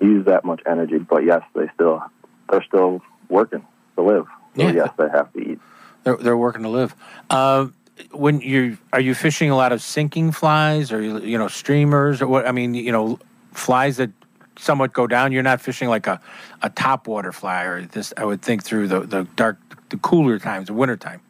use 0.00 0.24
that 0.26 0.44
much 0.44 0.62
energy. 0.66 0.98
But 0.98 1.24
yes, 1.24 1.42
they 1.54 1.68
still 1.74 2.02
they're 2.50 2.64
still 2.64 3.02
working 3.28 3.64
to 3.96 4.02
live. 4.02 4.26
So 4.56 4.62
Yeah. 4.62 4.72
yes, 4.72 4.90
they 4.98 5.08
have 5.08 5.32
to 5.34 5.38
eat. 5.40 5.58
They're, 6.04 6.16
they're 6.16 6.36
working 6.36 6.62
to 6.62 6.68
live. 6.68 6.94
Uh, 7.30 7.68
when 8.10 8.40
you 8.40 8.78
are 8.92 9.00
you 9.00 9.14
fishing 9.14 9.50
a 9.50 9.56
lot 9.56 9.72
of 9.72 9.82
sinking 9.82 10.32
flies 10.32 10.92
or 10.92 11.00
you 11.00 11.20
you 11.20 11.38
know 11.38 11.48
streamers 11.48 12.20
or 12.20 12.26
what? 12.28 12.46
I 12.46 12.52
mean, 12.52 12.74
you 12.74 12.92
know, 12.92 13.18
flies 13.52 13.96
that 13.98 14.10
somewhat 14.58 14.92
go 14.92 15.06
down. 15.06 15.32
You're 15.32 15.42
not 15.42 15.60
fishing 15.60 15.88
like 15.88 16.06
a, 16.06 16.20
a 16.62 16.70
top 16.70 17.06
water 17.06 17.32
fly 17.32 17.62
or 17.64 17.82
this. 17.82 18.12
I 18.16 18.24
would 18.24 18.42
think 18.42 18.62
through 18.62 18.88
the, 18.88 19.00
the 19.00 19.24
dark, 19.36 19.58
the 19.88 19.96
cooler 19.96 20.38
times, 20.38 20.66
the 20.66 20.74
winter 20.74 20.96
time. 20.96 21.20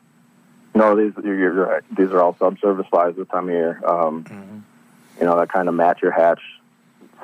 No, 0.75 0.97
these 0.97 1.13
you're, 1.23 1.39
you're 1.39 1.53
right. 1.53 1.83
These 1.97 2.11
are 2.11 2.21
all 2.23 2.37
subsurface 2.39 2.87
flies 2.89 3.15
this 3.17 3.29
time 3.29 3.49
of 3.49 3.55
year. 3.55 3.85
Um, 3.87 4.65
You 5.21 5.27
know 5.27 5.39
that 5.39 5.53
kind 5.53 5.69
of 5.69 5.75
match 5.75 6.03
your 6.03 6.11
hatch, 6.11 6.41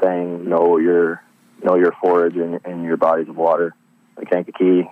saying 0.01 0.49
know 0.49 0.77
your 0.77 1.23
know 1.65 1.75
your 1.75 1.93
forage 2.01 2.37
and, 2.37 2.61
and 2.65 2.85
your 2.85 2.97
bodies 2.97 3.29
of 3.29 3.37
water. 3.37 3.75
The 4.17 4.27
kankakee, 4.27 4.89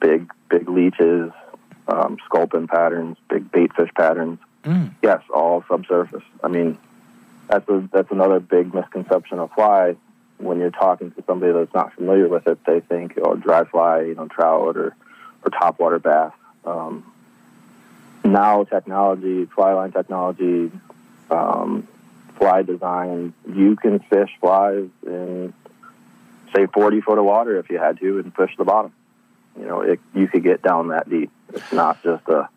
big 0.00 0.30
big 0.50 0.68
leeches, 0.68 1.30
um, 1.90 2.18
sculpin 2.24 2.68
patterns, 2.68 3.16
big 3.28 3.50
bait 3.50 3.72
fish 3.74 3.90
patterns. 3.96 4.38
Mm. 4.64 4.94
Yes, 5.02 5.22
all 5.32 5.64
subsurface. 5.68 6.22
I 6.42 6.48
mean, 6.48 6.78
that's 7.48 7.68
a, 7.68 7.88
that's 7.92 8.10
another 8.10 8.40
big 8.40 8.72
misconception 8.74 9.38
of 9.38 9.50
fly. 9.52 9.96
When 10.38 10.58
you're 10.58 10.70
talking 10.70 11.10
to 11.12 11.24
somebody 11.26 11.52
that's 11.52 11.74
not 11.74 11.92
familiar 11.94 12.28
with 12.28 12.46
it, 12.46 12.58
they 12.64 12.80
think 12.80 13.18
oh 13.22 13.34
dry 13.36 13.64
fly, 13.64 14.02
you 14.02 14.14
know, 14.14 14.28
trout 14.28 14.76
or 14.76 14.96
or 15.44 15.50
topwater 15.50 16.02
bass. 16.02 16.32
Um, 16.64 17.12
now 18.24 18.64
technology, 18.64 19.46
fly 19.46 19.72
line 19.72 19.92
technology, 19.92 20.70
um, 21.30 21.88
fly 22.36 22.62
design, 22.62 23.34
you 23.48 23.76
can 23.76 23.98
fish 24.00 24.30
flies 24.40 24.88
in 25.06 25.52
say 26.54 26.66
40 26.66 27.00
foot 27.02 27.18
of 27.18 27.24
water 27.24 27.58
if 27.58 27.70
you 27.70 27.78
had 27.78 27.98
to 28.00 28.18
and 28.18 28.34
fish 28.34 28.50
the 28.58 28.64
bottom. 28.64 28.92
You 29.58 29.66
know, 29.66 29.80
it, 29.80 30.00
you 30.14 30.28
could 30.28 30.42
get 30.42 30.62
down 30.62 30.88
that 30.88 31.08
deep. 31.08 31.30
It's 31.52 31.72
not 31.72 32.02
just 32.02 32.26
a, 32.28 32.48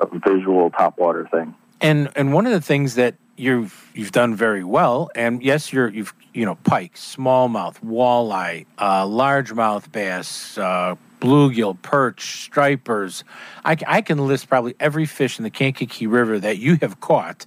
a 0.00 0.06
visual 0.18 0.70
topwater 0.70 1.30
thing. 1.30 1.54
And 1.80 2.10
and 2.16 2.32
one 2.32 2.46
of 2.46 2.52
the 2.52 2.60
things 2.60 2.94
that 2.94 3.16
you've 3.36 3.90
you've 3.94 4.12
done 4.12 4.34
very 4.34 4.64
well, 4.64 5.10
and 5.14 5.42
yes, 5.42 5.72
you're 5.72 5.88
you've 5.88 6.14
you 6.32 6.44
know 6.44 6.54
pike, 6.56 6.94
smallmouth, 6.94 7.80
walleye, 7.80 8.66
uh, 8.78 9.04
largemouth 9.04 9.90
bass, 9.92 10.56
uh, 10.56 10.94
bluegill, 11.20 11.80
perch, 11.82 12.42
stripers. 12.44 13.24
I 13.64 14.00
can 14.02 14.26
list 14.26 14.48
probably 14.48 14.74
every 14.80 15.06
fish 15.06 15.38
in 15.38 15.42
the 15.42 15.50
Kankakee 15.50 16.06
River 16.06 16.38
that 16.38 16.58
you 16.58 16.76
have 16.80 17.00
caught, 17.00 17.46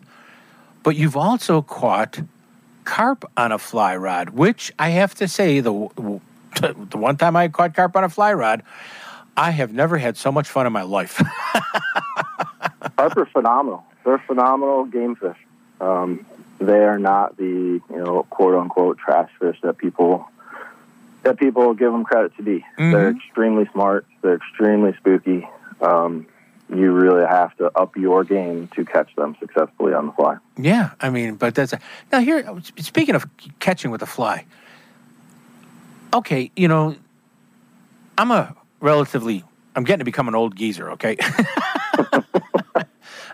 but 0.84 0.96
you've 0.96 1.18
also 1.18 1.62
caught 1.62 2.20
carp 2.84 3.30
on 3.36 3.52
a 3.52 3.58
fly 3.58 3.96
rod, 3.96 4.30
which 4.30 4.72
I 4.80 4.90
have 4.90 5.14
to 5.16 5.28
say 5.28 5.60
the 5.60 6.22
the 6.60 6.98
one 6.98 7.18
time 7.18 7.36
I 7.36 7.48
caught 7.48 7.74
carp 7.74 7.96
on 7.96 8.04
a 8.04 8.10
fly 8.10 8.34
rod, 8.34 8.64
I 9.36 9.52
have 9.52 9.74
never 9.74 9.98
had 9.98 10.18
so 10.18 10.32
much 10.32 10.50
fun 10.50 10.66
in 10.66 10.74
my 10.74 10.82
life. 10.82 11.18
Carp 12.98 13.16
are 13.16 13.26
phenomenal. 13.28 13.86
They're 14.04 14.18
phenomenal 14.20 14.86
game 14.86 15.16
fish. 15.16 15.38
Um, 15.80 16.26
they 16.60 16.80
are 16.84 16.98
not 16.98 17.38
the 17.38 17.44
you 17.90 17.98
know 17.98 18.26
quote 18.30 18.56
unquote 18.56 18.98
trash 18.98 19.30
fish 19.40 19.58
that 19.62 19.78
people 19.78 20.28
that 21.24 21.38
people 21.38 21.74
give 21.74 21.92
them 21.92 22.04
credit 22.04 22.36
to 22.38 22.44
be. 22.44 22.66
They're 22.78 23.12
extremely 23.12 23.70
smart. 23.74 24.08
They're 24.22 24.36
extremely 24.36 24.96
spooky. 24.98 25.48
Um, 25.82 26.26
you 26.74 26.92
really 26.92 27.26
have 27.26 27.56
to 27.58 27.72
up 27.78 27.96
your 27.96 28.24
game 28.24 28.68
to 28.76 28.84
catch 28.84 29.14
them 29.16 29.36
successfully 29.40 29.94
on 29.94 30.08
the 30.08 30.12
fly. 30.14 30.38
yeah, 30.58 30.92
I 31.00 31.10
mean, 31.10 31.36
but 31.36 31.56
that's 31.56 31.74
now 32.12 32.20
here. 32.20 32.44
Speaking 32.80 33.16
of 33.16 33.26
catching 33.60 33.92
with 33.92 34.02
a 34.02 34.06
fly, 34.06 34.46
okay, 36.18 36.52
you 36.56 36.68
know, 36.68 36.96
I'm 38.18 38.32
a 38.32 38.56
relatively. 38.80 39.44
I'm 39.76 39.84
getting 39.84 40.00
to 40.00 40.06
become 40.06 40.28
an 40.28 40.36
old 40.36 40.56
geezer. 40.56 40.92
Okay. 40.92 41.18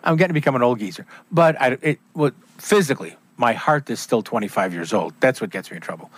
I'm 0.03 0.17
getting 0.17 0.29
to 0.29 0.33
become 0.33 0.55
an 0.55 0.63
old 0.63 0.79
geezer, 0.79 1.05
but 1.31 1.59
I, 1.61 1.77
it, 1.81 1.99
what 2.11 2.33
physically, 2.57 3.15
my 3.37 3.53
heart 3.53 3.89
is 3.89 4.01
still 4.01 4.21
25 4.21 4.73
years 4.73 4.93
old. 4.93 5.13
That's 5.21 5.39
what 5.39 5.49
gets 5.49 5.71
me 5.71 5.77
in 5.77 5.81
trouble. 5.81 6.11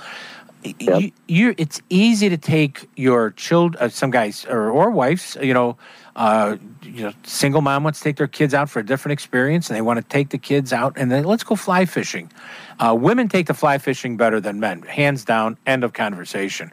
You, 0.80 1.12
you, 1.28 1.54
it's 1.60 1.80
easy 1.92 2.28
to 2.30 2.38
take 2.38 2.90
your 2.96 3.32
child, 3.32 3.76
uh, 3.80 3.90
some 3.90 4.10
guys 4.10 4.48
or, 4.50 4.72
or 4.72 4.90
wives, 4.90 5.38
you 5.40 5.54
know, 5.54 5.78
uh, 6.16 6.56
you 6.82 7.04
know, 7.04 7.14
single 7.24 7.62
mom 7.62 7.84
wants 7.84 8.00
to 8.00 8.04
take 8.04 8.16
their 8.16 8.28
kids 8.28 8.54
out 8.54 8.70
for 8.70 8.80
a 8.80 8.86
different 8.86 9.14
experience, 9.14 9.70
and 9.70 9.76
they 9.76 9.82
want 9.82 9.98
to 9.98 10.04
take 10.08 10.30
the 10.30 10.38
kids 10.38 10.72
out 10.72 10.94
and 10.96 11.12
then 11.12 11.24
let's 11.24 11.44
go 11.44 11.56
fly 11.56 11.86
fishing. 11.86 12.32
Uh, 12.80 12.96
women 12.98 13.28
take 13.28 13.48
the 13.48 13.54
fly 13.54 13.78
fishing 13.78 14.16
better 14.18 14.40
than 14.40 14.60
men, 14.60 14.82
hands 14.84 15.26
down. 15.26 15.58
End 15.66 15.84
of 15.84 15.94
conversation. 15.94 16.72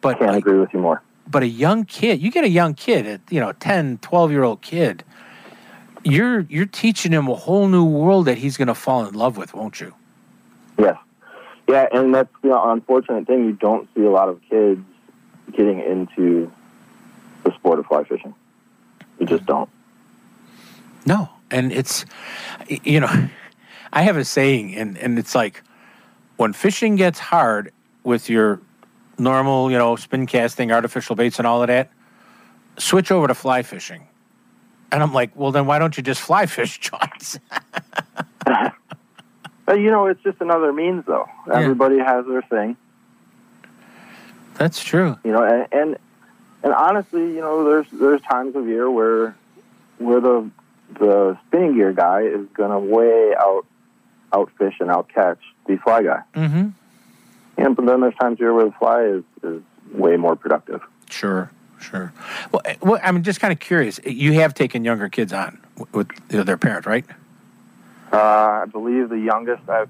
But 0.00 0.18
Can't 0.18 0.36
agree 0.36 0.58
with 0.58 0.72
you 0.72 0.80
more. 0.80 1.02
but 1.28 1.42
a 1.42 1.48
young 1.48 1.84
kid 1.84 2.20
you 2.22 2.30
get 2.30 2.44
a 2.44 2.48
young 2.48 2.74
kid 2.74 3.06
at 3.06 3.20
you 3.30 3.40
know 3.40 3.50
10 3.52 3.98
12 3.98 4.30
year 4.30 4.44
old 4.44 4.62
kid 4.62 5.02
you're 6.04 6.40
you're 6.48 6.66
teaching 6.66 7.10
him 7.10 7.26
a 7.26 7.34
whole 7.34 7.66
new 7.66 7.84
world 7.84 8.26
that 8.26 8.38
he's 8.38 8.56
going 8.56 8.68
to 8.68 8.74
fall 8.74 9.04
in 9.04 9.14
love 9.14 9.36
with 9.36 9.52
won't 9.52 9.80
you 9.80 9.92
Yeah, 10.78 10.96
Yeah, 11.68 11.88
and 11.92 12.14
that's 12.14 12.32
the 12.42 12.56
unfortunate 12.56 13.26
thing. 13.26 13.44
You 13.46 13.52
don't 13.54 13.88
see 13.94 14.04
a 14.04 14.10
lot 14.10 14.28
of 14.28 14.40
kids 14.48 14.80
getting 15.52 15.80
into 15.80 16.52
the 17.42 17.52
sport 17.54 17.80
of 17.80 17.86
fly 17.86 18.04
fishing. 18.04 18.34
You 19.18 19.26
just 19.26 19.44
mm-hmm. 19.44 19.52
don't. 19.52 19.70
no 21.06 21.28
and 21.50 21.72
it's 21.72 22.04
you 22.68 23.00
know 23.00 23.28
i 23.92 24.02
have 24.02 24.16
a 24.16 24.24
saying 24.24 24.74
and 24.74 24.98
and 24.98 25.18
it's 25.18 25.34
like 25.34 25.62
when 26.36 26.52
fishing 26.52 26.96
gets 26.96 27.18
hard 27.18 27.72
with 28.04 28.28
your 28.28 28.60
normal 29.18 29.70
you 29.70 29.78
know 29.78 29.96
spin 29.96 30.26
casting 30.26 30.72
artificial 30.72 31.16
baits 31.16 31.38
and 31.38 31.46
all 31.46 31.62
of 31.62 31.68
that 31.68 31.90
switch 32.78 33.10
over 33.10 33.26
to 33.26 33.34
fly 33.34 33.62
fishing 33.62 34.06
and 34.92 35.02
i'm 35.02 35.14
like 35.14 35.30
well 35.34 35.52
then 35.52 35.66
why 35.66 35.78
don't 35.78 35.96
you 35.96 36.02
just 36.02 36.20
fly 36.20 36.46
fish 36.46 36.90
But, 39.66 39.80
you 39.80 39.90
know, 39.90 40.06
it's 40.06 40.22
just 40.22 40.40
another 40.40 40.72
means, 40.72 41.04
though. 41.06 41.28
Everybody 41.52 41.98
has 41.98 42.24
their 42.26 42.42
thing. 42.42 42.76
that's 44.54 44.82
true 44.82 45.18
You 45.24 45.32
know, 45.32 45.42
and, 45.42 45.66
and 45.72 45.98
and 46.66 46.74
honestly, 46.74 47.20
you 47.20 47.40
know, 47.40 47.62
there's 47.62 47.86
there's 47.92 48.20
times 48.22 48.56
of 48.56 48.66
year 48.66 48.90
where 48.90 49.36
where 49.98 50.20
the 50.20 50.50
the 50.98 51.38
spinning 51.46 51.74
gear 51.74 51.92
guy 51.92 52.22
is 52.22 52.44
going 52.54 52.72
to 52.72 52.78
way 52.80 53.32
out 53.38 53.64
outfish 54.32 54.74
and 54.80 54.90
outcatch 54.90 55.38
the 55.68 55.76
fly 55.76 56.02
guy. 56.02 56.22
mm-hmm 56.34 56.70
And 57.56 57.76
but 57.76 57.86
then 57.86 58.00
there's 58.00 58.16
times 58.16 58.32
of 58.34 58.40
year 58.40 58.52
where 58.52 58.64
the 58.64 58.72
fly 58.72 59.04
is 59.04 59.22
is 59.44 59.62
way 59.92 60.16
more 60.16 60.34
productive. 60.34 60.82
Sure, 61.08 61.52
sure. 61.78 62.12
Well, 62.50 62.62
eh, 62.64 62.74
well 62.80 63.00
I'm 63.00 63.22
just 63.22 63.38
kind 63.38 63.52
of 63.52 63.60
curious. 63.60 64.00
You 64.04 64.32
have 64.32 64.52
taken 64.52 64.84
younger 64.84 65.08
kids 65.08 65.32
on 65.32 65.60
with 65.92 66.08
you 66.30 66.38
know, 66.38 66.42
their 66.42 66.56
parent, 66.56 66.84
right? 66.84 67.04
Uh, 68.12 68.16
I 68.18 68.64
believe 68.64 69.08
the 69.08 69.20
youngest 69.20 69.68
I've 69.68 69.88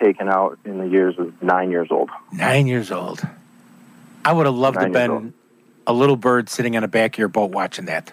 taken 0.00 0.28
out 0.28 0.58
in 0.64 0.78
the 0.78 0.88
years 0.88 1.14
is 1.16 1.32
nine 1.40 1.70
years 1.70 1.92
old. 1.92 2.10
Nine 2.32 2.66
years 2.66 2.90
old. 2.90 3.22
I 4.24 4.32
would 4.32 4.46
have 4.46 4.54
loved 4.56 4.78
to 4.78 4.80
have 4.80 4.90
Nine 4.90 5.10
years 5.10 5.20
been. 5.22 5.37
A 5.88 5.92
little 5.92 6.16
bird 6.16 6.50
sitting 6.50 6.76
on 6.76 6.82
the 6.82 6.88
back 6.88 7.14
of 7.14 7.18
your 7.18 7.28
boat 7.28 7.50
watching 7.50 7.86
that. 7.86 8.12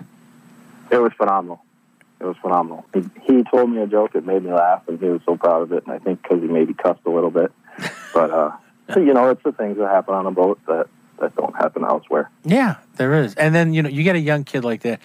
It 0.89 0.97
was 0.97 1.11
phenomenal. 1.13 1.61
It 2.21 2.23
was 2.23 2.37
phenomenal. 2.37 2.85
He, 2.93 3.03
he 3.23 3.43
told 3.43 3.69
me 3.69 3.81
a 3.81 3.87
joke 3.87 4.13
that 4.13 4.25
made 4.25 4.43
me 4.43 4.51
laugh, 4.51 4.87
and 4.87 4.97
he 4.97 5.07
was 5.07 5.21
so 5.25 5.35
proud 5.35 5.61
of 5.61 5.73
it. 5.73 5.83
And 5.85 5.93
I 5.93 5.99
think 5.99 6.23
because 6.23 6.41
he 6.41 6.47
maybe 6.47 6.73
cussed 6.73 7.01
a 7.05 7.09
little 7.09 7.29
bit, 7.29 7.51
but 8.13 8.31
uh, 8.31 8.51
you 8.95 9.13
know, 9.13 9.29
it's 9.29 9.43
the 9.43 9.51
things 9.51 9.77
that 9.77 9.89
happen 9.89 10.15
on 10.15 10.25
a 10.25 10.31
boat 10.31 10.59
that 10.67 10.87
that 11.19 11.35
don't 11.35 11.55
happen 11.55 11.83
elsewhere. 11.83 12.29
Yeah, 12.43 12.75
there 12.95 13.13
is. 13.21 13.35
And 13.35 13.53
then 13.53 13.73
you 13.73 13.83
know 13.83 13.89
you 13.89 14.03
get 14.03 14.15
a 14.15 14.19
young 14.19 14.45
kid 14.45 14.63
like 14.63 14.81
that, 14.83 15.01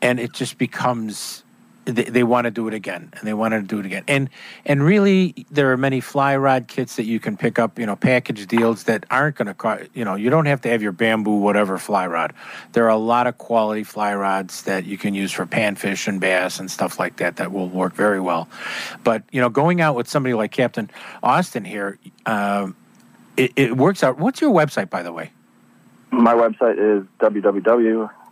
and 0.00 0.20
it 0.20 0.32
just 0.32 0.56
becomes 0.58 1.42
they, 1.84 2.04
they 2.04 2.22
want 2.22 2.44
to 2.44 2.50
do 2.50 2.68
it 2.68 2.74
again, 2.74 3.12
and 3.16 3.26
they 3.26 3.34
want 3.34 3.52
to 3.52 3.62
do 3.62 3.80
it 3.80 3.86
again. 3.86 4.04
And 4.06 4.30
and 4.64 4.82
really, 4.82 5.46
there 5.50 5.72
are 5.72 5.76
many 5.76 6.00
fly 6.00 6.36
rod 6.36 6.68
kits 6.68 6.96
that 6.96 7.04
you 7.04 7.18
can 7.18 7.36
pick 7.36 7.58
up. 7.58 7.78
You 7.78 7.86
know, 7.86 7.96
package 7.96 8.46
deals 8.46 8.84
that 8.84 9.04
aren't 9.10 9.36
going 9.36 9.46
to 9.46 9.54
cost. 9.54 9.84
You 9.94 10.04
know, 10.04 10.14
you 10.14 10.30
don't 10.30 10.46
have 10.46 10.60
to 10.62 10.68
have 10.68 10.82
your 10.82 10.92
bamboo 10.92 11.38
whatever 11.38 11.78
fly 11.78 12.06
rod. 12.06 12.32
There 12.72 12.84
are 12.84 12.90
a 12.90 12.96
lot 12.96 13.26
of 13.26 13.38
quality 13.38 13.84
fly 13.84 14.14
rods 14.14 14.62
that 14.62 14.84
you 14.84 14.96
can 14.96 15.14
use 15.14 15.32
for 15.32 15.46
panfish 15.46 16.06
and 16.06 16.20
bass 16.20 16.60
and 16.60 16.70
stuff 16.70 16.98
like 16.98 17.16
that 17.16 17.36
that 17.36 17.52
will 17.52 17.68
work 17.68 17.94
very 17.94 18.20
well. 18.20 18.48
But 19.02 19.24
you 19.32 19.40
know, 19.40 19.48
going 19.48 19.80
out 19.80 19.96
with 19.96 20.08
somebody 20.08 20.34
like 20.34 20.52
Captain 20.52 20.90
Austin 21.22 21.64
here. 21.64 21.98
Um, 22.26 22.76
it, 23.36 23.52
it 23.56 23.76
works 23.76 24.02
out. 24.02 24.18
What's 24.18 24.40
your 24.40 24.52
website, 24.52 24.90
by 24.90 25.02
the 25.02 25.12
way? 25.12 25.30
My 26.10 26.34
website 26.34 26.76
is 26.78 27.06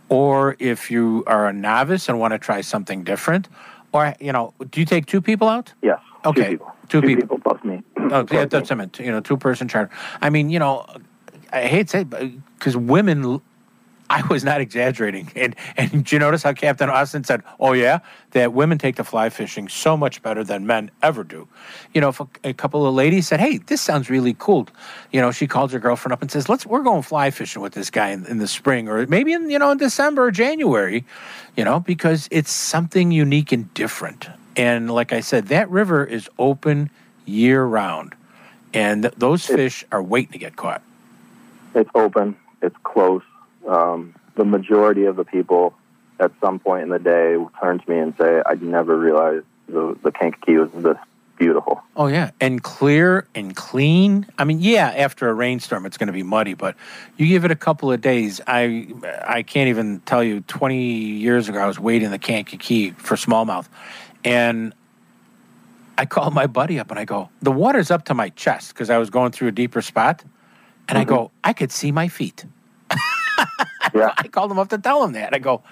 or 0.09 0.55
if 0.59 0.89
you 0.89 1.23
are 1.27 1.47
a 1.47 1.53
novice 1.53 2.07
and 2.09 2.19
want 2.19 2.31
to 2.33 2.39
try 2.39 2.61
something 2.61 3.03
different 3.03 3.47
or 3.91 4.15
you 4.19 4.31
know 4.31 4.53
do 4.71 4.79
you 4.79 4.85
take 4.85 5.05
two 5.05 5.21
people 5.21 5.47
out 5.49 5.73
Yes. 5.81 5.99
okay 6.25 6.43
Two 6.43 6.49
people. 6.51 6.67
two 6.89 7.01
Two 7.01 7.07
people. 7.07 7.21
people 7.23 7.39
plus 7.39 7.63
me. 7.65 7.83
Oh, 7.97 8.25
yeah, 8.31 8.45
that's 8.45 8.69
what 8.69 8.71
I 8.71 8.75
meant. 8.75 8.97
You 8.99 9.11
know, 9.11 9.19
two 9.19 9.35
person 9.35 9.67
charter. 9.67 9.89
I 10.21 10.29
mean, 10.29 10.49
you 10.49 10.57
know, 10.59 10.85
I 11.51 11.67
hate 11.67 11.87
to 11.89 11.91
say 11.91 12.03
because 12.03 12.75
uh, 12.75 12.79
women, 12.79 13.41
I 14.09 14.25
was 14.27 14.43
not 14.43 14.61
exaggerating. 14.61 15.31
And, 15.35 15.55
and 15.75 15.91
did 15.91 16.11
you 16.11 16.19
notice 16.19 16.43
how 16.43 16.53
Captain 16.53 16.89
Austin 16.89 17.23
said, 17.23 17.43
oh, 17.59 17.73
yeah, 17.73 17.99
that 18.31 18.53
women 18.53 18.77
take 18.77 18.95
to 18.97 19.03
fly 19.03 19.29
fishing 19.29 19.67
so 19.67 19.97
much 19.97 20.21
better 20.21 20.43
than 20.43 20.65
men 20.65 20.91
ever 21.03 21.23
do. 21.23 21.47
You 21.93 22.01
know, 22.01 22.09
if 22.09 22.19
a, 22.19 22.27
a 22.43 22.53
couple 22.53 22.85
of 22.85 22.93
ladies 22.93 23.27
said, 23.27 23.39
hey, 23.39 23.57
this 23.57 23.81
sounds 23.81 24.09
really 24.09 24.35
cool, 24.39 24.67
you 25.11 25.19
know, 25.19 25.31
she 25.31 25.47
calls 25.47 25.73
her 25.73 25.79
girlfriend 25.79 26.13
up 26.13 26.21
and 26.21 26.31
says, 26.31 26.47
let's, 26.47 26.65
we're 26.65 26.83
going 26.83 27.01
fly 27.01 27.31
fishing 27.31 27.61
with 27.61 27.73
this 27.73 27.89
guy 27.89 28.09
in, 28.09 28.25
in 28.27 28.37
the 28.37 28.47
spring 28.47 28.87
or 28.87 29.05
maybe 29.07 29.33
in, 29.33 29.49
you 29.49 29.59
know, 29.59 29.71
in 29.71 29.77
December 29.77 30.25
or 30.25 30.31
January, 30.31 31.03
you 31.55 31.65
know, 31.65 31.79
because 31.79 32.27
it's 32.31 32.51
something 32.51 33.11
unique 33.11 33.51
and 33.51 33.73
different. 33.73 34.27
And 34.55 34.89
like 34.89 35.11
I 35.13 35.19
said, 35.19 35.47
that 35.47 35.69
river 35.69 36.05
is 36.05 36.29
open 36.39 36.89
year 37.25 37.63
round. 37.63 38.15
And 38.73 39.03
th- 39.03 39.15
those 39.17 39.45
fish 39.45 39.85
are 39.91 40.01
waiting 40.01 40.31
to 40.31 40.39
get 40.39 40.55
caught. 40.55 40.81
It's 41.75 41.89
open. 41.95 42.35
It's 42.61 42.75
close. 42.83 43.23
Um, 43.67 44.15
the 44.35 44.45
majority 44.45 45.05
of 45.05 45.15
the 45.15 45.25
people 45.25 45.73
at 46.19 46.31
some 46.41 46.59
point 46.59 46.83
in 46.83 46.89
the 46.89 46.99
day 46.99 47.37
will 47.37 47.51
turn 47.61 47.79
to 47.79 47.89
me 47.89 47.99
and 47.99 48.13
say, 48.19 48.41
I 48.45 48.55
never 48.55 48.97
realized 48.97 49.45
the, 49.67 49.97
the 50.03 50.11
Kankakee 50.11 50.57
was 50.57 50.71
this 50.73 50.97
beautiful. 51.37 51.83
Oh 51.95 52.07
yeah, 52.07 52.31
and 52.41 52.61
clear 52.63 53.27
and 53.35 53.55
clean. 53.55 54.25
I 54.37 54.43
mean, 54.43 54.59
yeah, 54.59 54.87
after 54.95 55.29
a 55.29 55.33
rainstorm, 55.33 55.85
it's 55.85 55.97
going 55.97 56.07
to 56.07 56.13
be 56.13 56.23
muddy, 56.23 56.53
but 56.53 56.75
you 57.17 57.27
give 57.27 57.45
it 57.45 57.51
a 57.51 57.55
couple 57.55 57.91
of 57.91 58.01
days. 58.01 58.41
I 58.47 58.87
I 59.25 59.43
can't 59.43 59.69
even 59.69 59.99
tell 60.01 60.23
you. 60.23 60.41
Twenty 60.41 60.83
years 60.83 61.47
ago, 61.47 61.59
I 61.59 61.67
was 61.67 61.79
wading 61.79 62.11
the 62.11 62.19
Kankakee 62.19 62.91
for 62.91 63.15
smallmouth, 63.15 63.67
and 64.23 64.73
I 65.97 66.05
called 66.05 66.33
my 66.33 66.47
buddy 66.47 66.79
up 66.79 66.89
and 66.89 66.99
I 66.99 67.05
go, 67.05 67.29
"The 67.41 67.51
water's 67.51 67.91
up 67.91 68.05
to 68.05 68.13
my 68.13 68.29
chest 68.29 68.73
because 68.73 68.89
I 68.89 68.97
was 68.97 69.09
going 69.09 69.31
through 69.31 69.49
a 69.49 69.53
deeper 69.53 69.81
spot," 69.81 70.23
and 70.89 70.97
I 70.97 71.03
go, 71.03 71.31
"I 71.43 71.53
could 71.53 71.71
see 71.71 71.91
my 71.91 72.07
feet." 72.07 72.45
Yeah. 73.93 74.13
I 74.17 74.27
called 74.27 74.51
him 74.51 74.59
up 74.59 74.69
to 74.69 74.77
tell 74.77 75.03
him 75.03 75.13
that. 75.13 75.33
I 75.33 75.39
go, 75.39 75.63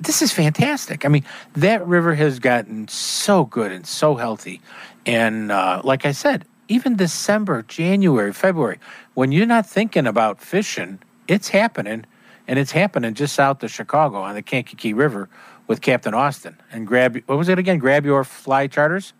this 0.00 0.22
is 0.22 0.32
fantastic. 0.32 1.04
I 1.04 1.08
mean, 1.08 1.24
that 1.54 1.86
river 1.86 2.14
has 2.14 2.38
gotten 2.38 2.88
so 2.88 3.44
good 3.44 3.72
and 3.72 3.86
so 3.86 4.14
healthy. 4.14 4.60
And 5.06 5.50
uh, 5.50 5.82
like 5.84 6.06
I 6.06 6.12
said, 6.12 6.44
even 6.68 6.96
December, 6.96 7.62
January, 7.62 8.32
February, 8.32 8.78
when 9.14 9.32
you're 9.32 9.46
not 9.46 9.66
thinking 9.66 10.06
about 10.06 10.40
fishing, 10.40 11.00
it's 11.26 11.48
happening. 11.48 12.04
And 12.46 12.58
it's 12.58 12.72
happening 12.72 13.12
just 13.14 13.34
south 13.34 13.62
of 13.62 13.70
Chicago 13.70 14.22
on 14.22 14.34
the 14.34 14.42
Kankakee 14.42 14.94
River 14.94 15.28
with 15.66 15.80
Captain 15.82 16.14
Austin. 16.14 16.56
And 16.72 16.86
grab, 16.86 17.20
what 17.26 17.36
was 17.36 17.48
it 17.48 17.58
again? 17.58 17.78
Grab 17.78 18.06
your 18.06 18.24
fly 18.24 18.68
charters? 18.68 19.12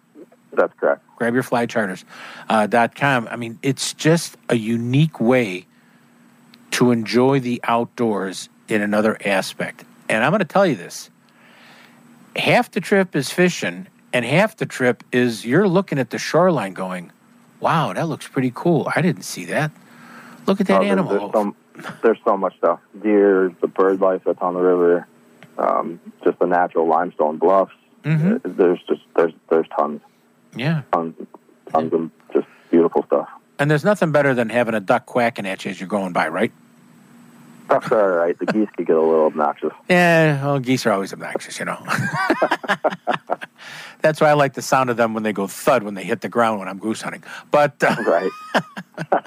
That's 0.52 0.72
correct. 0.78 1.02
Grabyourflycharters 1.20 2.04
uh, 2.48 2.66
dot 2.66 2.94
com. 2.94 3.28
I 3.30 3.36
mean, 3.36 3.58
it's 3.62 3.92
just 3.92 4.36
a 4.48 4.56
unique 4.56 5.20
way 5.20 5.66
to 6.72 6.90
enjoy 6.90 7.40
the 7.40 7.60
outdoors 7.64 8.48
in 8.68 8.82
another 8.82 9.18
aspect. 9.24 9.84
And 10.08 10.24
I'm 10.24 10.30
going 10.30 10.40
to 10.40 10.44
tell 10.44 10.66
you 10.66 10.74
this 10.76 11.10
half 12.36 12.70
the 12.70 12.80
trip 12.80 13.16
is 13.16 13.30
fishing, 13.30 13.86
and 14.12 14.24
half 14.24 14.56
the 14.56 14.66
trip 14.66 15.02
is 15.12 15.44
you're 15.44 15.68
looking 15.68 15.98
at 15.98 16.10
the 16.10 16.18
shoreline 16.18 16.72
going, 16.72 17.10
wow, 17.60 17.92
that 17.92 18.06
looks 18.08 18.28
pretty 18.28 18.52
cool. 18.54 18.90
I 18.94 19.00
didn't 19.02 19.22
see 19.22 19.44
that. 19.46 19.70
Look 20.46 20.60
at 20.60 20.66
that 20.68 20.76
Oh, 20.80 20.84
there's- 20.84 20.92
animal. 20.92 21.30
There's 21.30 21.32
so, 21.32 21.94
there's 22.02 22.18
so 22.24 22.36
much 22.36 22.56
stuff. 22.58 22.80
Deer, 23.02 23.52
the 23.60 23.66
bird 23.68 24.00
life 24.00 24.22
that's 24.24 24.40
on 24.40 24.54
the 24.54 24.60
river, 24.60 25.06
um, 25.58 26.00
just 26.24 26.38
the 26.38 26.46
natural 26.46 26.86
limestone 26.86 27.38
bluffs. 27.38 27.72
Mhm. 28.04 28.36
Uh, 28.36 28.38
There's 28.44 28.80
just 28.88 29.02
there's 29.16 29.32
there's 29.50 29.66
tons, 29.76 30.00
Yeah. 30.56 30.82
tons, 30.92 31.14
tons 31.70 31.92
of 31.92 32.10
just 32.32 32.46
beautiful 32.70 33.04
stuff. 33.04 33.28
And 33.58 33.70
there's 33.70 33.84
nothing 33.84 34.12
better 34.12 34.34
than 34.34 34.48
having 34.48 34.74
a 34.74 34.80
duck 34.80 35.06
quacking 35.06 35.46
at 35.46 35.64
you 35.64 35.70
as 35.70 35.80
you're 35.80 35.88
going 35.88 36.12
by, 36.12 36.28
right? 36.28 36.52
That's 37.68 37.92
all 37.92 38.08
right. 38.08 38.38
The 38.38 38.46
geese 38.46 38.68
could 38.76 38.86
get 38.86 38.96
a 38.96 39.00
little 39.00 39.26
obnoxious. 39.26 39.72
Yeah, 39.90 40.42
well, 40.42 40.58
geese 40.58 40.86
are 40.86 40.92
always 40.92 41.12
obnoxious, 41.12 41.58
you 41.58 41.66
know. 41.66 41.78
That's 44.00 44.20
why 44.20 44.30
I 44.30 44.32
like 44.34 44.54
the 44.54 44.62
sound 44.62 44.90
of 44.90 44.96
them 44.96 45.12
when 45.12 45.22
they 45.22 45.32
go 45.32 45.46
thud 45.46 45.82
when 45.82 45.94
they 45.94 46.04
hit 46.04 46.22
the 46.22 46.28
ground 46.28 46.60
when 46.60 46.68
I'm 46.68 46.78
goose 46.78 47.02
hunting. 47.02 47.22
But 47.50 47.82
uh, 47.82 47.96
right. 48.06 48.30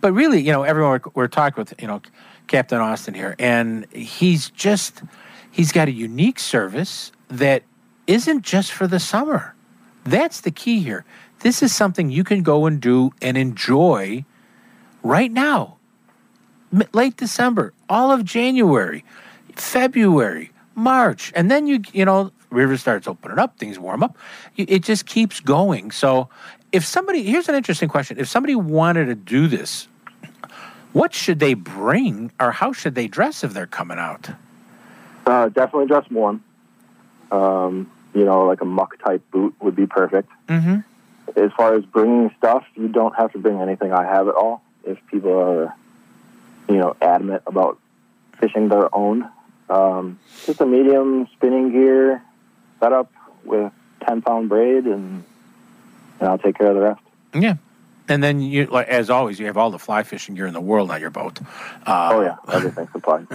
but 0.00 0.12
really, 0.12 0.40
you 0.40 0.52
know, 0.52 0.64
everyone 0.64 1.00
we're, 1.04 1.12
we're 1.14 1.28
talking 1.28 1.62
with, 1.62 1.72
you 1.80 1.86
know, 1.86 2.02
Captain 2.46 2.78
Austin 2.78 3.14
here, 3.14 3.36
and 3.38 3.86
he's 3.92 4.50
just 4.50 5.02
he's 5.50 5.72
got 5.72 5.88
a 5.88 5.92
unique 5.92 6.40
service 6.40 7.12
that 7.28 7.62
isn't 8.06 8.42
just 8.42 8.72
for 8.72 8.86
the 8.86 8.98
summer. 8.98 9.54
That's 10.04 10.40
the 10.40 10.50
key 10.50 10.80
here. 10.80 11.04
This 11.40 11.62
is 11.62 11.74
something 11.74 12.10
you 12.10 12.24
can 12.24 12.42
go 12.42 12.66
and 12.66 12.80
do 12.80 13.12
and 13.22 13.36
enjoy 13.36 14.24
right 15.02 15.30
now. 15.32 15.76
Late 16.92 17.16
December, 17.16 17.72
all 17.88 18.12
of 18.12 18.24
January, 18.24 19.04
February, 19.56 20.52
March, 20.74 21.32
and 21.34 21.50
then 21.50 21.66
you 21.66 21.80
you 21.92 22.04
know 22.04 22.30
river 22.50 22.76
starts 22.76 23.08
opening 23.08 23.38
up, 23.38 23.58
things 23.58 23.78
warm 23.78 24.02
up. 24.02 24.16
It 24.56 24.82
just 24.82 25.06
keeps 25.06 25.40
going. 25.40 25.90
So, 25.90 26.28
if 26.72 26.84
somebody 26.84 27.24
here's 27.24 27.48
an 27.48 27.54
interesting 27.54 27.88
question: 27.88 28.18
if 28.18 28.28
somebody 28.28 28.54
wanted 28.54 29.06
to 29.06 29.14
do 29.16 29.48
this, 29.48 29.88
what 30.92 31.12
should 31.12 31.40
they 31.40 31.54
bring, 31.54 32.30
or 32.38 32.52
how 32.52 32.72
should 32.72 32.94
they 32.94 33.08
dress 33.08 33.42
if 33.42 33.52
they're 33.52 33.66
coming 33.66 33.98
out? 33.98 34.30
Uh, 35.26 35.48
definitely 35.48 35.86
dress 35.86 36.08
warm. 36.10 36.42
Um, 37.32 37.90
you 38.14 38.24
know, 38.24 38.46
like 38.46 38.60
a 38.60 38.64
muck 38.64 38.98
type 39.02 39.22
boot 39.30 39.54
would 39.60 39.76
be 39.76 39.86
perfect. 39.86 40.30
Mm-hmm. 40.48 40.78
As 41.36 41.52
far 41.56 41.74
as 41.74 41.84
bringing 41.84 42.30
stuff, 42.38 42.64
you 42.74 42.88
don't 42.88 43.14
have 43.14 43.32
to 43.32 43.38
bring 43.38 43.60
anything. 43.60 43.92
I 43.92 44.04
have 44.04 44.26
it 44.28 44.34
all. 44.34 44.62
If 44.84 44.98
people 45.06 45.38
are, 45.38 45.74
you 46.68 46.76
know, 46.76 46.96
adamant 47.00 47.42
about 47.46 47.78
fishing 48.40 48.68
their 48.68 48.92
own, 48.94 49.28
um, 49.68 50.18
just 50.46 50.60
a 50.60 50.66
medium 50.66 51.28
spinning 51.34 51.70
gear 51.72 52.22
setup 52.80 53.12
with 53.44 53.72
ten 54.04 54.22
pound 54.22 54.48
braid, 54.48 54.86
and, 54.86 55.24
and 56.18 56.28
I'll 56.28 56.38
take 56.38 56.58
care 56.58 56.68
of 56.68 56.74
the 56.74 56.82
rest. 56.82 57.02
Yeah. 57.34 57.56
And 58.10 58.24
then 58.24 58.40
you, 58.40 58.66
like 58.66 58.88
as 58.88 59.08
always, 59.08 59.38
you 59.38 59.46
have 59.46 59.56
all 59.56 59.70
the 59.70 59.78
fly 59.78 60.02
fishing 60.02 60.34
gear 60.34 60.46
in 60.46 60.52
the 60.52 60.60
world 60.60 60.90
on 60.90 61.00
your 61.00 61.10
boat. 61.10 61.40
Uh, 61.86 62.10
oh 62.12 62.20
yeah, 62.22 62.36
everything's 62.52 62.90
supplied. 62.92 63.28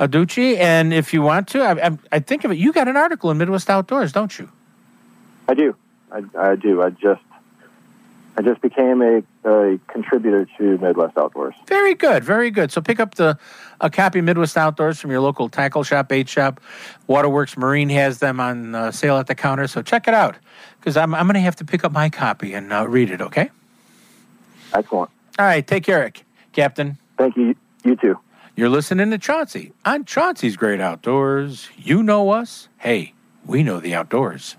Aducci. 0.00 0.58
And 0.58 0.92
if 0.92 1.14
you 1.14 1.22
want 1.22 1.46
to, 1.50 1.60
I, 1.62 1.86
I, 1.86 1.98
I 2.10 2.18
think 2.18 2.42
of 2.42 2.50
it. 2.50 2.58
You 2.58 2.72
got 2.72 2.88
an 2.88 2.96
article 2.96 3.30
in 3.30 3.38
Midwest 3.38 3.70
Outdoors, 3.70 4.10
don't 4.10 4.36
you? 4.36 4.50
I 5.48 5.54
do. 5.54 5.76
I, 6.10 6.24
I 6.36 6.56
do. 6.56 6.82
I 6.82 6.90
just 6.90 7.22
I 8.36 8.42
just 8.42 8.60
became 8.60 9.02
a, 9.02 9.22
a 9.44 9.78
contributor 9.86 10.48
to 10.58 10.78
Midwest 10.78 11.16
Outdoors. 11.16 11.54
Very 11.68 11.94
good, 11.94 12.24
very 12.24 12.50
good. 12.50 12.72
So 12.72 12.80
pick 12.80 12.98
up 12.98 13.14
the 13.14 13.38
a 13.80 13.88
copy 13.88 14.18
of 14.18 14.24
Midwest 14.24 14.56
Outdoors 14.56 14.98
from 14.98 15.12
your 15.12 15.20
local 15.20 15.48
tackle 15.48 15.84
shop, 15.84 16.08
bait 16.08 16.28
shop. 16.28 16.60
Waterworks 17.06 17.56
Marine 17.56 17.88
has 17.90 18.18
them 18.18 18.40
on 18.40 18.74
uh, 18.74 18.90
sale 18.90 19.16
at 19.16 19.28
the 19.28 19.36
counter. 19.36 19.68
So 19.68 19.80
check 19.80 20.08
it 20.08 20.14
out 20.14 20.34
because 20.80 20.96
I'm 20.96 21.14
I'm 21.14 21.26
going 21.26 21.34
to 21.34 21.40
have 21.40 21.56
to 21.56 21.64
pick 21.64 21.84
up 21.84 21.92
my 21.92 22.10
copy 22.10 22.52
and 22.54 22.72
uh, 22.72 22.88
read 22.88 23.10
it. 23.10 23.20
Okay. 23.20 23.50
Excellent. 24.74 25.10
All 25.40 25.46
right. 25.46 25.66
Take 25.66 25.84
care, 25.84 26.12
Captain. 26.52 26.98
Thank 27.16 27.34
you. 27.38 27.54
You 27.82 27.96
too. 27.96 28.18
You're 28.56 28.68
listening 28.68 29.10
to 29.10 29.16
Chauncey 29.16 29.72
on 29.86 30.04
Chauncey's 30.04 30.54
Great 30.54 30.82
Outdoors. 30.82 31.70
You 31.78 32.02
know 32.02 32.28
us. 32.28 32.68
Hey, 32.76 33.14
we 33.46 33.62
know 33.62 33.80
the 33.80 33.94
outdoors. 33.94 34.56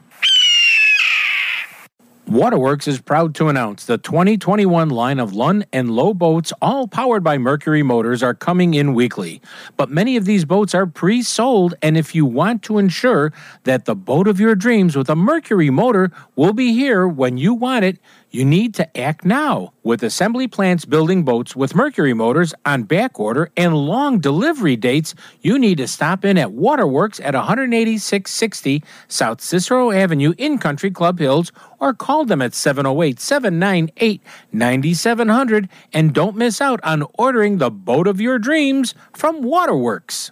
Waterworks 2.31 2.87
is 2.87 3.01
proud 3.01 3.35
to 3.35 3.49
announce 3.49 3.85
the 3.85 3.97
2021 3.97 4.89
line 4.89 5.19
of 5.19 5.33
Lund 5.33 5.67
and 5.73 5.91
Lowe 5.91 6.13
boats, 6.13 6.53
all 6.61 6.87
powered 6.87 7.23
by 7.23 7.37
Mercury 7.37 7.83
motors, 7.83 8.23
are 8.23 8.33
coming 8.33 8.73
in 8.73 8.93
weekly. 8.93 9.41
But 9.75 9.89
many 9.89 10.15
of 10.15 10.23
these 10.23 10.45
boats 10.45 10.73
are 10.73 10.87
pre 10.87 11.23
sold, 11.23 11.75
and 11.81 11.97
if 11.97 12.15
you 12.15 12.25
want 12.25 12.63
to 12.63 12.77
ensure 12.77 13.33
that 13.65 13.83
the 13.83 13.95
boat 13.95 14.27
of 14.29 14.39
your 14.39 14.55
dreams 14.55 14.95
with 14.95 15.09
a 15.09 15.15
Mercury 15.15 15.69
motor 15.69 16.09
will 16.37 16.53
be 16.53 16.73
here 16.73 17.05
when 17.05 17.37
you 17.37 17.53
want 17.53 17.83
it, 17.85 17.99
you 18.31 18.45
need 18.45 18.73
to 18.75 18.97
act 18.97 19.25
now. 19.25 19.73
With 19.83 20.03
assembly 20.03 20.47
plants 20.47 20.85
building 20.85 21.23
boats 21.23 21.55
with 21.55 21.75
Mercury 21.75 22.13
motors 22.13 22.53
on 22.65 22.83
back 22.83 23.19
order 23.19 23.51
and 23.57 23.75
long 23.75 24.19
delivery 24.19 24.77
dates, 24.77 25.13
you 25.41 25.59
need 25.59 25.77
to 25.79 25.87
stop 25.87 26.23
in 26.23 26.37
at 26.37 26.53
Waterworks 26.53 27.19
at 27.19 27.35
18660 27.35 28.83
South 29.07 29.41
Cicero 29.41 29.91
Avenue 29.91 30.33
in 30.37 30.57
Country 30.57 30.91
Club 30.91 31.19
Hills 31.19 31.51
or 31.79 31.93
call 31.93 32.25
them 32.25 32.41
at 32.41 32.55
708 32.55 33.19
798 33.19 34.21
9700 34.51 35.69
and 35.91 36.13
don't 36.13 36.37
miss 36.37 36.61
out 36.61 36.79
on 36.83 37.03
ordering 37.15 37.57
the 37.57 37.69
boat 37.69 38.07
of 38.07 38.21
your 38.21 38.39
dreams 38.39 38.95
from 39.13 39.41
Waterworks. 39.41 40.31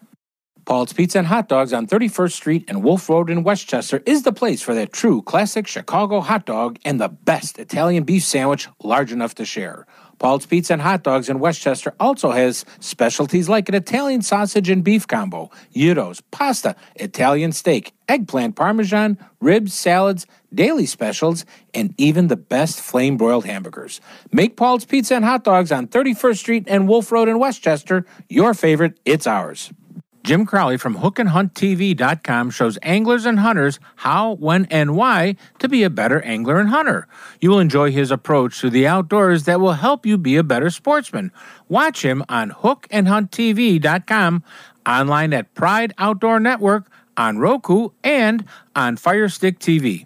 Paul's 0.65 0.93
Pizza 0.93 1.17
and 1.17 1.27
Hot 1.27 1.47
Dogs 1.47 1.73
on 1.73 1.87
31st 1.87 2.31
Street 2.31 2.65
and 2.67 2.83
Wolf 2.83 3.09
Road 3.09 3.29
in 3.29 3.43
Westchester 3.43 4.01
is 4.05 4.23
the 4.23 4.31
place 4.31 4.61
for 4.61 4.75
that 4.75 4.93
true 4.93 5.21
classic 5.23 5.67
Chicago 5.67 6.21
hot 6.21 6.45
dog 6.45 6.77
and 6.85 7.01
the 7.01 7.09
best 7.09 7.57
Italian 7.57 8.03
beef 8.03 8.23
sandwich 8.23 8.67
large 8.83 9.11
enough 9.11 9.35
to 9.35 9.45
share. 9.45 9.87
Paul's 10.19 10.45
Pizza 10.45 10.73
and 10.73 10.81
Hot 10.83 11.01
Dogs 11.01 11.29
in 11.29 11.39
Westchester 11.39 11.95
also 11.99 12.29
has 12.29 12.63
specialties 12.79 13.49
like 13.49 13.69
an 13.69 13.75
Italian 13.75 14.21
sausage 14.21 14.69
and 14.69 14.83
beef 14.83 15.07
combo, 15.07 15.49
gyros, 15.75 16.21
pasta, 16.29 16.75
Italian 16.95 17.51
steak, 17.53 17.93
eggplant 18.07 18.55
parmesan, 18.55 19.17
ribs, 19.39 19.73
salads, 19.73 20.27
daily 20.53 20.85
specials, 20.85 21.43
and 21.73 21.95
even 21.97 22.27
the 22.27 22.37
best 22.37 22.79
flame 22.79 23.17
broiled 23.17 23.45
hamburgers. 23.45 23.99
Make 24.31 24.57
Paul's 24.57 24.85
Pizza 24.85 25.15
and 25.15 25.25
Hot 25.25 25.43
Dogs 25.43 25.71
on 25.71 25.87
31st 25.87 26.37
Street 26.37 26.63
and 26.67 26.87
Wolf 26.87 27.11
Road 27.11 27.27
in 27.27 27.39
Westchester 27.39 28.05
your 28.29 28.53
favorite. 28.53 28.99
It's 29.05 29.25
ours. 29.25 29.71
Jim 30.23 30.45
Crowley 30.45 30.77
from 30.77 30.97
hookandhunttv.com 30.97 32.51
shows 32.51 32.77
anglers 32.83 33.25
and 33.25 33.39
hunters 33.39 33.79
how, 33.97 34.35
when, 34.35 34.65
and 34.65 34.95
why 34.95 35.35
to 35.59 35.67
be 35.67 35.83
a 35.83 35.89
better 35.89 36.21
angler 36.21 36.59
and 36.59 36.69
hunter. 36.69 37.07
You 37.39 37.49
will 37.49 37.59
enjoy 37.59 37.91
his 37.91 38.11
approach 38.11 38.59
to 38.61 38.69
the 38.69 38.85
outdoors 38.85 39.45
that 39.45 39.59
will 39.59 39.73
help 39.73 40.05
you 40.05 40.17
be 40.17 40.37
a 40.37 40.43
better 40.43 40.69
sportsman. 40.69 41.31
Watch 41.69 42.05
him 42.05 42.23
on 42.29 42.51
hookandhunttv.com, 42.51 44.43
online 44.85 45.33
at 45.33 45.53
Pride 45.55 45.93
Outdoor 45.97 46.39
Network, 46.39 46.89
on 47.17 47.39
Roku, 47.39 47.89
and 48.03 48.45
on 48.75 48.97
Firestick 48.97 49.59
TV. 49.59 50.05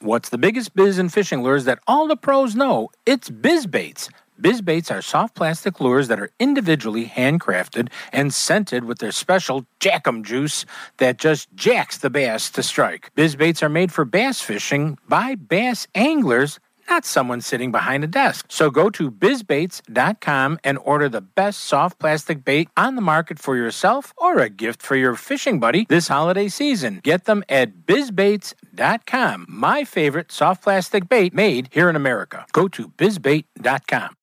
What's 0.00 0.30
the 0.30 0.38
biggest 0.38 0.74
biz 0.74 0.98
in 0.98 1.10
fishing 1.10 1.42
lures 1.42 1.64
that 1.66 1.78
all 1.86 2.08
the 2.08 2.16
pros 2.16 2.56
know? 2.56 2.88
It's 3.06 3.30
BizBaits. 3.30 4.10
BizBaits 4.42 4.90
are 4.90 5.02
soft 5.02 5.34
plastic 5.36 5.80
lures 5.80 6.08
that 6.08 6.20
are 6.20 6.30
individually 6.40 7.06
handcrafted 7.06 7.88
and 8.12 8.34
scented 8.34 8.84
with 8.84 8.98
their 8.98 9.12
special 9.12 9.64
jackum 9.80 10.24
juice 10.24 10.66
that 10.98 11.18
just 11.18 11.54
jacks 11.54 11.98
the 11.98 12.10
bass 12.10 12.50
to 12.50 12.62
strike. 12.62 13.12
BizBaits 13.16 13.62
are 13.62 13.68
made 13.68 13.92
for 13.92 14.04
bass 14.04 14.40
fishing 14.40 14.98
by 15.08 15.36
bass 15.36 15.86
anglers 15.94 16.58
not 16.88 17.04
someone 17.04 17.40
sitting 17.40 17.72
behind 17.72 18.04
a 18.04 18.06
desk. 18.06 18.46
So 18.48 18.70
go 18.70 18.90
to 18.90 19.10
bizbaits.com 19.10 20.58
and 20.64 20.78
order 20.78 21.08
the 21.08 21.20
best 21.20 21.60
soft 21.60 21.98
plastic 21.98 22.44
bait 22.44 22.68
on 22.76 22.96
the 22.96 23.02
market 23.02 23.38
for 23.38 23.56
yourself 23.56 24.12
or 24.18 24.38
a 24.38 24.48
gift 24.50 24.82
for 24.82 24.96
your 24.96 25.14
fishing 25.14 25.60
buddy 25.60 25.86
this 25.88 26.08
holiday 26.08 26.48
season. 26.48 27.00
Get 27.02 27.24
them 27.24 27.44
at 27.48 27.86
bizbaits.com. 27.86 29.46
My 29.48 29.84
favorite 29.84 30.32
soft 30.32 30.62
plastic 30.62 31.08
bait 31.08 31.32
made 31.32 31.68
here 31.72 31.88
in 31.88 31.96
America. 31.96 32.46
Go 32.52 32.68
to 32.68 32.88
bizbait.com. 32.88 34.16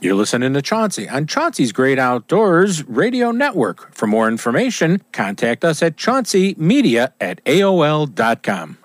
You're 0.00 0.14
listening 0.14 0.54
to 0.54 0.62
Chauncey 0.62 1.08
on 1.08 1.26
Chauncey's 1.26 1.72
Great 1.72 1.98
Outdoors 1.98 2.86
Radio 2.86 3.32
Network. 3.32 3.92
For 3.92 4.06
more 4.06 4.28
information, 4.28 5.02
contact 5.10 5.64
us 5.64 5.82
at 5.82 5.96
chaunceymedia 5.96 7.12
at 7.20 7.44
AOL.com. 7.44 8.78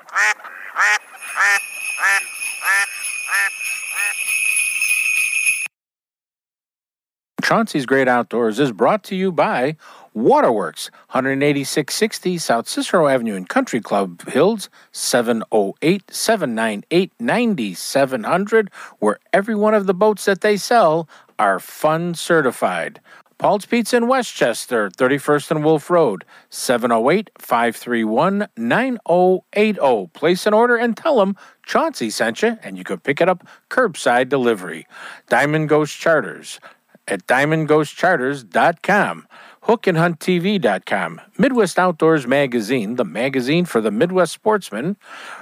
Chauncey's 7.43 7.85
Great 7.85 8.07
Outdoors 8.07 8.59
is 8.59 8.71
brought 8.71 9.03
to 9.03 9.15
you 9.15 9.31
by 9.31 9.75
Waterworks, 10.13 10.91
18660 11.09 12.37
South 12.37 12.67
Cicero 12.67 13.07
Avenue 13.07 13.35
in 13.35 13.45
Country 13.45 13.81
Club 13.81 14.27
Hills, 14.29 14.69
708 14.91 16.13
798 16.13 17.11
9700, 17.19 18.69
where 18.99 19.19
every 19.31 19.55
one 19.55 19.73
of 19.73 19.85
the 19.85 19.93
boats 19.93 20.25
that 20.25 20.41
they 20.41 20.57
sell 20.57 21.07
are 21.39 21.59
fun 21.59 22.13
certified. 22.13 22.99
Paul's 23.39 23.65
Pizza 23.65 23.97
in 23.97 24.07
Westchester, 24.07 24.89
31st 24.89 25.51
and 25.51 25.65
Wolf 25.65 25.89
Road, 25.89 26.23
708 26.49 27.29
531 27.37 28.47
9080. 28.55 30.07
Place 30.13 30.45
an 30.45 30.53
order 30.53 30.77
and 30.77 30.95
tell 30.95 31.17
them 31.17 31.35
Chauncey 31.65 32.09
sent 32.09 32.41
you, 32.41 32.57
and 32.63 32.77
you 32.77 32.85
could 32.85 33.03
pick 33.03 33.19
it 33.19 33.27
up 33.27 33.45
curbside 33.69 34.29
delivery. 34.29 34.87
Diamond 35.27 35.67
Ghost 35.67 35.99
Charters 35.99 36.61
at 37.07 37.25
diamondghostcharters.com, 37.27 39.27
hookandhunttv.com, 39.65 41.21
Midwest 41.37 41.79
Outdoors 41.79 42.27
Magazine, 42.27 42.95
the 42.95 43.05
magazine 43.05 43.65
for 43.65 43.81
the 43.81 43.91
Midwest 43.91 44.33
sportsman, 44.33 44.97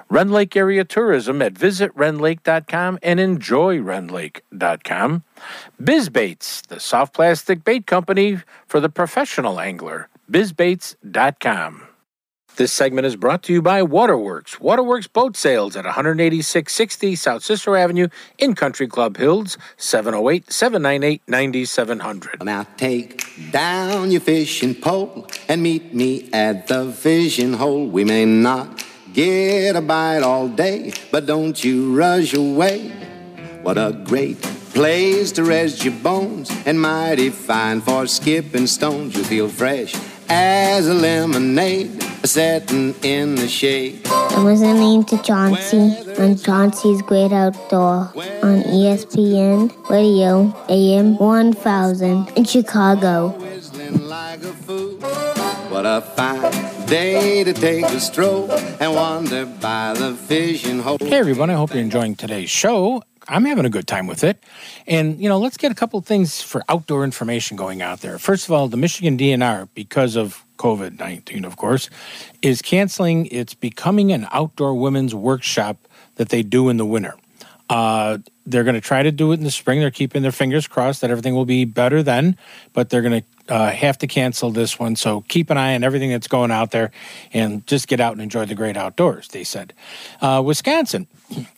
Rend 0.10 0.32
Lake 0.32 0.56
Area 0.56 0.84
Tourism 0.84 1.42
at 1.42 1.56
visitrendlake.com 1.56 3.00
and 3.02 3.20
enjoyrendlake.com, 3.20 5.24
BizBaits, 5.82 6.68
the 6.68 6.80
soft 6.80 7.14
plastic 7.14 7.64
bait 7.64 7.88
company 7.88 8.40
for 8.68 8.80
the 8.80 8.90
professional 8.90 9.60
angler, 9.60 10.08
bizbaits.com. 10.30 11.88
This 12.58 12.74
segment 12.74 13.08
is 13.08 13.16
brought 13.16 13.43
to 13.43 13.54
you 13.54 13.62
by 13.62 13.82
Waterworks. 13.82 14.60
Waterworks 14.60 15.08
Boat 15.08 15.38
Sales 15.38 15.78
at 15.78 15.86
18660 15.86 17.16
South 17.16 17.43
Cicero 17.43 17.76
Avenue 17.76 18.10
in 18.38 18.56
Country 18.56 18.88
Club 18.88 19.16
Hills, 19.16 19.58
708 19.78 20.52
798 20.52 21.22
9700. 21.28 22.43
Now 22.43 22.68
take 22.76 23.24
down 23.52 24.12
your 24.12 24.20
fishing 24.20 24.76
pole 24.76 25.28
and 25.47 25.64
meet 25.64 25.93
me 25.93 26.30
at 26.34 26.68
the 26.68 26.91
fishing 26.91 27.54
hole. 27.54 27.88
We 27.88 28.04
may 28.04 28.26
not 28.26 28.84
get 29.14 29.78
a 29.78 29.82
bite 29.82 30.22
all 30.22 30.49
day, 30.49 30.93
but 31.10 31.26
don't 31.26 31.64
you 31.64 31.95
rush 31.97 32.34
away. 32.34 32.89
What 33.62 33.78
a 33.78 33.93
great 34.04 34.41
place 34.41 35.32
to 35.34 35.45
rest 35.45 35.86
your 35.86 35.93
bones 35.93 36.52
and 36.66 36.82
mighty 36.82 37.30
fine 37.30 37.80
for 37.80 38.08
skipping 38.08 38.68
stones. 38.68 39.16
You 39.16 39.24
feel 39.24 39.47
fresh 39.47 39.95
as 40.34 40.88
a 40.88 40.94
lemonade 40.94 42.02
setting 42.24 42.96
in 43.04 43.36
the 43.36 43.48
shade. 43.48 44.00
I'm 44.08 44.46
listening 44.46 45.04
to 45.06 45.22
Chauncey 45.22 45.94
on 46.18 46.38
Chauncey's 46.38 47.02
Great 47.02 47.34
Outdoor 47.34 48.10
on 48.42 48.64
ESPN 48.64 49.90
Radio 49.90 50.56
AM 50.70 51.18
1000 51.18 52.38
in 52.38 52.46
Chicago. 52.46 53.30
What 55.70 55.86
a 55.86 56.02
fine 56.02 56.86
day 56.86 57.44
to 57.44 57.52
take 57.52 57.84
a 57.86 58.00
stroll 58.00 58.50
and 58.52 58.96
wander 58.96 59.46
by 59.46 59.94
the 59.94 60.16
fishing 60.16 60.80
hole. 60.80 60.98
Hey 61.02 61.18
everyone, 61.18 61.50
I 61.50 61.56
hope 61.56 61.74
you're 61.74 61.84
enjoying 61.84 62.16
today's 62.16 62.50
show. 62.50 63.04
I'm 63.28 63.46
having 63.46 63.66
a 63.66 63.70
good 63.70 63.88
time 63.88 64.08
with 64.08 64.24
it. 64.24 64.44
And, 64.88 65.20
you 65.20 65.30
know, 65.30 65.38
let's 65.38 65.58
get 65.58 65.72
a 65.72 65.76
couple 65.76 66.02
things 66.02 66.42
for 66.42 66.64
outdoor 66.68 67.04
information 67.04 67.56
going 67.56 67.82
out 67.82 68.02
there. 68.02 68.18
First 68.18 68.46
of 68.46 68.52
all, 68.52 68.68
the 68.68 68.78
Michigan 68.78 69.18
DNR, 69.18 69.70
because 69.74 70.16
of 70.16 70.44
COVID 70.58 71.00
19, 71.00 71.46
of 71.46 71.58
course, 71.58 71.90
is 72.42 72.62
canceling 72.62 73.28
its 73.28 73.54
Becoming 73.54 74.12
an 74.12 74.28
Outdoor 74.32 74.74
Women's 74.74 75.14
Workshop 75.14 75.78
that 76.16 76.30
they 76.30 76.44
do 76.44 76.70
in 76.70 76.78
the 76.78 76.86
winter. 76.86 77.16
Uh, 77.70 78.18
they're 78.52 78.64
going 78.64 78.76
to 78.76 78.82
try 78.82 79.02
to 79.02 79.12
do 79.12 79.32
it 79.32 79.36
in 79.36 79.43
the 79.43 79.52
spring. 79.52 79.80
They're 79.80 79.91
keeping 79.91 80.22
their 80.22 80.32
fingers 80.32 80.68
crossed 80.68 81.02
that 81.02 81.10
everything 81.10 81.34
will 81.34 81.45
be 81.45 81.66
better 81.66 82.04
then, 82.04 82.38
but 82.74 82.89
they're 82.89 83.02
going 83.02 83.22
to 83.22 83.54
uh, 83.54 83.72
have 83.72 83.97
to 83.99 84.08
cancel 84.08 84.52
this 84.52 84.78
one. 84.80 84.95
So 84.95 85.22
keep 85.22 85.49
an 85.49 85.58
eye 85.58 85.76
on 85.76 85.84
everything 85.84 86.12
that's 86.12 86.28
going 86.28 86.52
out 86.52 86.72
there 86.72 86.91
and 87.34 87.66
just 87.68 87.88
get 87.88 87.99
out 87.99 88.14
and 88.14 88.22
enjoy 88.22 88.45
the 88.45 88.56
great 88.56 88.78
outdoors, 88.78 89.30
they 89.30 89.43
said. 89.43 89.74
Uh, 90.22 90.41
Wisconsin, 90.45 91.08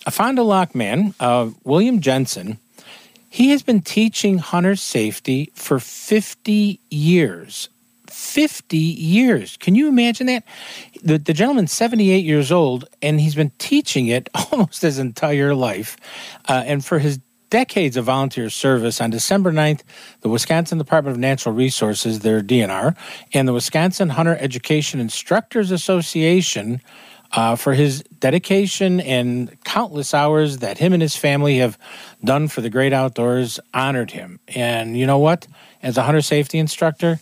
a 0.05 0.11
Fond 0.11 0.37
du 0.37 0.43
Lac 0.43 0.75
man, 0.75 1.13
uh, 1.19 1.49
William 1.63 1.99
Jensen, 1.99 2.59
he 3.29 3.49
has 3.49 3.63
been 3.63 3.81
teaching 3.81 4.37
hunter 4.37 4.75
safety 4.75 5.51
for 5.55 5.79
50 5.79 6.79
years. 6.91 7.69
50 8.23 8.77
years. 8.77 9.57
Can 9.57 9.75
you 9.75 9.87
imagine 9.87 10.27
that? 10.27 10.43
The, 11.03 11.17
the 11.17 11.33
gentleman's 11.33 11.71
78 11.71 12.23
years 12.23 12.51
old 12.51 12.85
and 13.01 13.19
he's 13.19 13.35
been 13.35 13.51
teaching 13.57 14.07
it 14.07 14.29
almost 14.51 14.81
his 14.81 14.97
entire 14.97 15.53
life. 15.53 15.97
Uh, 16.47 16.63
and 16.65 16.83
for 16.83 16.99
his 16.99 17.19
decades 17.49 17.97
of 17.97 18.05
volunteer 18.05 18.49
service, 18.49 18.99
on 18.99 19.11
December 19.11 19.51
9th, 19.51 19.81
the 20.21 20.29
Wisconsin 20.29 20.79
Department 20.79 21.15
of 21.15 21.19
Natural 21.19 21.53
Resources, 21.53 22.21
their 22.21 22.41
DNR, 22.41 22.95
and 23.33 23.47
the 23.47 23.53
Wisconsin 23.53 24.09
Hunter 24.09 24.37
Education 24.39 24.99
Instructors 24.99 25.69
Association 25.69 26.81
uh, 27.33 27.55
for 27.55 27.73
his 27.73 28.03
dedication 28.19 28.99
and 29.01 29.55
countless 29.63 30.13
hours 30.13 30.59
that 30.59 30.77
him 30.77 30.93
and 30.93 31.01
his 31.01 31.15
family 31.15 31.57
have 31.57 31.77
done 32.23 32.47
for 32.47 32.61
the 32.61 32.69
great 32.69 32.93
outdoors 32.93 33.59
honored 33.73 34.11
him. 34.11 34.39
And 34.47 34.97
you 34.97 35.05
know 35.05 35.19
what? 35.19 35.45
As 35.81 35.97
a 35.97 36.03
hunter 36.03 36.21
safety 36.21 36.57
instructor, 36.57 37.19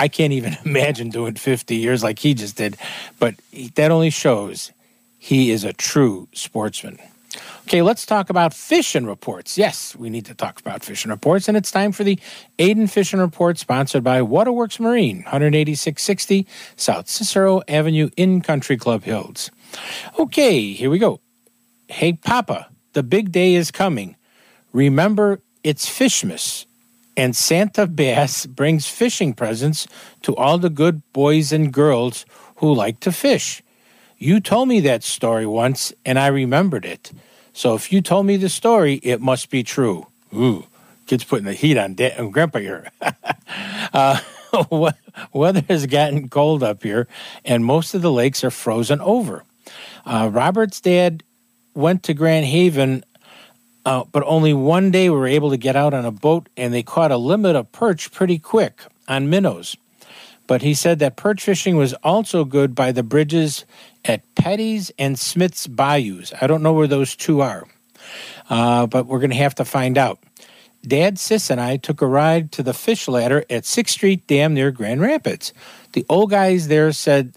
I 0.00 0.08
can't 0.08 0.32
even 0.32 0.56
imagine 0.64 1.10
doing 1.10 1.34
50 1.34 1.76
years 1.76 2.02
like 2.02 2.18
he 2.18 2.34
just 2.34 2.56
did. 2.56 2.76
But 3.18 3.34
that 3.74 3.90
only 3.90 4.10
shows 4.10 4.72
he 5.18 5.50
is 5.50 5.62
a 5.62 5.74
true 5.74 6.26
sportsman. 6.32 6.98
Okay, 7.62 7.82
let's 7.82 8.04
talk 8.06 8.30
about 8.30 8.52
fishing 8.52 9.06
reports. 9.06 9.56
Yes, 9.56 9.94
we 9.94 10.10
need 10.10 10.24
to 10.26 10.34
talk 10.34 10.58
about 10.58 10.82
fishing 10.82 11.10
reports, 11.10 11.46
and 11.46 11.56
it's 11.56 11.70
time 11.70 11.92
for 11.92 12.02
the 12.02 12.18
Aiden 12.58 12.90
Fishing 12.90 13.20
Report, 13.20 13.58
sponsored 13.58 14.02
by 14.02 14.22
Waterworks 14.22 14.80
Marine, 14.80 15.18
18660 15.18 16.48
South 16.74 17.08
Cicero 17.08 17.62
Avenue 17.68 18.10
in 18.16 18.40
Country 18.40 18.76
Club 18.76 19.04
Hills. 19.04 19.52
Okay, 20.18 20.72
here 20.72 20.90
we 20.90 20.98
go. 20.98 21.20
Hey, 21.86 22.14
Papa, 22.14 22.66
the 22.94 23.04
big 23.04 23.30
day 23.30 23.54
is 23.54 23.70
coming. 23.70 24.16
Remember, 24.72 25.40
it's 25.62 25.86
Fishmas, 25.86 26.66
and 27.20 27.36
Santa 27.36 27.86
Bass 27.86 28.46
brings 28.46 28.86
fishing 28.86 29.34
presents 29.34 29.86
to 30.22 30.34
all 30.36 30.56
the 30.56 30.70
good 30.70 31.02
boys 31.12 31.52
and 31.52 31.70
girls 31.70 32.24
who 32.56 32.72
like 32.72 32.98
to 33.00 33.12
fish. 33.12 33.62
You 34.16 34.40
told 34.40 34.68
me 34.68 34.80
that 34.80 35.02
story 35.02 35.44
once, 35.44 35.92
and 36.06 36.18
I 36.18 36.28
remembered 36.28 36.86
it. 36.86 37.12
So 37.52 37.74
if 37.74 37.92
you 37.92 38.00
told 38.00 38.24
me 38.24 38.38
the 38.38 38.48
story, 38.48 38.94
it 39.02 39.20
must 39.20 39.50
be 39.50 39.62
true. 39.62 40.06
Ooh, 40.34 40.64
kids 41.06 41.24
putting 41.24 41.44
the 41.44 41.52
heat 41.52 41.76
on, 41.76 41.92
da- 41.92 42.26
Grandpa 42.30 42.58
here. 42.58 42.90
uh, 43.92 44.18
weather 45.34 45.64
has 45.68 45.84
gotten 45.84 46.30
cold 46.30 46.62
up 46.62 46.82
here, 46.82 47.06
and 47.44 47.66
most 47.66 47.92
of 47.92 48.00
the 48.00 48.10
lakes 48.10 48.42
are 48.44 48.50
frozen 48.50 48.98
over. 49.02 49.44
Uh, 50.06 50.30
Robert's 50.32 50.80
dad 50.80 51.22
went 51.74 52.02
to 52.04 52.14
Grand 52.14 52.46
Haven, 52.46 53.04
uh, 53.90 54.04
but 54.12 54.22
only 54.24 54.54
one 54.54 54.92
day 54.92 55.10
we 55.10 55.16
were 55.16 55.26
able 55.26 55.50
to 55.50 55.56
get 55.56 55.74
out 55.74 55.92
on 55.92 56.04
a 56.04 56.12
boat, 56.12 56.48
and 56.56 56.72
they 56.72 56.80
caught 56.80 57.10
a 57.10 57.16
limit 57.16 57.56
of 57.56 57.72
perch 57.72 58.12
pretty 58.12 58.38
quick 58.38 58.84
on 59.08 59.28
minnows. 59.28 59.76
But 60.46 60.62
he 60.62 60.74
said 60.74 61.00
that 61.00 61.16
perch 61.16 61.42
fishing 61.42 61.76
was 61.76 61.92
also 62.04 62.44
good 62.44 62.76
by 62.76 62.92
the 62.92 63.02
bridges 63.02 63.64
at 64.04 64.22
Petty's 64.36 64.92
and 64.96 65.18
Smith's 65.18 65.66
Bayous. 65.66 66.32
I 66.40 66.46
don't 66.46 66.62
know 66.62 66.72
where 66.72 66.86
those 66.86 67.16
two 67.16 67.40
are, 67.40 67.66
uh, 68.48 68.86
but 68.86 69.06
we're 69.06 69.18
going 69.18 69.30
to 69.30 69.36
have 69.36 69.56
to 69.56 69.64
find 69.64 69.98
out. 69.98 70.20
Dad, 70.86 71.18
Sis, 71.18 71.50
and 71.50 71.60
I 71.60 71.76
took 71.76 72.00
a 72.00 72.06
ride 72.06 72.52
to 72.52 72.62
the 72.62 72.72
fish 72.72 73.08
ladder 73.08 73.44
at 73.50 73.64
6th 73.64 73.88
Street 73.88 74.24
Dam 74.28 74.54
near 74.54 74.70
Grand 74.70 75.00
Rapids. 75.00 75.52
The 75.94 76.06
old 76.08 76.30
guys 76.30 76.68
there 76.68 76.92
said 76.92 77.34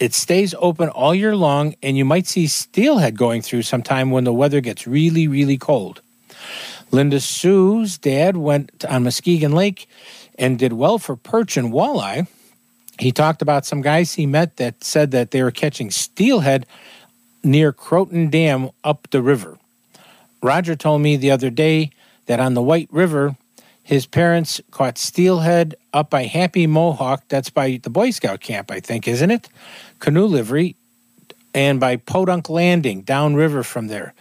it 0.00 0.14
stays 0.14 0.54
open 0.58 0.88
all 0.88 1.14
year 1.14 1.36
long, 1.36 1.74
and 1.82 1.96
you 1.96 2.04
might 2.04 2.26
see 2.26 2.46
steelhead 2.46 3.16
going 3.16 3.42
through 3.42 3.62
sometime 3.62 4.10
when 4.10 4.24
the 4.24 4.32
weather 4.32 4.60
gets 4.60 4.86
really, 4.86 5.28
really 5.28 5.58
cold. 5.58 6.00
Linda 6.90 7.20
Sue's 7.20 7.98
dad 7.98 8.36
went 8.36 8.84
on 8.84 9.04
Muskegon 9.04 9.52
Lake 9.52 9.88
and 10.38 10.58
did 10.58 10.72
well 10.72 10.98
for 10.98 11.16
perch 11.16 11.56
and 11.56 11.72
walleye. 11.72 12.26
He 12.98 13.12
talked 13.12 13.42
about 13.42 13.66
some 13.66 13.82
guys 13.82 14.14
he 14.14 14.26
met 14.26 14.56
that 14.56 14.82
said 14.82 15.10
that 15.10 15.30
they 15.30 15.42
were 15.42 15.50
catching 15.50 15.90
steelhead 15.90 16.66
near 17.44 17.72
Croton 17.72 18.30
Dam 18.30 18.70
up 18.82 19.08
the 19.10 19.22
river. 19.22 19.58
Roger 20.42 20.76
told 20.76 21.02
me 21.02 21.16
the 21.16 21.30
other 21.30 21.50
day 21.50 21.90
that 22.26 22.40
on 22.40 22.54
the 22.54 22.62
White 22.62 22.88
River, 22.90 23.36
his 23.86 24.04
parents 24.04 24.60
caught 24.72 24.98
steelhead 24.98 25.76
up 25.92 26.10
by 26.10 26.24
Happy 26.24 26.66
Mohawk. 26.66 27.22
That's 27.28 27.50
by 27.50 27.78
the 27.80 27.88
Boy 27.88 28.10
Scout 28.10 28.40
camp, 28.40 28.68
I 28.72 28.80
think, 28.80 29.06
isn't 29.06 29.30
it? 29.30 29.48
Canoe 30.00 30.26
livery, 30.26 30.74
and 31.54 31.78
by 31.78 31.94
Podunk 31.94 32.50
Landing 32.50 33.02
downriver 33.02 33.62
from 33.62 33.86
there. 33.86 34.12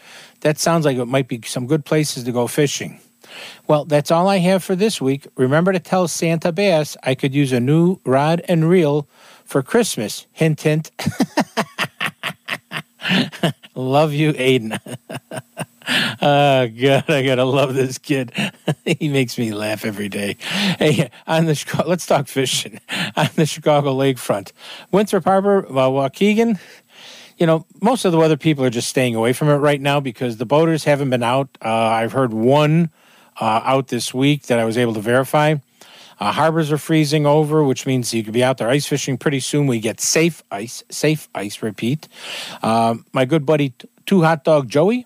That 0.42 0.60
sounds 0.60 0.86
like 0.86 0.98
it 0.98 1.06
might 1.06 1.28
be 1.28 1.42
some 1.46 1.66
good 1.66 1.84
places 1.84 2.26
to 2.26 2.32
go 2.32 2.46
fishing. 2.46 3.00
Well, 3.66 3.86
that's 3.86 4.12
all 4.12 4.28
I 4.28 4.38
have 4.38 4.64
for 4.64 4.76
this 4.76 5.02
week. 5.02 5.26
Remember 5.36 5.74
to 5.74 5.80
tell 5.80 6.08
Santa 6.08 6.52
Bass 6.52 6.96
I 7.02 7.16
could 7.16 7.34
use 7.34 7.52
a 7.52 7.60
new 7.60 8.00
rod 8.06 8.44
and 8.48 8.70
reel 8.70 9.08
for 9.46 9.64
Christmas. 9.64 10.28
Hint, 10.32 10.62
hint. 10.62 10.92
Love 13.74 14.14
you, 14.14 14.34
Aiden. 14.34 14.80
oh, 16.22 16.68
God, 16.68 17.10
I 17.10 17.24
gotta 17.24 17.44
love 17.44 17.76
this 17.76 17.98
kid. 17.98 18.32
he 18.86 19.08
makes 19.08 19.38
me 19.38 19.54
laugh 19.54 19.86
every 19.86 20.10
day. 20.10 20.38
Hey, 20.80 21.10
on 21.28 21.46
the 21.46 21.84
let's 21.86 22.06
talk 22.06 22.28
fishing 22.28 22.80
on 23.16 23.30
the 23.36 23.46
Chicago 23.46 23.94
lakefront. 23.96 24.52
Winthrop 24.92 25.26
Harbor, 25.26 25.66
uh, 25.68 25.90
Waukegan. 25.90 26.60
You 27.38 27.46
know, 27.46 27.66
most 27.82 28.06
of 28.06 28.12
the 28.12 28.18
weather 28.18 28.38
people 28.38 28.64
are 28.64 28.70
just 28.70 28.88
staying 28.88 29.16
away 29.16 29.34
from 29.34 29.50
it 29.50 29.56
right 29.56 29.82
now 29.82 30.00
because 30.00 30.38
the 30.38 30.46
boaters 30.46 30.86
haven't 30.86 31.10
been 31.10 31.24
out. 31.24 31.50
Uh, 31.64 31.70
I've 31.70 32.14
heard 32.14 32.34
one 32.34 32.90
uh, 33.40 33.62
out 33.64 33.90
this 33.90 34.14
week 34.14 34.44
that 34.44 34.58
I 34.58 34.66
was 34.66 34.78
able 34.78 34.94
to 34.94 35.02
verify. 35.02 35.56
Uh, 36.20 36.32
harbors 36.32 36.72
are 36.72 36.78
freezing 36.78 37.26
over, 37.26 37.64
which 37.64 37.86
means 37.86 38.14
you 38.14 38.24
could 38.24 38.34
be 38.34 38.44
out 38.44 38.58
there 38.58 38.70
ice 38.70 38.86
fishing 38.86 39.18
pretty 39.18 39.42
soon. 39.42 39.68
We 39.68 39.80
get 39.80 40.00
safe 40.00 40.42
ice, 40.50 40.84
safe 40.90 41.28
ice. 41.36 41.62
Repeat. 41.62 42.08
Uh, 42.64 42.96
my 43.12 43.26
good 43.26 43.46
buddy, 43.46 43.74
Two 44.06 44.24
Hot 44.24 44.44
Dog 44.44 44.70
Joey, 44.70 45.06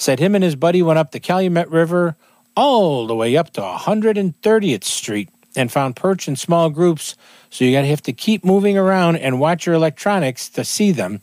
said 0.00 0.18
him 0.18 0.34
and 0.34 0.42
his 0.42 0.56
buddy 0.56 0.82
went 0.82 0.98
up 0.98 1.12
the 1.12 1.20
Calumet 1.20 1.68
River 1.68 2.16
all 2.56 3.06
the 3.06 3.14
way 3.14 3.36
up 3.36 3.50
to 3.50 3.60
130th 3.60 4.84
Street 4.84 5.28
and 5.56 5.70
found 5.70 5.96
perch 5.96 6.28
in 6.28 6.36
small 6.36 6.70
groups. 6.70 7.16
So 7.50 7.64
you 7.64 7.72
got 7.72 7.82
to 7.82 7.88
have 7.88 8.02
to 8.02 8.12
keep 8.12 8.44
moving 8.44 8.78
around 8.78 9.16
and 9.16 9.40
watch 9.40 9.66
your 9.66 9.74
electronics 9.74 10.48
to 10.50 10.64
see 10.64 10.92
them. 10.92 11.20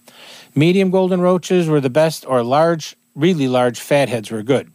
Medium 0.53 0.91
golden 0.91 1.21
roaches 1.21 1.67
were 1.67 1.82
the 1.82 1.89
best, 1.89 2.25
or 2.28 2.43
large, 2.43 2.95
really 3.15 3.47
large 3.47 3.80
fatheads 3.80 4.30
were 4.30 4.43
good. 4.43 4.71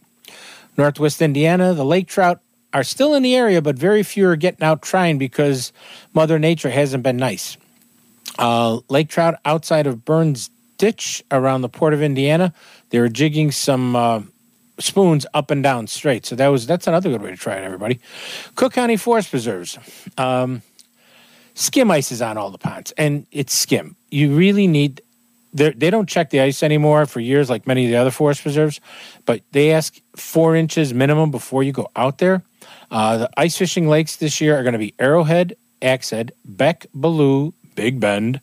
Northwest 0.77 1.21
Indiana, 1.21 1.73
the 1.73 1.85
lake 1.85 2.07
trout 2.07 2.41
are 2.73 2.83
still 2.83 3.13
in 3.13 3.21
the 3.21 3.35
area, 3.35 3.61
but 3.61 3.77
very 3.77 4.01
few 4.01 4.27
are 4.27 4.35
getting 4.35 4.63
out 4.63 4.81
trying 4.81 5.19
because 5.19 5.71
Mother 6.13 6.39
Nature 6.39 6.71
hasn't 6.71 7.03
been 7.03 7.17
nice. 7.17 7.57
Uh, 8.39 8.79
lake 8.89 9.09
trout 9.09 9.35
outside 9.45 9.85
of 9.85 10.03
Burns 10.03 10.49
Ditch 10.77 11.23
around 11.31 11.61
the 11.61 11.69
port 11.69 11.93
of 11.93 12.01
Indiana, 12.01 12.53
they 12.93 12.99
were 12.99 13.09
jigging 13.09 13.49
some 13.49 13.95
uh, 13.95 14.21
spoons 14.77 15.25
up 15.33 15.49
and 15.49 15.63
down 15.63 15.87
straight. 15.87 16.27
So 16.27 16.35
that 16.35 16.47
was 16.49 16.67
that's 16.67 16.85
another 16.85 17.09
good 17.09 17.23
way 17.23 17.31
to 17.31 17.35
try 17.35 17.55
it, 17.55 17.63
everybody. 17.63 17.99
Cook 18.53 18.73
County 18.73 18.97
Forest 18.97 19.31
Preserves. 19.31 19.79
Um, 20.15 20.61
skim 21.55 21.89
ice 21.89 22.11
is 22.11 22.21
on 22.21 22.37
all 22.37 22.51
the 22.51 22.59
ponds, 22.59 22.91
and 22.95 23.25
it's 23.31 23.55
skim. 23.57 23.95
You 24.11 24.35
really 24.35 24.67
need 24.67 25.01
they're- 25.55 25.71
don't 25.71 26.07
check 26.07 26.29
the 26.29 26.41
ice 26.41 26.61
anymore 26.61 27.07
for 27.07 27.19
years, 27.19 27.49
like 27.49 27.65
many 27.65 27.85
of 27.85 27.89
the 27.89 27.97
other 27.97 28.11
forest 28.11 28.43
preserves, 28.43 28.79
but 29.25 29.41
they 29.53 29.71
ask 29.71 29.99
four 30.15 30.55
inches 30.55 30.93
minimum 30.93 31.31
before 31.31 31.63
you 31.63 31.71
go 31.71 31.89
out 31.95 32.19
there. 32.19 32.43
Uh, 32.91 33.17
the 33.17 33.29
ice 33.37 33.57
fishing 33.57 33.87
lakes 33.87 34.17
this 34.17 34.39
year 34.39 34.55
are 34.57 34.61
going 34.63 34.73
to 34.73 34.79
be 34.79 34.93
Arrowhead, 34.99 35.55
Axehead, 35.81 36.31
Beck, 36.45 36.85
Belleau, 36.95 37.53
Big 37.75 37.99
Bend, 37.99 38.39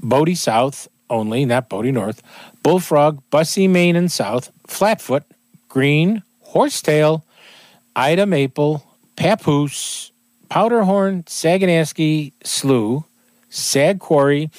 Bodie 0.00 0.36
South 0.36 0.88
only, 1.10 1.44
not 1.44 1.68
Bodie 1.68 1.92
North, 1.92 2.22
Bullfrog, 2.62 3.22
Busse, 3.30 3.68
Maine 3.68 3.96
and 3.96 4.10
South, 4.10 4.50
Flatfoot, 4.66 5.24
Green, 5.68 6.22
Horsetail, 6.42 7.24
Ida 7.96 8.26
Maple, 8.26 8.84
Papoose, 9.16 10.10
Powderhorn, 10.50 11.24
Saganashkee, 11.24 12.32
Slough, 12.42 13.04
Sag 13.48 14.00
Quarry, 14.00 14.50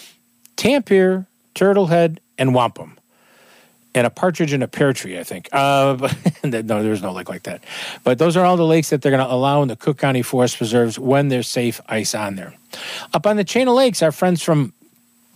Tampier, 0.56 1.26
Turtlehead, 1.56 2.20
and 2.38 2.54
Wampum. 2.56 2.97
And 3.93 4.08
a 4.08 4.10
partridge 4.10 4.54
in 4.54 4.64
a 4.64 4.70
pear 4.70 4.93
tree, 4.93 5.20
I 5.20 5.24
think. 5.24 5.49
Uh, 5.52 6.10
no, 6.43 6.62
there's 6.62 7.02
no 7.02 7.12
lake 7.12 7.28
like 7.28 7.43
that. 7.43 7.64
But 8.06 8.20
those 8.20 8.38
are 8.38 8.45
all 8.45 8.56
the 8.56 8.66
lakes 8.66 8.89
that 8.89 9.02
they're 9.02 9.12
going 9.12 9.26
to 9.26 9.34
allow 9.34 9.62
in 9.64 9.68
the 9.68 9.76
Cook 9.76 9.97
County 9.97 10.22
Forest 10.22 10.58
Preserves 10.58 10.97
when 10.97 11.28
there's 11.28 11.47
safe 11.47 11.82
ice 11.89 12.16
on 12.16 12.36
there. 12.36 12.54
Up 13.14 13.28
on 13.28 13.36
the 13.36 13.43
chain 13.43 13.68
of 13.68 13.74
lakes, 13.74 14.02
our 14.02 14.14
friends 14.14 14.41
from, 14.41 14.72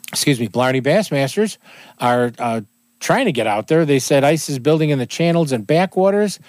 excuse 0.09 0.39
me, 0.39 0.47
Blarney 0.47 0.81
Bassmasters 0.81 1.57
are 1.99 2.31
uh, 2.39 2.61
trying 2.99 3.25
to 3.25 3.31
get 3.31 3.47
out 3.47 3.67
there. 3.67 3.85
They 3.85 3.99
said 3.99 4.23
ice 4.23 4.49
is 4.49 4.59
building 4.59 4.89
in 4.89 4.99
the 4.99 5.05
channels 5.05 5.51
and 5.51 5.65
backwaters, 5.65 6.39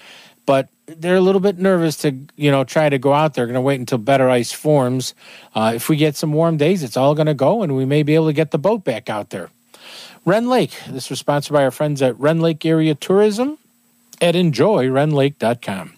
but 0.44 0.68
they're 0.86 1.16
a 1.16 1.20
little 1.20 1.40
bit 1.40 1.58
nervous 1.58 1.96
to, 1.98 2.16
you 2.36 2.50
know, 2.50 2.64
try 2.64 2.88
to 2.88 2.98
go 2.98 3.12
out 3.12 3.34
there. 3.34 3.46
Going 3.46 3.54
to 3.54 3.60
wait 3.60 3.80
until 3.80 3.98
better 3.98 4.30
ice 4.30 4.52
forms. 4.52 5.14
Uh, 5.54 5.72
if 5.74 5.88
we 5.88 5.96
get 5.96 6.16
some 6.16 6.32
warm 6.32 6.56
days, 6.56 6.82
it's 6.82 6.96
all 6.96 7.14
going 7.14 7.26
to 7.26 7.34
go, 7.34 7.62
and 7.62 7.76
we 7.76 7.84
may 7.84 8.02
be 8.02 8.14
able 8.14 8.26
to 8.26 8.32
get 8.32 8.52
the 8.52 8.58
boat 8.58 8.84
back 8.84 9.10
out 9.10 9.30
there. 9.30 9.50
Rend 10.24 10.48
Lake. 10.48 10.72
This 10.88 11.10
was 11.10 11.18
sponsored 11.18 11.52
by 11.52 11.64
our 11.64 11.70
friends 11.70 12.02
at 12.02 12.18
Rend 12.18 12.42
Lake 12.42 12.64
Area 12.64 12.94
Tourism 12.94 13.58
at 14.20 14.34
enjoyrendlake.com. 14.34 15.92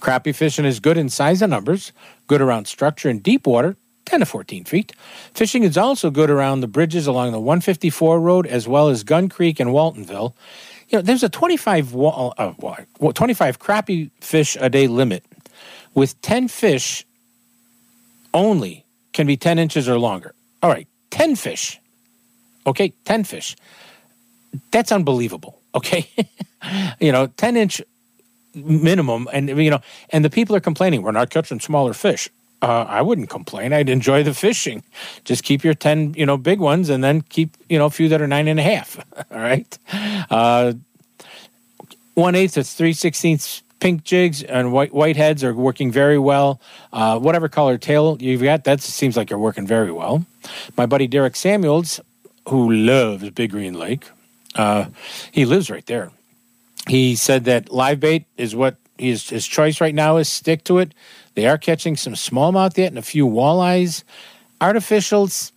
Crappie 0.00 0.34
fishing 0.34 0.64
is 0.64 0.80
good 0.80 0.98
in 0.98 1.08
size 1.08 1.40
and 1.42 1.50
numbers, 1.50 1.92
good 2.26 2.40
around 2.40 2.66
structure 2.66 3.08
in 3.08 3.20
deep 3.20 3.46
water, 3.46 3.76
10 4.12 4.20
to 4.20 4.26
14 4.26 4.64
feet. 4.66 4.92
Fishing 5.32 5.62
is 5.62 5.78
also 5.78 6.10
good 6.10 6.28
around 6.28 6.60
the 6.60 6.66
bridges 6.66 7.06
along 7.06 7.32
the 7.32 7.40
154 7.40 8.20
road 8.20 8.46
as 8.46 8.68
well 8.68 8.90
as 8.90 9.04
Gun 9.04 9.30
Creek 9.30 9.58
and 9.58 9.70
Waltonville. 9.70 10.34
you 10.90 10.98
know, 10.98 11.02
there's 11.02 11.22
a 11.22 11.30
25 11.30 11.94
wall, 11.94 12.34
uh, 12.36 12.52
well, 12.58 13.14
25 13.14 13.58
crappie 13.58 14.10
fish 14.20 14.54
a 14.60 14.68
day 14.68 14.86
limit, 14.86 15.24
with 15.94 16.20
10 16.20 16.48
fish 16.48 17.06
only 18.34 18.84
can 19.14 19.26
be 19.26 19.38
10 19.38 19.58
inches 19.58 19.88
or 19.88 19.98
longer. 19.98 20.34
All 20.62 20.68
right, 20.68 20.86
10 21.08 21.34
fish. 21.34 21.80
Okay, 22.66 22.92
10 23.06 23.24
fish. 23.24 23.56
That's 24.72 24.92
unbelievable. 24.92 25.58
Okay, 25.74 26.06
you 27.00 27.12
know, 27.12 27.28
10 27.28 27.56
inch 27.56 27.80
minimum, 28.54 29.26
and 29.32 29.48
you 29.48 29.70
know, 29.70 29.80
and 30.10 30.22
the 30.22 30.28
people 30.28 30.54
are 30.54 30.60
complaining 30.60 31.00
we're 31.00 31.12
not 31.12 31.30
catching 31.30 31.60
smaller 31.60 31.94
fish. 31.94 32.28
Uh, 32.62 32.86
I 32.88 33.02
wouldn't 33.02 33.28
complain. 33.28 33.72
I'd 33.72 33.88
enjoy 33.88 34.22
the 34.22 34.32
fishing. 34.32 34.84
Just 35.24 35.42
keep 35.42 35.64
your 35.64 35.74
ten, 35.74 36.14
you 36.14 36.24
know, 36.24 36.36
big 36.36 36.60
ones, 36.60 36.88
and 36.88 37.02
then 37.02 37.22
keep, 37.22 37.56
you 37.68 37.76
know, 37.76 37.86
a 37.86 37.90
few 37.90 38.08
that 38.08 38.22
are 38.22 38.28
nine 38.28 38.46
and 38.46 38.60
a 38.60 38.62
half. 38.62 39.04
All 39.32 39.40
right. 39.40 39.78
Uh, 40.30 40.74
one 42.14 42.34
eighth 42.36 42.54
to 42.54 42.62
three 42.62 42.92
sixteenths 42.92 43.62
pink 43.82 44.04
jigs 44.04 44.44
and 44.44 44.72
white 44.72 44.92
whiteheads 44.92 45.42
are 45.42 45.52
working 45.52 45.90
very 45.90 46.18
well. 46.18 46.60
Uh, 46.92 47.18
whatever 47.18 47.48
color 47.48 47.76
tail 47.76 48.16
you've 48.20 48.40
got, 48.40 48.62
that 48.62 48.80
seems 48.80 49.16
like 49.16 49.28
you're 49.28 49.40
working 49.40 49.66
very 49.66 49.90
well. 49.90 50.24
My 50.76 50.86
buddy 50.86 51.08
Derek 51.08 51.34
Samuels, 51.34 52.00
who 52.48 52.70
loves 52.70 53.28
Big 53.30 53.50
Green 53.50 53.74
Lake, 53.74 54.08
uh, 54.54 54.84
he 55.32 55.44
lives 55.44 55.68
right 55.68 55.84
there. 55.86 56.12
He 56.86 57.16
said 57.16 57.44
that 57.46 57.72
live 57.72 57.98
bait 57.98 58.24
is 58.36 58.54
what 58.54 58.76
his, 58.98 59.28
his 59.30 59.48
choice 59.48 59.80
right 59.80 59.94
now 59.94 60.16
is 60.18 60.28
stick 60.28 60.62
to 60.64 60.78
it. 60.78 60.92
They 61.34 61.46
are 61.46 61.58
catching 61.58 61.96
some 61.96 62.14
smallmouth 62.14 62.76
yet 62.76 62.88
and 62.88 62.98
a 62.98 63.02
few 63.02 63.26
walleyes. 63.26 64.04
Artificials, 64.60 65.52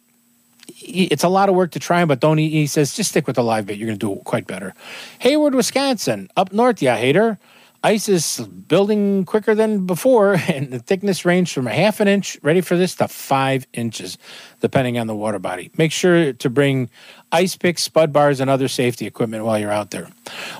it's 0.82 1.24
a 1.24 1.30
lot 1.30 1.50
of 1.50 1.56
work 1.56 1.72
to 1.72 1.80
try 1.80 2.00
them, 2.00 2.08
but 2.08 2.20
don't 2.20 2.38
he, 2.38 2.50
he 2.50 2.68
says 2.68 2.96
just 2.96 3.12
stick 3.12 3.28
with 3.28 3.36
the 3.36 3.44
live 3.44 3.66
bait. 3.66 3.78
You're 3.78 3.88
going 3.88 4.00
to 4.00 4.16
do 4.16 4.22
quite 4.24 4.48
better. 4.48 4.74
Hayward, 5.20 5.56
Wisconsin, 5.56 6.30
up 6.36 6.52
north, 6.52 6.82
yeah, 6.82 6.96
hater. 6.96 7.38
Ice 7.86 8.10
is 8.10 8.40
building 8.68 9.26
quicker 9.26 9.54
than 9.54 9.86
before, 9.86 10.34
and 10.48 10.72
the 10.72 10.80
thickness 10.80 11.24
range 11.24 11.54
from 11.54 11.68
a 11.68 11.74
half 11.74 12.00
an 12.00 12.08
inch, 12.08 12.40
ready 12.42 12.62
for 12.62 12.76
this, 12.76 12.96
to 12.96 13.08
five 13.08 13.68
inches, 13.74 14.18
depending 14.60 14.98
on 14.98 15.06
the 15.06 15.14
water 15.14 15.38
body. 15.38 15.70
Make 15.78 15.92
sure 15.92 16.34
to 16.34 16.50
bring 16.50 16.90
ice 17.32 17.56
picks, 17.56 17.84
spud 17.84 18.12
bars, 18.12 18.40
and 18.40 18.50
other 18.50 18.68
safety 18.68 19.06
equipment 19.06 19.46
while 19.46 19.60
you're 19.60 19.72
out 19.72 19.92
there. 19.92 20.10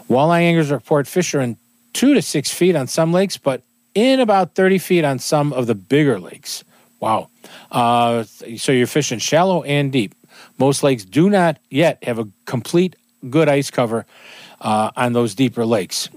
Walleye 0.08 0.42
anglers 0.42 0.70
report 0.70 1.08
fish 1.08 1.34
are 1.34 1.42
in 1.42 1.58
two 1.94 2.14
to 2.14 2.22
six 2.22 2.54
feet 2.54 2.76
on 2.76 2.86
some 2.86 3.12
lakes, 3.12 3.38
but 3.38 3.64
in 3.96 4.20
about 4.20 4.54
30 4.54 4.78
feet 4.78 5.06
on 5.06 5.18
some 5.18 5.54
of 5.54 5.68
the 5.68 5.76
bigger 5.76 6.20
lakes. 6.20 6.64
Wow. 7.00 7.30
Uh, 7.72 8.24
so 8.58 8.72
you're 8.72 8.88
fishing 8.88 9.20
shallow 9.20 9.64
and 9.64 9.92
deep. 9.92 10.14
Most 10.58 10.84
lakes 10.84 11.04
do 11.04 11.30
not 11.30 11.58
yet 11.70 12.04
have 12.04 12.20
a 12.20 12.28
complete 12.46 12.96
good 13.30 13.50
ice 13.50 13.72
cover 13.72 14.06
uh, 14.62 14.92
on 14.96 15.14
those 15.14 15.36
deeper 15.36 15.66
lakes. 15.66 16.10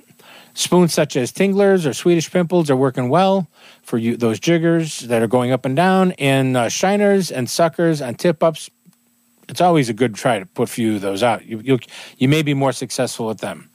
Spoons 0.55 0.93
such 0.93 1.17
as 1.17 1.31
Tinglers 1.33 1.87
or 1.87 1.95
Swedish 1.95 2.31
Pimples 2.33 2.69
are 2.69 2.77
working 2.77 3.09
well 3.09 3.47
for 3.83 3.97
you 3.97 4.17
those 4.17 4.41
jiggers 4.41 5.01
that 5.01 5.23
are 5.23 5.29
going 5.29 5.53
up 5.53 5.65
and 5.65 5.77
down, 5.77 6.13
and 6.19 6.57
uh, 6.57 6.69
shiners 6.69 7.31
and 7.31 7.49
suckers 7.49 8.03
on 8.03 8.17
tip 8.17 8.43
ups. 8.43 8.69
It's 9.49 9.61
always 9.61 9.89
a 9.89 9.93
good 9.93 10.17
try 10.17 10.41
to 10.41 10.47
put 10.47 10.65
a 10.65 10.73
few 10.73 10.97
of 10.97 11.01
those 11.01 11.23
out. 11.23 11.45
You 11.47 11.61
you 11.61 11.79
you 12.17 12.29
may 12.29 12.43
be 12.43 12.55
more 12.55 12.73
successful 12.73 13.29
with 13.29 13.39
them. 13.39 13.71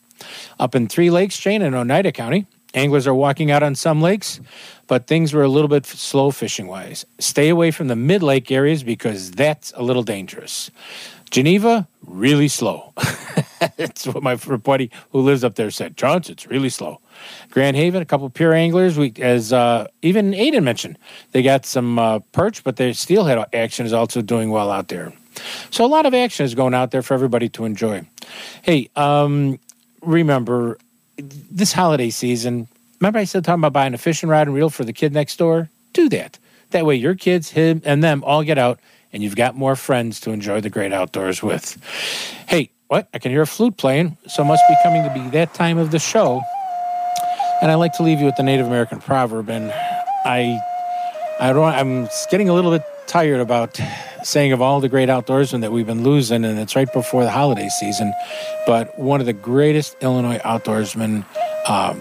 Up 0.59 0.75
in 0.75 0.87
Three 0.87 1.09
Lakes 1.09 1.37
chain 1.37 1.61
in 1.61 1.73
Oneida 1.73 2.11
County, 2.11 2.47
anglers 2.73 3.07
are 3.07 3.13
walking 3.13 3.51
out 3.51 3.63
on 3.63 3.75
some 3.75 4.01
lakes, 4.01 4.39
but 4.87 5.07
things 5.07 5.33
were 5.33 5.43
a 5.43 5.47
little 5.47 5.67
bit 5.67 5.85
slow 5.85 6.31
fishing 6.31 6.67
wise. 6.67 7.05
Stay 7.19 7.49
away 7.49 7.71
from 7.71 7.87
the 7.87 7.95
mid 7.95 8.23
lake 8.23 8.51
areas 8.51 8.83
because 8.83 9.31
that's 9.31 9.71
a 9.75 9.83
little 9.83 10.03
dangerous. 10.03 10.71
Geneva, 11.33 11.87
really 12.05 12.47
slow. 12.47 12.93
That's 13.77 14.05
what 14.05 14.21
my 14.21 14.35
buddy 14.35 14.91
who 15.11 15.21
lives 15.21 15.43
up 15.43 15.55
there 15.55 15.71
said. 15.71 15.97
Johnson, 15.97 16.33
it's 16.33 16.45
really 16.45 16.69
slow. 16.69 16.99
Grand 17.49 17.75
Haven, 17.75 18.03
a 18.03 18.05
couple 18.05 18.29
pure 18.29 18.53
anglers. 18.53 18.99
We, 18.99 19.13
as 19.19 19.51
uh, 19.51 19.87
even 20.03 20.33
Aiden 20.33 20.61
mentioned, 20.61 20.99
they 21.31 21.41
got 21.41 21.65
some 21.65 21.97
uh, 21.97 22.19
perch, 22.33 22.63
but 22.63 22.75
their 22.75 22.93
steelhead 22.93 23.43
action 23.51 23.87
is 23.87 23.93
also 23.93 24.21
doing 24.21 24.51
well 24.51 24.69
out 24.69 24.89
there. 24.89 25.11
So 25.71 25.83
a 25.83 25.87
lot 25.87 26.05
of 26.05 26.13
action 26.13 26.45
is 26.45 26.53
going 26.53 26.75
out 26.75 26.91
there 26.91 27.01
for 27.01 27.15
everybody 27.15 27.49
to 27.49 27.65
enjoy. 27.65 28.07
Hey, 28.61 28.89
um, 28.95 29.59
remember 30.01 30.77
this 31.17 31.73
holiday 31.73 32.09
season. 32.09 32.67
Remember 32.99 33.19
I 33.19 33.25
said 33.25 33.43
talking 33.43 33.59
about 33.59 33.73
buying 33.73 33.93
a 33.93 33.97
fishing 33.97 34.29
rod 34.29 34.47
and 34.47 34.55
reel 34.55 34.69
for 34.69 34.83
the 34.83 34.93
kid 34.93 35.13
next 35.13 35.37
door. 35.37 35.69
Do 35.93 36.09
that. 36.09 36.39
That 36.71 36.85
way, 36.85 36.95
your 36.95 37.15
kids, 37.15 37.51
him, 37.51 37.81
and 37.85 38.03
them 38.03 38.23
all 38.23 38.43
get 38.43 38.57
out, 38.57 38.79
and 39.11 39.21
you've 39.21 39.35
got 39.35 39.55
more 39.55 39.75
friends 39.75 40.19
to 40.21 40.31
enjoy 40.31 40.61
the 40.61 40.69
great 40.69 40.91
outdoors 40.91 41.43
with. 41.43 41.77
Hey, 42.47 42.71
what? 42.87 43.07
I 43.13 43.19
can 43.19 43.31
hear 43.31 43.43
a 43.43 43.47
flute 43.47 43.77
playing, 43.77 44.17
so 44.27 44.43
must 44.43 44.63
be 44.67 44.75
coming 44.81 45.03
to 45.03 45.13
be 45.13 45.29
that 45.37 45.53
time 45.53 45.77
of 45.77 45.91
the 45.91 45.99
show. 45.99 46.41
And 47.61 47.71
I 47.71 47.75
like 47.75 47.93
to 47.93 48.03
leave 48.03 48.19
you 48.19 48.25
with 48.25 48.35
the 48.35 48.43
Native 48.43 48.65
American 48.67 48.99
proverb, 48.99 49.49
and 49.49 49.71
I, 50.25 50.59
I 51.39 51.53
don't. 51.53 51.63
I'm 51.63 52.09
getting 52.31 52.49
a 52.49 52.53
little 52.53 52.71
bit 52.71 52.83
tired 53.07 53.39
about 53.39 53.79
saying 54.23 54.53
of 54.53 54.61
all 54.61 54.79
the 54.79 54.89
great 54.89 55.09
outdoorsmen 55.09 55.61
that 55.61 55.71
we've 55.71 55.85
been 55.85 56.03
losing, 56.03 56.45
and 56.45 56.59
it's 56.59 56.75
right 56.75 56.91
before 56.91 57.23
the 57.23 57.31
holiday 57.31 57.69
season. 57.69 58.13
But 58.65 58.97
one 58.97 59.19
of 59.19 59.25
the 59.25 59.33
greatest 59.33 59.95
Illinois 60.01 60.39
outdoorsmen, 60.39 61.25
uh, 61.65 61.95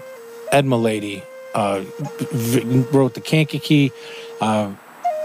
Ed 0.51 0.65
Milady, 0.65 1.23
uh, 1.53 1.83
wrote 2.91 3.13
the 3.13 3.21
Kankakee. 3.21 3.91
Uh, 4.41 4.73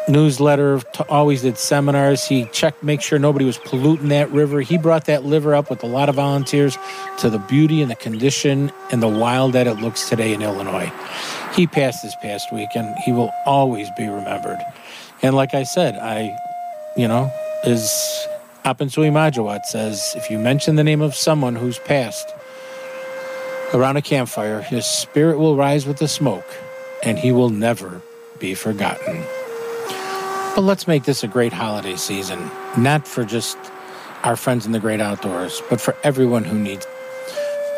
newsletter, 0.09 0.80
t- 0.80 1.05
always 1.09 1.42
did 1.42 1.59
seminars. 1.59 2.26
He 2.26 2.46
checked, 2.46 2.82
make 2.82 3.03
sure 3.03 3.18
nobody 3.18 3.44
was 3.44 3.59
polluting 3.59 4.09
that 4.09 4.30
river. 4.30 4.61
He 4.61 4.78
brought 4.78 5.05
that 5.07 5.22
river 5.22 5.55
up 5.55 5.70
with 5.70 5.82
a 5.82 5.86
lot 5.86 6.09
of 6.09 6.14
volunteers 6.14 6.78
to 7.18 7.30
the 7.30 7.38
beauty 7.38 7.82
and 7.82 7.90
the 7.90 7.96
condition 7.96 8.72
and 8.90 9.03
the 9.03 9.09
wild 9.09 9.53
that 9.53 9.66
it 9.66 9.74
looks 9.74 10.09
today 10.09 10.32
in 10.32 10.42
Illinois. 10.42 10.90
He 11.55 11.66
passed 11.66 12.03
this 12.03 12.14
past 12.22 12.53
week 12.53 12.70
and 12.74 12.96
he 13.05 13.12
will 13.12 13.32
always 13.44 13.88
be 13.96 14.07
remembered. 14.09 14.59
And 15.22 15.34
like 15.34 15.55
I 15.55 15.64
said, 15.64 15.96
I, 15.96 16.36
you 16.99 17.07
know, 17.07 17.32
is 17.64 18.26
Apensui 18.64 19.11
Majawat 19.11 19.64
says, 19.64 20.14
if 20.16 20.30
you 20.30 20.38
mention 20.38 20.74
the 20.74 20.84
name 20.84 21.01
of 21.01 21.14
someone 21.14 21.55
who's 21.55 21.78
passed 21.78 22.34
around 23.72 23.96
a 23.96 24.03
campfire, 24.03 24.61
his 24.61 24.84
spirit 24.84 25.38
will 25.38 25.57
rise 25.57 25.86
with 25.86 25.99
the 25.99 26.09
smoke 26.09 26.44
and 27.05 27.16
he 27.16 27.30
will 27.30 27.51
never 27.51 28.03
be 28.40 28.55
forgotten. 28.55 29.22
But 30.57 30.62
let's 30.62 30.88
make 30.88 31.05
this 31.05 31.22
a 31.22 31.28
great 31.28 31.53
holiday 31.53 31.94
season, 31.94 32.51
not 32.76 33.07
for 33.07 33.24
just 33.24 33.57
our 34.24 34.34
friends 34.34 34.66
in 34.66 34.72
the 34.72 34.80
great 34.80 35.01
outdoors, 35.01 35.62
but 35.70 35.80
for 35.80 35.96
everyone 36.03 36.42
who 36.42 36.59
needs. 36.59 36.84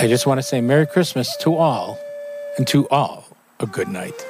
I 0.01 0.07
just 0.07 0.27
want 0.27 0.39
to 0.39 0.43
say 0.43 0.63
Merry 0.63 0.87
Christmas 0.87 1.37
to 1.43 1.57
all, 1.57 1.99
and 2.57 2.67
to 2.69 2.89
all 2.89 3.27
a 3.61 3.67
good 3.67 3.89
night. 3.89 4.27